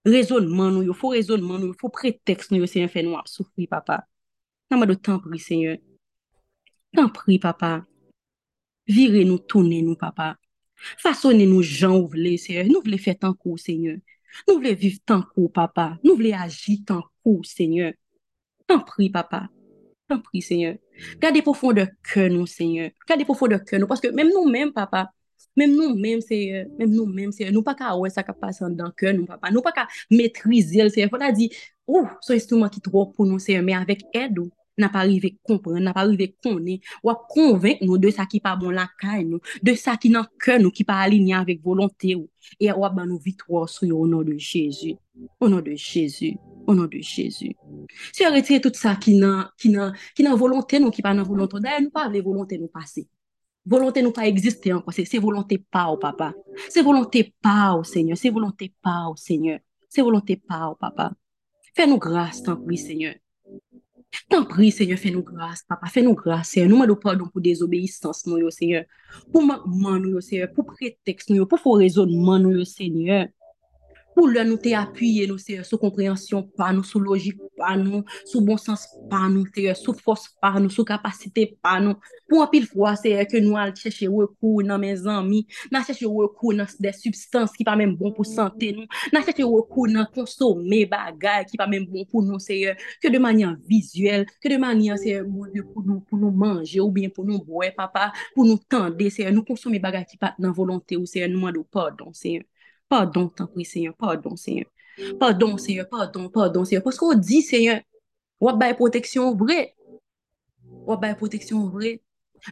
Rezonman 0.06 0.76
nou 0.76 0.86
yo, 0.86 0.94
fò 0.98 1.14
rezonman 1.16 1.58
nou 1.58 1.72
yo, 1.72 1.78
fò 1.80 1.90
preteks 1.94 2.52
nou 2.52 2.62
yo, 2.62 2.70
seigneur, 2.70 2.92
fè 2.94 3.02
nou 3.06 3.18
ap 3.18 3.32
soufri, 3.32 3.66
papa. 3.72 4.04
Nan 4.70 4.84
mè 4.84 4.90
do 4.90 4.98
tan 5.00 5.18
pri, 5.24 5.42
seigneur. 5.42 5.80
Tan 6.94 7.10
pri, 7.16 7.40
papa. 7.42 7.80
Vire 8.90 9.26
nou, 9.26 9.42
toune 9.50 9.82
nou, 9.86 9.98
papa. 9.98 10.36
Fasone 11.02 11.48
nou 11.50 11.66
jan 11.66 11.98
ou 11.98 12.12
vle, 12.12 12.38
seigneur. 12.42 12.70
Nou 12.70 12.86
vle 12.86 13.02
fè 13.02 13.16
tan 13.18 13.34
kou, 13.34 13.58
seigneur. 13.62 13.98
Nou 14.46 14.62
vle 14.62 14.76
viv 14.78 15.02
tan 15.10 15.26
kou, 15.34 15.50
papa. 15.54 15.96
Nou 16.06 16.20
vle 16.20 16.36
agi 16.38 16.80
tan 16.86 17.02
kou, 17.24 17.42
seigneur. 17.48 17.96
T'en 18.70 18.80
prie, 18.86 19.10
papa. 19.10 19.50
T'en 20.08 20.20
prie, 20.20 20.44
Seigneur. 20.44 20.76
Gade 21.20 21.42
profonde 21.42 21.88
ke 22.06 22.28
nou, 22.30 22.46
Seigneur. 22.46 22.92
Gade 23.10 23.26
profonde 23.26 23.58
ke 23.66 23.80
nou. 23.82 23.90
Paske 23.90 24.12
mèm 24.14 24.30
nou 24.30 24.46
mèm, 24.46 24.70
papa, 24.76 25.08
mèm 25.58 25.74
nou 25.74 25.96
mèm, 25.98 26.22
Seigneur, 26.22 26.68
mèm 26.78 26.94
nou 26.94 27.10
mèm, 27.10 27.32
Seigneur, 27.34 27.56
nou 27.56 27.66
pa 27.66 27.74
ka 27.80 27.96
wè 27.98 28.14
sa 28.14 28.22
ka 28.28 28.36
pasan 28.38 28.78
dan 28.78 28.94
ke 28.94 29.10
nou, 29.16 29.26
papa. 29.26 29.50
Nou 29.50 29.66
pa 29.66 29.74
ka 29.74 29.88
metrize 30.14 30.86
l, 30.86 30.94
Seigneur. 30.94 31.10
Fon 31.16 31.26
la 31.26 31.32
di, 31.34 31.50
ou, 31.90 32.04
oh, 32.04 32.14
so 32.22 32.38
estouman 32.38 32.70
ki 32.70 32.86
tro 32.86 33.08
pou 33.10 33.26
nou, 33.26 33.42
Seigneur, 33.42 33.66
mè 33.66 33.74
avèk 33.80 34.06
ed 34.14 34.38
ou. 34.38 34.54
n'a 34.80 34.90
pas 34.90 35.00
arrivé 35.00 35.38
comprendre, 35.44 35.80
n'a 35.80 35.94
pas 35.94 36.02
arrivé 36.02 36.36
connaître, 36.42 36.88
ou 37.04 37.10
à 37.10 37.22
convaincre 37.28 37.84
nous 37.84 37.98
de 37.98 38.10
ça 38.10 38.26
qui 38.26 38.40
pas 38.40 38.56
bon 38.56 38.70
la 38.70 38.90
caille 39.00 39.26
nous, 39.26 39.42
de 39.62 39.74
ça 39.74 39.98
qui 39.98 40.10
n'a 40.10 40.26
que 40.40 40.58
nous 40.58 40.72
qui 40.72 40.84
pas 40.84 41.00
aligné 41.00 41.36
avec 41.36 41.62
volonté 41.62 42.16
ou, 42.16 42.30
et 42.60 42.72
ou 42.72 42.86
à 42.86 42.90
ban 42.90 43.06
nous 43.06 43.20
victoire 43.20 43.70
sur 43.70 44.00
au 44.00 44.08
nom 44.08 44.24
de 44.24 44.38
Jésus. 44.38 44.96
Au 45.40 45.50
nom 45.50 45.60
de 45.60 45.74
Jésus. 45.76 46.38
Au 46.70 46.76
nom 46.76 46.86
de 46.86 47.00
Jésus. 47.00 47.56
Si 48.14 48.24
on 48.28 48.32
retire 48.32 48.62
tout 48.62 48.72
ça 48.72 48.96
qui 48.96 49.16
n'a, 49.16 49.52
qui 49.58 49.70
n'a, 49.70 49.92
qui 50.16 50.22
n'a 50.22 50.36
volonté 50.36 50.80
nous, 50.80 50.92
qui 50.92 51.02
pas 51.02 51.16
dans 51.16 51.24
volonté, 51.24 51.58
d'ailleurs, 51.60 51.82
nous 51.82 51.90
pas 51.90 52.08
les 52.08 52.22
volonté 52.22 52.60
nous 52.60 52.68
passer. 52.68 53.08
Volonté 53.66 54.04
nous 54.04 54.12
pas 54.12 54.28
exister 54.28 54.72
encore, 54.74 54.94
c'est 54.94 55.18
volonté 55.18 55.58
pas 55.58 55.88
au 55.88 55.98
papa. 55.98 56.32
C'est 56.70 56.84
volonté 56.84 57.34
pas 57.42 57.74
au 57.74 57.84
Seigneur, 57.84 58.16
c'est 58.20 58.30
volonté 58.30 58.72
pas 58.84 59.08
au 59.12 59.16
Seigneur. 59.16 59.58
C'est 59.90 60.04
volonté 60.04 60.36
pas 60.36 60.68
au 60.68 60.76
papa. 60.76 61.12
Fais-nous 61.74 61.98
grâce, 61.98 62.44
tant 62.44 62.56
pis, 62.56 62.78
Seigneur. 62.78 63.16
T'en 64.30 64.46
prie, 64.46 64.72
Seigneur, 64.72 65.00
fais-nous 65.00 65.24
grâce, 65.24 65.64
papa. 65.64 65.88
Fais-nous 65.88 66.14
grâce, 66.14 66.50
Seigneur. 66.50 66.70
Nous 66.70 66.76
demandons 66.76 67.00
pardon 67.02 67.26
pour 67.26 67.42
désobéissance, 67.42 68.28
nous, 68.28 68.48
Seigneur. 68.52 68.86
Pour 69.32 69.42
manquement, 69.42 69.98
nous, 69.98 70.22
Seigneur. 70.22 70.54
Pour 70.54 70.68
prétexte, 70.68 71.32
pour 71.48 71.60
faux 71.60 71.72
raisonnement, 71.72 72.38
nous, 72.38 72.64
Seigneur. 72.64 73.26
Compréhension 75.80 76.44
par 76.44 76.74
nous, 76.74 76.84
sous 76.84 77.00
logique 77.00 77.38
par 77.58 77.78
nous, 77.78 78.04
sous 78.26 78.42
bon 78.42 78.58
sens 78.58 78.88
sous 79.76 79.94
force 79.94 80.30
par 80.42 80.60
nous, 80.60 80.70
sous 80.70 80.84
capacité 80.84 81.58
par 81.62 81.82
nous. 81.82 81.96
Pour 82.28 82.44
un 82.44 82.48
pile 82.48 82.68
fois, 82.68 82.96
Seigneur, 82.96 83.26
que 83.28 83.38
nous 83.38 83.56
allons 83.56 83.74
chercher 83.76 84.08
recours 84.08 84.64
dans 84.64 84.78
mes 84.78 85.08
amis, 85.08 85.48
nous 85.72 85.84
chercher 85.84 86.06
recours 86.06 86.54
dans 86.54 86.68
des 86.80 86.94
substances 86.94 87.52
qui 87.54 87.64
pas 87.64 87.76
même 87.76 87.96
bon 87.96 88.14
nous, 88.72 88.86
nous 89.14 89.24
chercher 89.24 89.44
recours 89.44 89.88
dans 89.88 90.06
consommer 90.06 90.86
bagages 90.86 91.46
qui 91.46 91.58
pas 91.58 91.68
même 91.68 91.86
bon 91.86 92.06
pour 92.06 92.22
nous, 92.24 92.40
Seigneur, 92.40 92.76
que 93.02 93.08
de 93.08 93.18
manière 93.18 93.56
visuelle, 93.68 94.26
que 94.42 94.50
de 94.50 94.58
nous, 95.86 96.02
pour 96.02 96.18
nous 96.18 96.32
manger 96.32 96.80
ou 96.80 96.92
bien 96.92 97.10
pour 97.10 97.26
nous 97.26 97.44
boire, 97.44 97.74
papa, 97.76 98.12
pour 98.36 98.46
nous 98.46 98.58
tendre, 98.58 99.10
Seigneur, 99.10 99.34
nous 99.34 99.44
consommer 99.44 99.80
bagages 99.80 100.06
qui 100.06 100.18
pas 100.18 100.36
dans 100.38 100.52
volonté 100.52 100.98
ou, 100.98 101.06
pardon, 101.72 102.14
Seigneur. 102.14 102.44
Pardon, 102.90 103.30
t'en 103.30 103.46
prie, 103.46 103.66
Seigneur. 103.66 103.94
Pardon, 103.96 104.36
Seigneur. 104.36 104.66
Pardon, 105.20 105.58
Seigneur. 105.58 105.88
Pardon, 105.88 106.28
pardon, 106.30 106.66
Seigneur. 106.66 106.84
Parce 106.84 106.98
qu'on 106.98 107.14
dit, 107.14 107.44
Seigneur, 107.44 107.82
on 108.42 108.58
va 108.58 108.74
protection 108.74 109.36
vraie. 109.36 109.76
On 110.88 110.96
va 110.96 111.14
protection 111.14 111.70
vraie. 111.70 112.02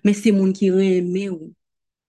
Mais 0.04 0.14
c'est 0.14 0.32
mon 0.32 0.52
qui 0.54 0.68
aime 0.68 1.34
ou. 1.34 1.54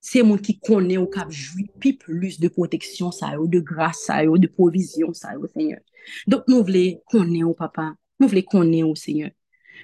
C'est 0.00 0.22
mon 0.22 0.36
qui 0.36 0.60
connaît 0.60 0.98
ou 0.98 1.06
qui 1.06 1.20
jouit 1.30 1.70
plus 1.98 2.38
de 2.38 2.48
protection, 2.48 3.10
ça, 3.10 3.32
de 3.36 3.58
grâce, 3.58 4.04
ça, 4.04 4.24
de 4.24 4.46
provision, 4.46 5.12
ça, 5.12 5.30
Seigneur. 5.54 5.80
Donc, 6.26 6.44
nous 6.46 6.62
voulons 6.62 7.00
connaître, 7.10 7.54
papa. 7.54 7.94
Nous 8.20 8.28
voulons 8.28 8.42
connaître, 8.42 8.96
Seigneur. 8.96 9.30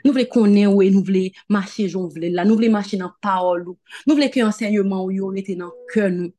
Nous 0.05 0.13
voulons 0.13 0.25
connaître 0.27 0.83
et 0.83 0.91
nous 0.91 1.03
voulons 1.03 1.31
marcher, 1.49 1.89
j'en 1.89 2.07
voulons 2.07 2.31
là. 2.31 2.45
Nous 2.45 2.55
voulons 2.55 2.71
marcher 2.71 2.97
dans 2.97 3.07
la 3.07 3.15
parole. 3.21 3.65
Nous 4.07 4.15
voulons 4.15 4.29
que 4.29 4.41
l'enseignement 4.41 5.05
ou 5.05 5.13
dans 5.13 5.31
le 5.31 5.93
cœur 5.93 6.11
nous 6.11 6.33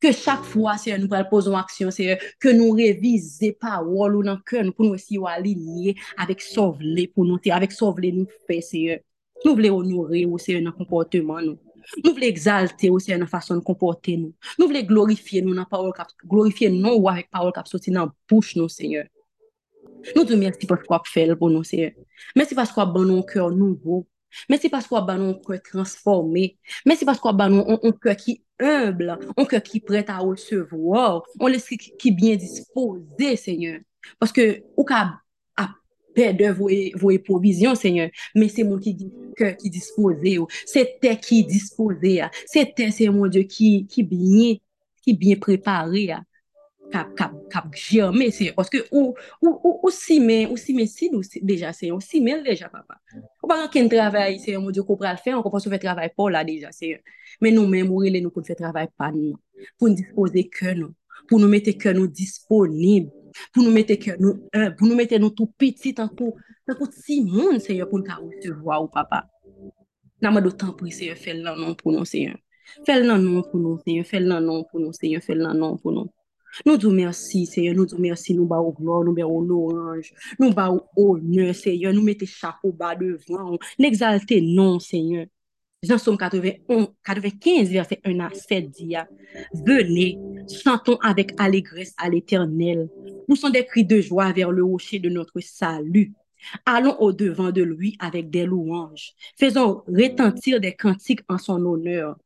que 0.00 0.12
chaque 0.12 0.42
fois, 0.42 0.76
c'est 0.76 0.96
nous 0.98 1.08
posons 1.30 1.56
action, 1.56 1.90
c'est 1.90 2.18
que 2.38 2.48
nous 2.48 2.70
réviser 2.70 3.52
paroles 3.52 4.16
ou 4.16 4.22
dans 4.22 4.38
cœur 4.38 4.64
pour 4.74 4.84
nous 4.84 4.92
aussi 4.92 5.18
aligner 5.26 5.94
avec 6.16 6.40
sauver 6.40 7.08
pour 7.08 7.24
nous, 7.24 7.38
avec 7.50 7.72
sauver 7.72 8.12
nous 8.12 8.26
faire, 8.46 8.62
c'est 8.62 9.04
nous 9.44 9.54
voulons 9.54 9.78
honorer 9.78 10.24
aussi 10.24 10.60
notre 10.60 10.78
comportement, 10.78 11.40
nous. 11.40 11.58
Nous 12.04 12.12
voulons 12.12 12.26
exalter 12.26 12.90
aussi 12.90 13.12
notre 13.12 13.30
façon 13.30 13.54
de 13.54 13.60
comporter 13.60 14.16
nous. 14.16 14.34
Nous 14.58 14.66
voulons 14.66 14.82
glorifier 14.82 15.42
nous 15.42 15.54
dans 15.54 15.64
parole, 15.64 15.92
glorifier 16.24 16.68
nous 16.68 17.08
avec 17.08 17.30
parole 17.30 17.52
qui 17.52 17.70
sorti 17.70 17.90
dans 17.90 18.10
bouche, 18.28 18.56
nous, 18.56 18.68
Seigneur. 18.68 19.06
Nous 20.14 20.24
te 20.24 20.32
merci 20.34 20.66
pour 20.66 20.78
ce 20.78 20.84
qu'on 20.84 20.98
fait 21.04 21.36
pour 21.36 21.50
nous, 21.50 21.62
Seigneur. 21.62 21.92
Merci 22.34 22.54
parce 22.54 22.72
qu'on 22.72 22.82
a 22.82 22.86
bon 22.86 23.22
cœur 23.22 23.50
nouveau. 23.50 24.06
Merci 24.48 24.68
parce 24.68 24.86
qu'on 24.86 24.96
a 24.96 25.12
un 25.12 25.34
cœur 25.34 25.62
transformé. 25.62 26.58
Merci 26.84 27.04
parce 27.04 27.18
qu'on 27.18 27.38
a 27.38 27.44
un 27.46 27.92
cœur 27.92 28.16
qui 28.16 28.42
humble, 28.60 29.18
un 29.36 29.44
cœur 29.44 29.62
qui 29.62 29.78
est 29.78 29.80
prêt 29.80 30.04
à 30.08 30.18
recevoir, 30.18 31.22
un 31.40 31.46
esprit 31.48 31.76
qui 31.76 32.08
est 32.08 32.12
bien 32.12 32.36
disposé, 32.36 33.36
Seigneur. 33.36 33.80
Parce 34.18 34.32
que, 34.32 34.62
au 34.76 34.84
cas 34.84 35.14
à 35.56 35.70
perdre 36.14 36.50
vos, 36.96 37.18
provisions, 37.18 37.74
Seigneur, 37.74 38.10
mais 38.34 38.48
c'est 38.48 38.64
mon 38.64 38.78
qui 38.78 38.96
cœur 39.36 39.56
qui 39.56 39.70
disposé, 39.70 40.38
c'est 40.64 40.98
qui 41.20 41.44
disposé, 41.44 42.22
c'est 42.46 42.74
terre, 42.74 42.92
c'est 42.92 43.08
mon 43.08 43.26
Dieu 43.26 43.42
qui, 43.42 43.86
qui 43.86 44.02
bien, 44.02 44.54
qui 45.02 45.14
bien 45.14 45.36
préparé 45.36 46.14
cap 46.90 47.14
cap 47.14 47.32
cap 47.50 47.66
germer 47.74 48.30
c'est 48.30 48.52
parce 48.52 48.70
que 48.70 48.78
ou 48.92 49.14
ou 49.42 49.60
ou 49.64 49.80
aussi 49.82 50.20
mais 50.20 50.48
mais 50.74 50.86
si 50.86 51.10
nous 51.10 51.22
déjà 51.42 51.72
c'est 51.72 51.90
aussi 51.90 52.20
mais 52.20 52.42
déjà 52.42 52.68
papa 52.68 52.98
ou 53.46 53.48
pas 53.48 53.68
qu'un 53.68 53.88
travail 53.88 54.40
c'est 54.40 54.56
mon 54.56 54.70
dieu 54.70 54.82
qu'on 54.82 54.96
peut 54.96 55.06
le 55.08 55.16
faire 55.16 55.38
on 55.38 55.50
peut 55.50 55.58
faire 55.58 55.78
travail 55.78 56.10
pour 56.14 56.30
là 56.30 56.44
déjà 56.44 56.72
c'est 56.72 57.02
mais 57.40 57.50
nous 57.50 57.66
même 57.66 57.90
ou 57.90 58.04
nous 58.04 58.30
pour 58.30 58.44
faire 58.44 58.56
travail 58.56 58.88
pas 58.96 59.12
nous 59.12 59.36
pour 59.78 59.88
nous 59.88 59.94
disposer 59.94 60.48
que 60.48 60.74
nous 60.74 60.94
pour 61.28 61.38
nous 61.38 61.48
mettre 61.48 61.70
que 61.72 61.88
nous 61.90 62.06
disponibles 62.06 63.10
pour 63.52 63.62
nous 63.62 63.70
mettre 63.70 63.94
que 63.94 64.16
nous 64.18 64.48
pour 64.76 64.88
nous 64.88 64.96
mettre 64.96 65.16
nous 65.18 65.30
tout 65.30 65.52
petit 65.58 65.94
tant 65.94 66.08
pour 66.08 66.36
tant 66.66 66.74
pour 66.74 66.88
si 66.92 67.24
monde 67.24 67.60
c'est 67.60 67.78
pour 67.86 67.98
nous 67.98 68.04
recevoir 68.04 68.82
ou 68.82 68.88
papa 68.88 69.28
n'a 70.20 70.32
pas 70.32 70.40
d'autant 70.40 70.72
pour 70.72 70.88
c'est 70.90 71.14
faire 71.14 71.56
non 71.56 71.74
pour 71.74 71.92
nous 71.92 72.04
c'est 72.04 72.32
Fais 72.84 73.00
le 73.00 73.16
nom 73.16 73.42
pour 73.42 73.60
nous, 73.60 73.78
Seigneur. 73.86 74.06
Fais 74.06 74.20
le 74.20 74.40
nom 74.40 74.64
pour 74.64 74.80
nous, 74.80 74.92
Seigneur. 74.92 75.22
Fais 75.22 75.34
le 75.34 75.52
nom 75.52 75.76
pour 75.76 75.92
nous. 75.92 76.12
Nous 76.64 76.76
disons 76.76 76.92
merci, 76.92 77.46
Seigneur. 77.46 77.74
Nous 77.74 77.86
disons 77.86 77.98
merci, 77.98 78.34
nous 78.34 78.46
bas 78.46 78.62
gloire, 78.76 79.04
nous 79.04 79.12
bas 79.12 79.26
au 79.26 79.42
louange, 79.42 80.12
nous 80.38 80.52
bas 80.52 80.72
honneur, 80.96 81.54
Seigneur. 81.54 81.92
Nous 81.92 82.02
mettons 82.02 82.26
chapeau 82.26 82.72
bas 82.72 82.94
devant. 82.94 83.58
N'exaltez 83.78 84.40
non, 84.40 84.78
Seigneur. 84.78 85.26
Jean 85.82 85.98
Somme 85.98 86.16
81, 86.16 86.88
95, 87.04 87.68
verset 87.68 88.00
1 88.04 88.18
à 88.20 88.30
7 88.30 88.70
dit 88.70 88.94
Venez, 89.52 90.18
chantons 90.64 90.96
avec 91.02 91.32
allégresse 91.38 91.94
à 91.98 92.08
l'éternel. 92.08 92.88
Poussons 93.28 93.50
des 93.50 93.64
cris 93.64 93.84
de 93.84 94.00
joie 94.00 94.32
vers 94.32 94.50
le 94.50 94.64
rocher 94.64 94.98
de 94.98 95.10
notre 95.10 95.38
salut. 95.40 96.12
Allons 96.64 96.96
au-devant 97.00 97.50
de 97.50 97.62
lui 97.62 97.96
avec 97.98 98.30
des 98.30 98.46
louanges. 98.46 99.12
Faisons 99.38 99.82
retentir 99.86 100.60
des 100.60 100.74
cantiques 100.74 101.22
en 101.28 101.38
son 101.38 101.64
honneur. 101.64 102.16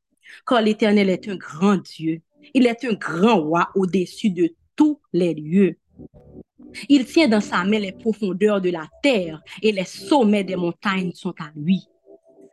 Car 0.46 0.62
l'éternel 0.62 1.10
est 1.10 1.28
un 1.28 1.36
grand 1.36 1.76
Dieu 1.76 2.20
il 2.54 2.66
est 2.66 2.84
un 2.84 2.94
grand 2.94 3.40
roi 3.40 3.68
au-dessus 3.74 4.30
de 4.30 4.54
tous 4.76 5.00
les 5.12 5.34
lieux. 5.34 5.76
Il 6.88 7.04
tient 7.04 7.28
dans 7.28 7.40
sa 7.40 7.64
main 7.64 7.78
les 7.78 7.92
profondeurs 7.92 8.60
de 8.60 8.70
la 8.70 8.88
terre 9.02 9.42
et 9.62 9.72
les 9.72 9.84
sommets 9.84 10.44
des 10.44 10.56
montagnes 10.56 11.12
sont 11.12 11.34
à 11.40 11.50
lui. 11.56 11.86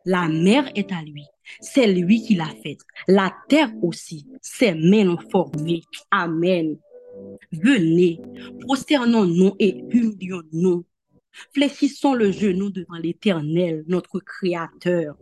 La 0.05 0.27
mer 0.27 0.71
est 0.75 0.91
à 0.91 1.01
lui. 1.01 1.25
C'est 1.61 1.87
lui 1.87 2.21
qui 2.21 2.35
l'a 2.35 2.49
faite. 2.63 2.79
La 3.07 3.33
terre 3.47 3.71
aussi, 3.81 4.25
ses 4.41 4.73
mains 4.73 5.03
l'ont 5.03 5.29
formée. 5.29 5.81
Amen. 6.11 6.77
Venez, 7.51 8.19
prosternons-nous 8.61 9.55
et 9.59 9.83
humilions-nous. 9.89 10.85
Fléchissons 11.53 12.13
le 12.13 12.31
genou 12.31 12.69
devant 12.69 12.97
l'Éternel, 12.97 13.83
notre 13.87 14.19
Créateur, 14.19 15.17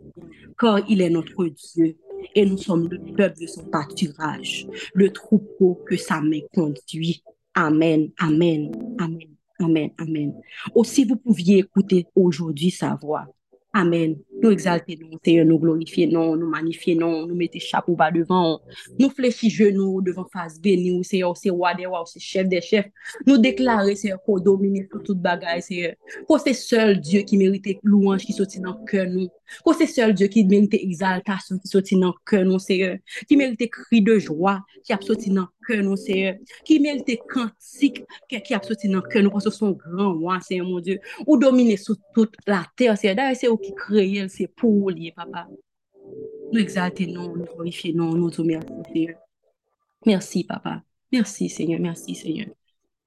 car 0.58 0.80
il 0.88 1.02
est 1.02 1.10
notre 1.10 1.44
Dieu 1.46 1.96
et 2.34 2.44
nous 2.44 2.58
sommes 2.58 2.88
le 2.88 2.98
peuple 3.14 3.40
de 3.40 3.46
son 3.46 3.64
pâturage, 3.64 4.66
le 4.94 5.10
troupeau 5.12 5.80
que 5.86 5.96
sa 5.96 6.20
main 6.20 6.40
conduit. 6.54 7.22
Amen, 7.54 8.10
amen, 8.18 8.70
amen, 8.98 9.28
amen, 9.58 9.90
amen. 9.98 10.34
Aussi, 10.74 11.04
vous 11.04 11.16
pouviez 11.16 11.58
écouter 11.58 12.06
aujourd'hui 12.14 12.70
sa 12.70 12.94
voix. 12.94 13.26
Amen. 13.72 14.16
Nous 14.42 14.50
exaltons, 14.50 14.94
Seigneur, 15.24 15.46
nous 15.46 15.58
glorifions, 15.58 16.36
nous 16.36 16.48
magnifions, 16.48 17.26
nous 17.26 17.34
mettons 17.34 17.58
chapeau 17.58 17.94
bas 17.94 18.10
devant, 18.10 18.60
nous 18.98 19.10
fléchissons 19.10 19.64
genoux 19.64 20.02
devant 20.02 20.26
face 20.32 20.60
bénie, 20.60 21.04
Seigneur, 21.04 21.36
c'est 21.36 21.50
roi 21.50 21.74
des 21.74 21.86
rois, 21.86 22.04
c'est 22.06 22.20
chef 22.20 22.48
des 22.48 22.60
chefs. 22.60 22.88
Nous 23.26 23.38
déclarons, 23.38 23.94
Seigneur, 23.94 24.22
qu'on 24.22 24.38
domine 24.38 24.86
sur 24.90 25.02
toute 25.02 25.20
bagaille, 25.20 25.62
Seigneur. 25.62 25.94
Que 26.28 26.38
c'est 26.38 26.54
seul 26.54 27.00
Dieu 27.00 27.22
qui 27.22 27.36
mérite 27.36 27.78
louange 27.82 28.24
qui 28.24 28.32
sortit 28.32 28.60
dans 28.60 28.78
le 28.78 28.84
cœur, 28.90 29.06
nous. 29.08 29.28
Ko 29.64 29.72
se 29.72 29.86
seul 29.86 30.14
Dieu 30.14 30.26
qui 30.28 30.44
mérite 30.44 30.74
exaltation 30.74 31.58
qui 31.58 31.68
sorti 31.68 31.98
dans 31.98 32.14
cœur 32.24 32.44
nous 32.44 32.58
Seigneur, 32.58 32.98
qui 33.28 33.36
mérite 33.36 33.70
cri 33.70 34.02
de 34.02 34.18
joie 34.18 34.60
qui 34.84 34.92
a 34.92 35.00
sorti 35.00 35.30
dans 35.30 35.48
cœur 35.66 35.82
nous 35.82 35.96
Seigneur, 35.96 36.34
qui 36.64 36.80
mérite 36.80 37.18
cantique 37.28 38.04
qui 38.28 38.54
a 38.54 38.62
sorti 38.62 38.88
dans 38.88 39.02
cœur 39.02 39.22
nous 39.22 39.30
parce 39.30 39.44
que 39.44 39.50
son 39.50 39.72
grand 39.72 40.14
roi 40.14 40.40
Seigneur 40.40 40.66
mon 40.66 40.80
Dieu, 40.80 41.00
ou 41.26 41.36
dominer 41.36 41.76
sur 41.76 41.96
toute 42.14 42.34
la 42.46 42.64
terre 42.76 42.96
Seigneur, 42.98 43.34
c'est 43.34 43.46
vous 43.46 43.56
qui 43.56 43.72
c'est 44.28 44.46
pour 44.46 44.90
lui 44.90 45.12
papa. 45.12 45.48
Nous 46.52 46.60
exaltons, 46.60 47.34
nous 47.34 47.44
glorifions, 47.44 48.14
nous 48.14 48.30
te 48.30 48.40
remercions 48.40 48.82
Seigneur. 48.92 49.18
Merci 50.04 50.44
papa. 50.44 50.82
Merci 51.12 51.48
Seigneur, 51.48 51.80
merci 51.80 52.14
Seigneur. 52.14 52.48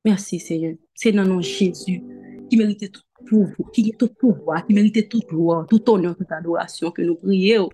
Merci 0.06 0.40
Seigneur. 0.40 0.76
C'est 0.94 1.12
dans 1.12 1.26
nom 1.26 1.42
Jésus 1.42 2.02
qui 2.50 2.58
mérite 2.58 2.92
tout 2.92 3.02
pouvoir, 3.28 3.72
qui 3.72 3.90
est 3.90 3.98
tout 3.98 4.08
pouvoir, 4.08 4.66
qui 4.66 4.74
mérite 4.74 5.10
tout 5.10 5.20
gloire, 5.20 5.68
tout 5.68 5.90
honneur, 5.90 6.16
toute 6.16 6.32
adoration 6.32 6.92
que 6.92 7.02
nous 7.02 7.16
prions. 7.16 7.70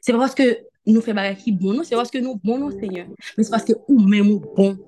C'est 0.00 0.12
parce 0.12 0.34
que 0.34 0.42
nous 0.86 1.00
faisons 1.00 1.34
qui 1.36 1.52
bon, 1.52 1.74
non, 1.74 1.84
c'est 1.84 1.94
parce 1.94 2.10
que 2.10 2.18
nous 2.18 2.36
bon, 2.36 2.70
Seigneur. 2.70 3.06
Mais 3.36 3.44
c'est 3.44 3.50
parce 3.50 3.64
que 3.64 3.72
nous-mêmes 3.88 4.38
bon. 4.56 4.78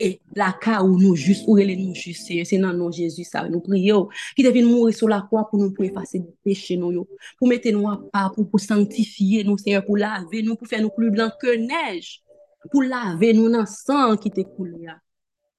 Et 0.00 0.20
la 0.34 0.52
cas 0.52 0.82
où 0.82 0.98
nous 0.98 1.16
juste, 1.16 1.44
elle 1.58 1.70
est 1.70 1.76
nous 1.76 1.94
juste, 1.94 2.30
c'est 2.44 2.58
dans 2.58 2.72
nom 2.72 2.90
Jésus, 2.90 3.24
ça, 3.24 3.48
nous 3.48 3.60
prions, 3.60 4.08
qui 4.36 4.42
devient 4.42 4.62
mourir 4.62 4.94
sur 4.94 5.08
la 5.08 5.22
croix 5.22 5.48
pour 5.48 5.58
nous 5.58 5.72
pour 5.72 5.84
effacer 5.84 6.18
les 6.18 6.34
péchés, 6.44 6.76
nous, 6.76 7.06
pour 7.38 7.48
mettre 7.48 7.70
nous 7.70 7.88
à 7.88 8.00
part, 8.12 8.32
pour, 8.32 8.48
pour 8.48 8.60
sanctifier 8.60 9.44
nous, 9.44 9.58
Seigneur, 9.58 9.84
pour 9.84 9.96
laver 9.96 10.42
nous, 10.42 10.56
pour 10.56 10.68
faire 10.68 10.82
nous 10.82 10.90
plus 10.90 11.10
blancs 11.10 11.32
que 11.40 11.56
neige, 11.56 12.22
pour 12.70 12.82
laver 12.82 13.32
nous 13.32 13.50
dans 13.50 13.66
sang 13.66 14.16
qui 14.16 14.30
t'est 14.30 14.44
coulé. 14.44 14.86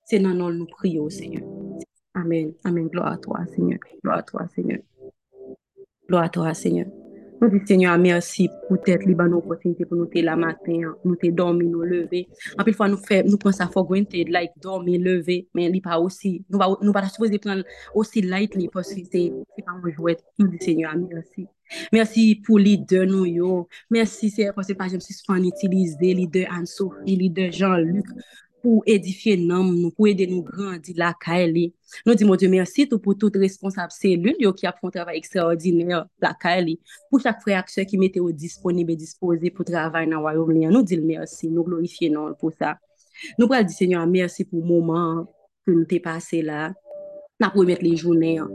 C'est 0.06 0.20
dans 0.20 0.34
nom 0.34 0.50
nous 0.50 0.66
prions, 0.66 1.10
Seigneur. 1.10 1.44
Amen. 2.14 2.54
Amen. 2.64 2.88
Gloire 2.88 3.14
à 3.14 3.18
toi, 3.18 3.46
Seigneur. 3.54 3.80
Gloire 4.04 4.20
à 4.20 4.24
toi, 4.24 4.48
Seigneur. 4.54 4.80
Gloire 6.08 6.24
à 6.24 6.30
toi, 6.30 6.54
Seigneur. 6.54 6.88
Nou 7.40 7.48
di 7.48 7.60
Seigneur, 7.64 7.96
mersi 7.96 8.50
pou 8.68 8.76
tèt 8.84 9.06
li 9.08 9.14
ban 9.16 9.30
nou 9.32 9.40
potinite 9.40 9.86
pou 9.88 9.96
nou 9.96 10.12
te 10.12 10.20
la 10.26 10.34
maten, 10.36 10.82
nou 11.06 11.16
te 11.22 11.30
dormi, 11.32 11.70
nou 11.72 11.88
leve. 11.88 12.26
Anpil 12.60 12.76
fwa 12.76 12.90
nou 12.92 13.00
fè, 13.00 13.22
nou 13.24 13.40
pon 13.40 13.56
sa 13.56 13.70
fò 13.72 13.86
gwen 13.88 14.04
te 14.12 14.26
like 14.28 14.60
dormi, 14.60 14.98
leve, 15.00 15.38
men 15.56 15.72
li 15.72 15.80
pa 15.86 15.96
osi. 16.04 16.34
Nou 16.52 16.60
pa, 16.60 16.68
nou 16.84 16.96
pa 16.96 17.06
la 17.06 17.12
suppose 17.14 17.32
de 17.32 17.40
pran 17.40 17.64
osi 17.96 18.26
light 18.26 18.58
li 18.60 18.68
posi 18.74 19.06
se 19.06 19.24
pa 19.64 19.78
anjouet. 19.78 20.20
Nou 20.42 20.52
di 20.52 20.60
Seigneur, 20.66 21.00
mersi. 21.00 21.48
Mersi 21.96 22.26
pou 22.44 22.60
li 22.60 22.76
de 22.92 23.06
nou 23.08 23.24
yo. 23.30 23.62
Mersi 23.96 24.34
se, 24.36 24.50
posi 24.58 24.76
pa 24.76 24.90
jem 24.92 25.00
si 25.06 25.16
swan 25.16 25.48
itilize 25.48 26.12
li 26.20 26.28
de 26.28 26.44
Anne-Sophie, 26.44 27.16
li 27.24 27.32
de 27.32 27.48
Jean-Luc. 27.56 28.12
pou 28.64 28.84
edifiye 28.90 29.38
nanm 29.40 29.72
nou, 29.74 29.92
pou 29.96 30.08
ede 30.10 30.28
nou 30.30 30.44
grandi 30.46 30.96
la 30.98 31.12
ka 31.18 31.38
e 31.42 31.48
li. 31.50 31.66
Nou 32.06 32.18
di 32.18 32.28
moun 32.28 32.40
de 32.42 32.50
mersi 32.52 32.86
tou 32.90 33.02
pou 33.04 33.18
tout 33.18 33.36
responsable 33.42 33.96
selul 33.96 34.38
yo 34.42 34.52
ki 34.58 34.68
ap 34.70 34.82
fon 34.82 34.94
travay 34.94 35.20
ekstraordinèr 35.22 36.06
la 36.24 36.34
ka 36.40 36.56
e 36.60 36.66
li. 36.68 36.76
Pou 37.10 37.24
chak 37.24 37.42
preaksyon 37.46 37.88
ki 37.90 38.02
mete 38.02 38.24
ou 38.24 38.36
disponib 38.36 38.92
e 38.94 38.98
dispose 39.00 39.54
pou 39.56 39.68
travay 39.68 40.10
nan 40.10 40.24
wayoum 40.26 40.54
li, 40.56 40.68
nou 40.68 40.84
di 40.84 41.00
l 41.00 41.08
mersi, 41.08 41.50
nou 41.50 41.68
glorifiye 41.68 42.12
nanm 42.14 42.36
pou 42.40 42.52
sa. 42.56 42.76
Nou 43.40 43.50
pral 43.52 43.66
di 43.68 43.76
senyon 43.76 44.12
mersi 44.12 44.46
pou 44.48 44.64
mouman 44.64 45.26
pou 45.66 45.76
nou 45.76 45.88
te 45.90 46.00
pase 46.04 46.44
la. 46.46 46.70
na 47.40 47.50
pou 47.54 47.64
emet 47.64 47.82
le 47.86 47.96
jounen 47.96 48.44
an. 48.44 48.52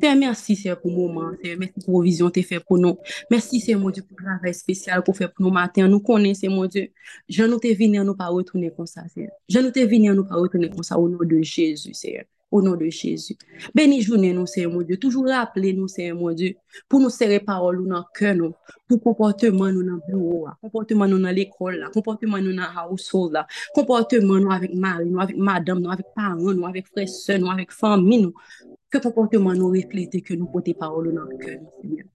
Te 0.00 0.12
mersi 0.16 0.56
se 0.56 0.72
pou 0.80 0.92
mouman, 0.92 1.34
te 1.40 1.54
mersi 1.58 1.82
pou 1.84 2.02
vizyon 2.04 2.32
te 2.32 2.44
fe 2.46 2.60
pou 2.62 2.80
nou. 2.80 3.00
Mersi 3.32 3.60
se 3.64 3.76
moun 3.76 3.94
di 3.96 4.04
pou 4.04 4.18
gravè 4.18 4.52
spesyal 4.56 5.04
pou 5.06 5.16
fe 5.16 5.28
pou 5.30 5.44
nou 5.44 5.54
maten. 5.54 5.88
Nou 5.92 6.04
konen 6.04 6.36
se 6.38 6.50
moun 6.52 6.70
di, 6.72 6.86
jan 7.32 7.52
nou 7.52 7.62
te 7.62 7.72
vini 7.76 8.00
an 8.00 8.08
nou 8.08 8.18
pa 8.18 8.30
wotounen 8.32 8.72
konsa 8.76 9.06
se. 9.08 9.28
Jan 9.52 9.66
nou 9.66 9.74
te 9.74 9.84
vini 9.88 10.12
an 10.12 10.20
nou 10.20 10.28
pa 10.28 10.40
wotounen 10.40 10.72
konsa 10.72 11.00
ou 11.00 11.10
nou 11.12 11.28
de 11.28 11.42
Jezu 11.44 11.94
se. 11.96 12.18
Au 12.50 12.62
nom 12.62 12.76
de 12.76 12.88
Jésus. 12.88 13.36
Béni 13.74 14.02
journée 14.02 14.32
nous, 14.32 14.46
Seigneur 14.46 14.72
mon 14.72 14.82
Dieu. 14.82 14.96
Toujours 14.96 15.26
rappeler 15.26 15.72
nous, 15.72 15.88
Seigneur 15.88 16.16
mon 16.16 16.32
Dieu, 16.32 16.54
pour 16.88 17.00
nous 17.00 17.10
serrer 17.10 17.40
parole 17.40 17.86
dans 17.86 17.98
le 17.98 18.04
cœur, 18.14 18.34
nous, 18.34 18.52
pour 18.88 19.00
comportement 19.02 19.70
nous 19.70 19.82
dans 19.82 20.00
bureau, 20.08 20.48
comportement 20.60 21.06
nous 21.06 21.18
dans 21.18 21.30
l'école, 21.30 21.88
comportement 21.92 22.38
nous 22.38 22.54
dans 22.54 22.90
household, 22.90 23.44
comportement 23.74 24.38
nous 24.38 24.50
avec 24.50 24.74
mari, 24.74 25.10
nous 25.10 25.20
avec 25.20 25.36
madame, 25.36 25.80
nous 25.80 25.90
avec 25.90 26.06
parents, 26.14 26.36
nous 26.36 26.66
avec 26.66 26.86
frères, 26.88 27.38
nous 27.38 27.50
avec 27.50 27.72
famille, 27.72 28.22
nous. 28.22 28.34
Que 28.88 28.98
comportement 28.98 29.52
nous 29.52 29.68
reflète 29.68 30.22
que 30.22 30.34
nous 30.34 30.46
portons 30.46 30.72
parole 30.74 31.12
dans 31.12 31.24
le 31.24 31.36
cœur, 31.36 31.60
Seigneur. 31.80 32.06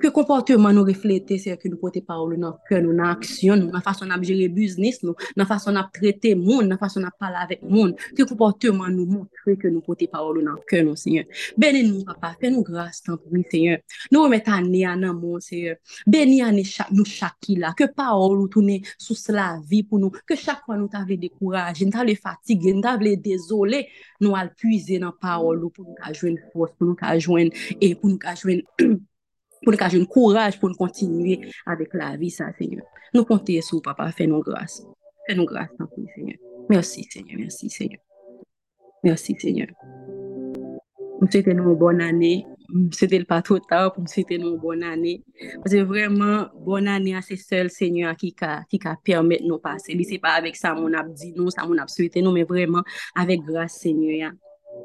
ke 0.00 0.10
komporteman 0.14 0.74
nou 0.76 0.88
reflete 0.88 1.36
se 1.40 1.52
ke 1.60 1.68
nou 1.68 1.80
pote 1.80 2.00
parol 2.06 2.36
nan 2.40 2.54
kè 2.68 2.78
nou, 2.80 2.94
nan 2.96 3.10
aksyon 3.12 3.60
nou, 3.60 3.72
nan 3.74 3.84
fason 3.84 4.12
ap 4.14 4.24
jere 4.24 4.48
biznis 4.52 5.00
nou, 5.04 5.12
nan 5.36 5.48
fason 5.48 5.76
ap 5.80 5.90
trete 5.96 6.32
moun, 6.38 6.70
nan 6.70 6.80
fason 6.80 7.04
ap 7.08 7.18
pala 7.20 7.44
avèk 7.44 7.62
moun, 7.66 7.92
ke 8.16 8.24
komporteman 8.24 8.94
nou 8.96 9.04
montre 9.10 9.56
ke 9.60 9.68
nou 9.72 9.84
pote 9.84 10.08
parol 10.12 10.40
nan 10.46 10.56
kè 10.70 10.80
nou, 10.86 10.96
Seigneur. 11.00 11.28
Beni 11.60 11.84
nou, 11.88 12.04
papa, 12.08 12.32
fè 12.40 12.52
nou 12.52 12.64
grase 12.66 13.04
tan 13.04 13.18
pou 13.20 13.34
mi, 13.34 13.44
Seigneur. 13.50 13.82
Nou 14.14 14.24
remet 14.24 14.48
anè 14.48 14.86
anan 14.88 15.18
moun, 15.18 15.44
Seigneur. 15.44 15.76
Beni 16.08 16.40
anè 16.46 16.64
chak, 16.68 16.94
nou 16.96 17.04
chaki 17.08 17.58
la, 17.60 17.74
ke 17.76 17.90
parol 17.92 18.38
ou 18.38 18.48
toune 18.52 18.80
sou 18.94 19.18
sla 19.18 19.52
vi 19.68 19.82
pou 19.84 20.00
nou, 20.00 20.14
ke 20.24 20.38
chakwa 20.40 20.78
nou 20.80 20.88
ta 20.92 21.04
vle 21.04 21.20
dekouraje, 21.20 21.84
nou 21.84 21.96
ta 21.98 22.06
vle 22.06 22.16
fatige, 22.16 22.72
nou 22.72 22.86
ta 22.86 22.96
vle 23.00 23.16
dezole, 23.20 23.84
nou 24.24 24.38
alpuize 24.38 24.96
nan 25.02 25.12
parol 25.20 25.66
ou 25.66 25.74
pou 25.74 25.84
nou 25.84 26.00
ka 26.00 26.14
jwen 26.16 26.40
fos, 26.48 26.72
pou 26.76 26.88
nou 26.88 26.96
ka 26.98 27.16
jwen, 27.20 27.52
e 27.76 27.92
pou 27.92 28.12
nou 28.12 28.20
ka 28.20 28.36
jwen 28.38 28.64
pour 29.62 29.72
nous 29.72 29.78
avoir 29.80 30.08
courage 30.08 30.58
pour 30.58 30.76
continuer 30.76 31.40
avec 31.66 31.92
la 31.94 32.16
vie, 32.16 32.30
ça, 32.30 32.52
Seigneur. 32.58 32.84
Nous 33.14 33.24
comptons 33.24 33.60
sur 33.60 33.82
papa, 33.82 34.10
fais-nous 34.12 34.40
grâce. 34.40 34.82
Fais-nous 35.26 35.44
grâce, 35.44 35.68
Seigneur. 36.14 36.36
Merci, 36.68 37.04
Seigneur. 37.04 37.38
Merci, 37.38 37.70
Seigneur. 37.70 38.00
Merci, 39.02 39.34
Seigneur. 39.38 39.68
Nous 41.20 41.30
souhaitons 41.30 41.50
une 41.50 41.74
bonne 41.74 42.00
année. 42.00 42.46
C'était 42.92 43.22
pas 43.24 43.42
trop 43.42 43.58
tard 43.58 43.92
pour 43.92 44.02
nous 44.02 44.08
souhaiter 44.08 44.36
une 44.36 44.56
bonne 44.56 44.82
année. 44.82 45.22
Parce 45.56 45.74
que 45.74 45.82
vraiment, 45.82 46.46
bonne 46.54 46.88
année 46.88 47.14
à 47.14 47.20
ce 47.20 47.36
seul 47.36 47.68
Seigneur 47.68 48.16
qui 48.16 48.34
a, 48.40 48.62
qui 48.70 48.78
de 48.78 49.46
nous 49.46 49.58
passer. 49.58 49.92
Ce 50.02 50.10
n'est 50.10 50.18
pas 50.18 50.32
avec 50.34 50.56
ça 50.56 50.72
qu'on 50.72 50.92
a 50.92 51.02
dit 51.02 51.32
nous, 51.36 51.50
ça 51.50 51.62
qu'on 51.62 51.76
a 51.76 51.86
souhaité 51.86 52.22
nous, 52.22 52.32
mais 52.32 52.44
vraiment 52.44 52.82
avec 53.14 53.40
grâce, 53.40 53.80
Seigneur. 53.80 54.32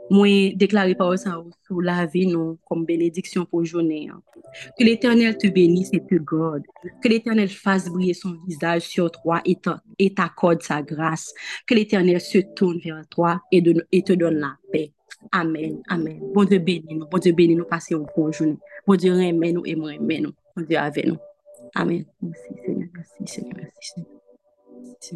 Moi, 0.09 0.53
déclarer 0.55 0.93
par 0.93 1.17
ça 1.17 1.41
sur 1.65 1.81
la 1.81 2.05
vie, 2.05 2.27
nous, 2.27 2.59
comme 2.65 2.85
bénédiction 2.85 3.45
pour 3.45 3.65
journée. 3.65 4.09
Hein. 4.11 4.21
Que 4.77 4.83
l'Éternel 4.83 5.37
te 5.37 5.47
bénisse 5.47 5.89
et 5.93 5.99
te 5.99 6.15
garde. 6.15 6.63
Que 7.01 7.07
l'Éternel 7.07 7.49
fasse 7.49 7.89
briller 7.89 8.13
son 8.13 8.37
visage 8.47 8.83
sur 8.83 9.11
toi 9.11 9.41
et 9.45 10.13
t'accorde 10.13 10.61
sa 10.61 10.81
grâce. 10.81 11.33
Que 11.65 11.73
l'Éternel 11.73 12.21
se 12.21 12.37
tourne 12.55 12.79
vers 12.83 13.07
toi 13.09 13.41
et, 13.51 13.63
te 13.63 14.13
donne 14.13 14.35
la 14.35 14.55
paix. 14.71 14.91
Amen. 15.31 15.81
Amen. 15.89 16.19
Bon 16.33 16.43
Dieu 16.43 16.59
bénis 16.59 16.95
nous. 16.95 17.07
Bon 17.07 17.17
Dieu 17.17 17.31
bénis 17.31 17.55
nous. 17.55 17.65
Passez 17.65 17.95
bonne 17.95 18.31
journée. 18.31 18.57
Bon 18.85 18.95
Dieu 18.95 19.11
remet 19.11 19.53
nous 19.53 19.65
et 19.65 19.75
nous. 19.75 20.31
Bon 20.55 20.63
Dieu 20.63 20.77
avec 20.77 21.07
nous. 21.07 21.17
Amen. 21.73 22.05
Merci 22.21 22.53
Seigneur. 22.63 22.89
Merci 22.93 23.33
Seigneur. 23.33 23.53
Merci 23.57 23.91
Seigneur. 23.95 24.15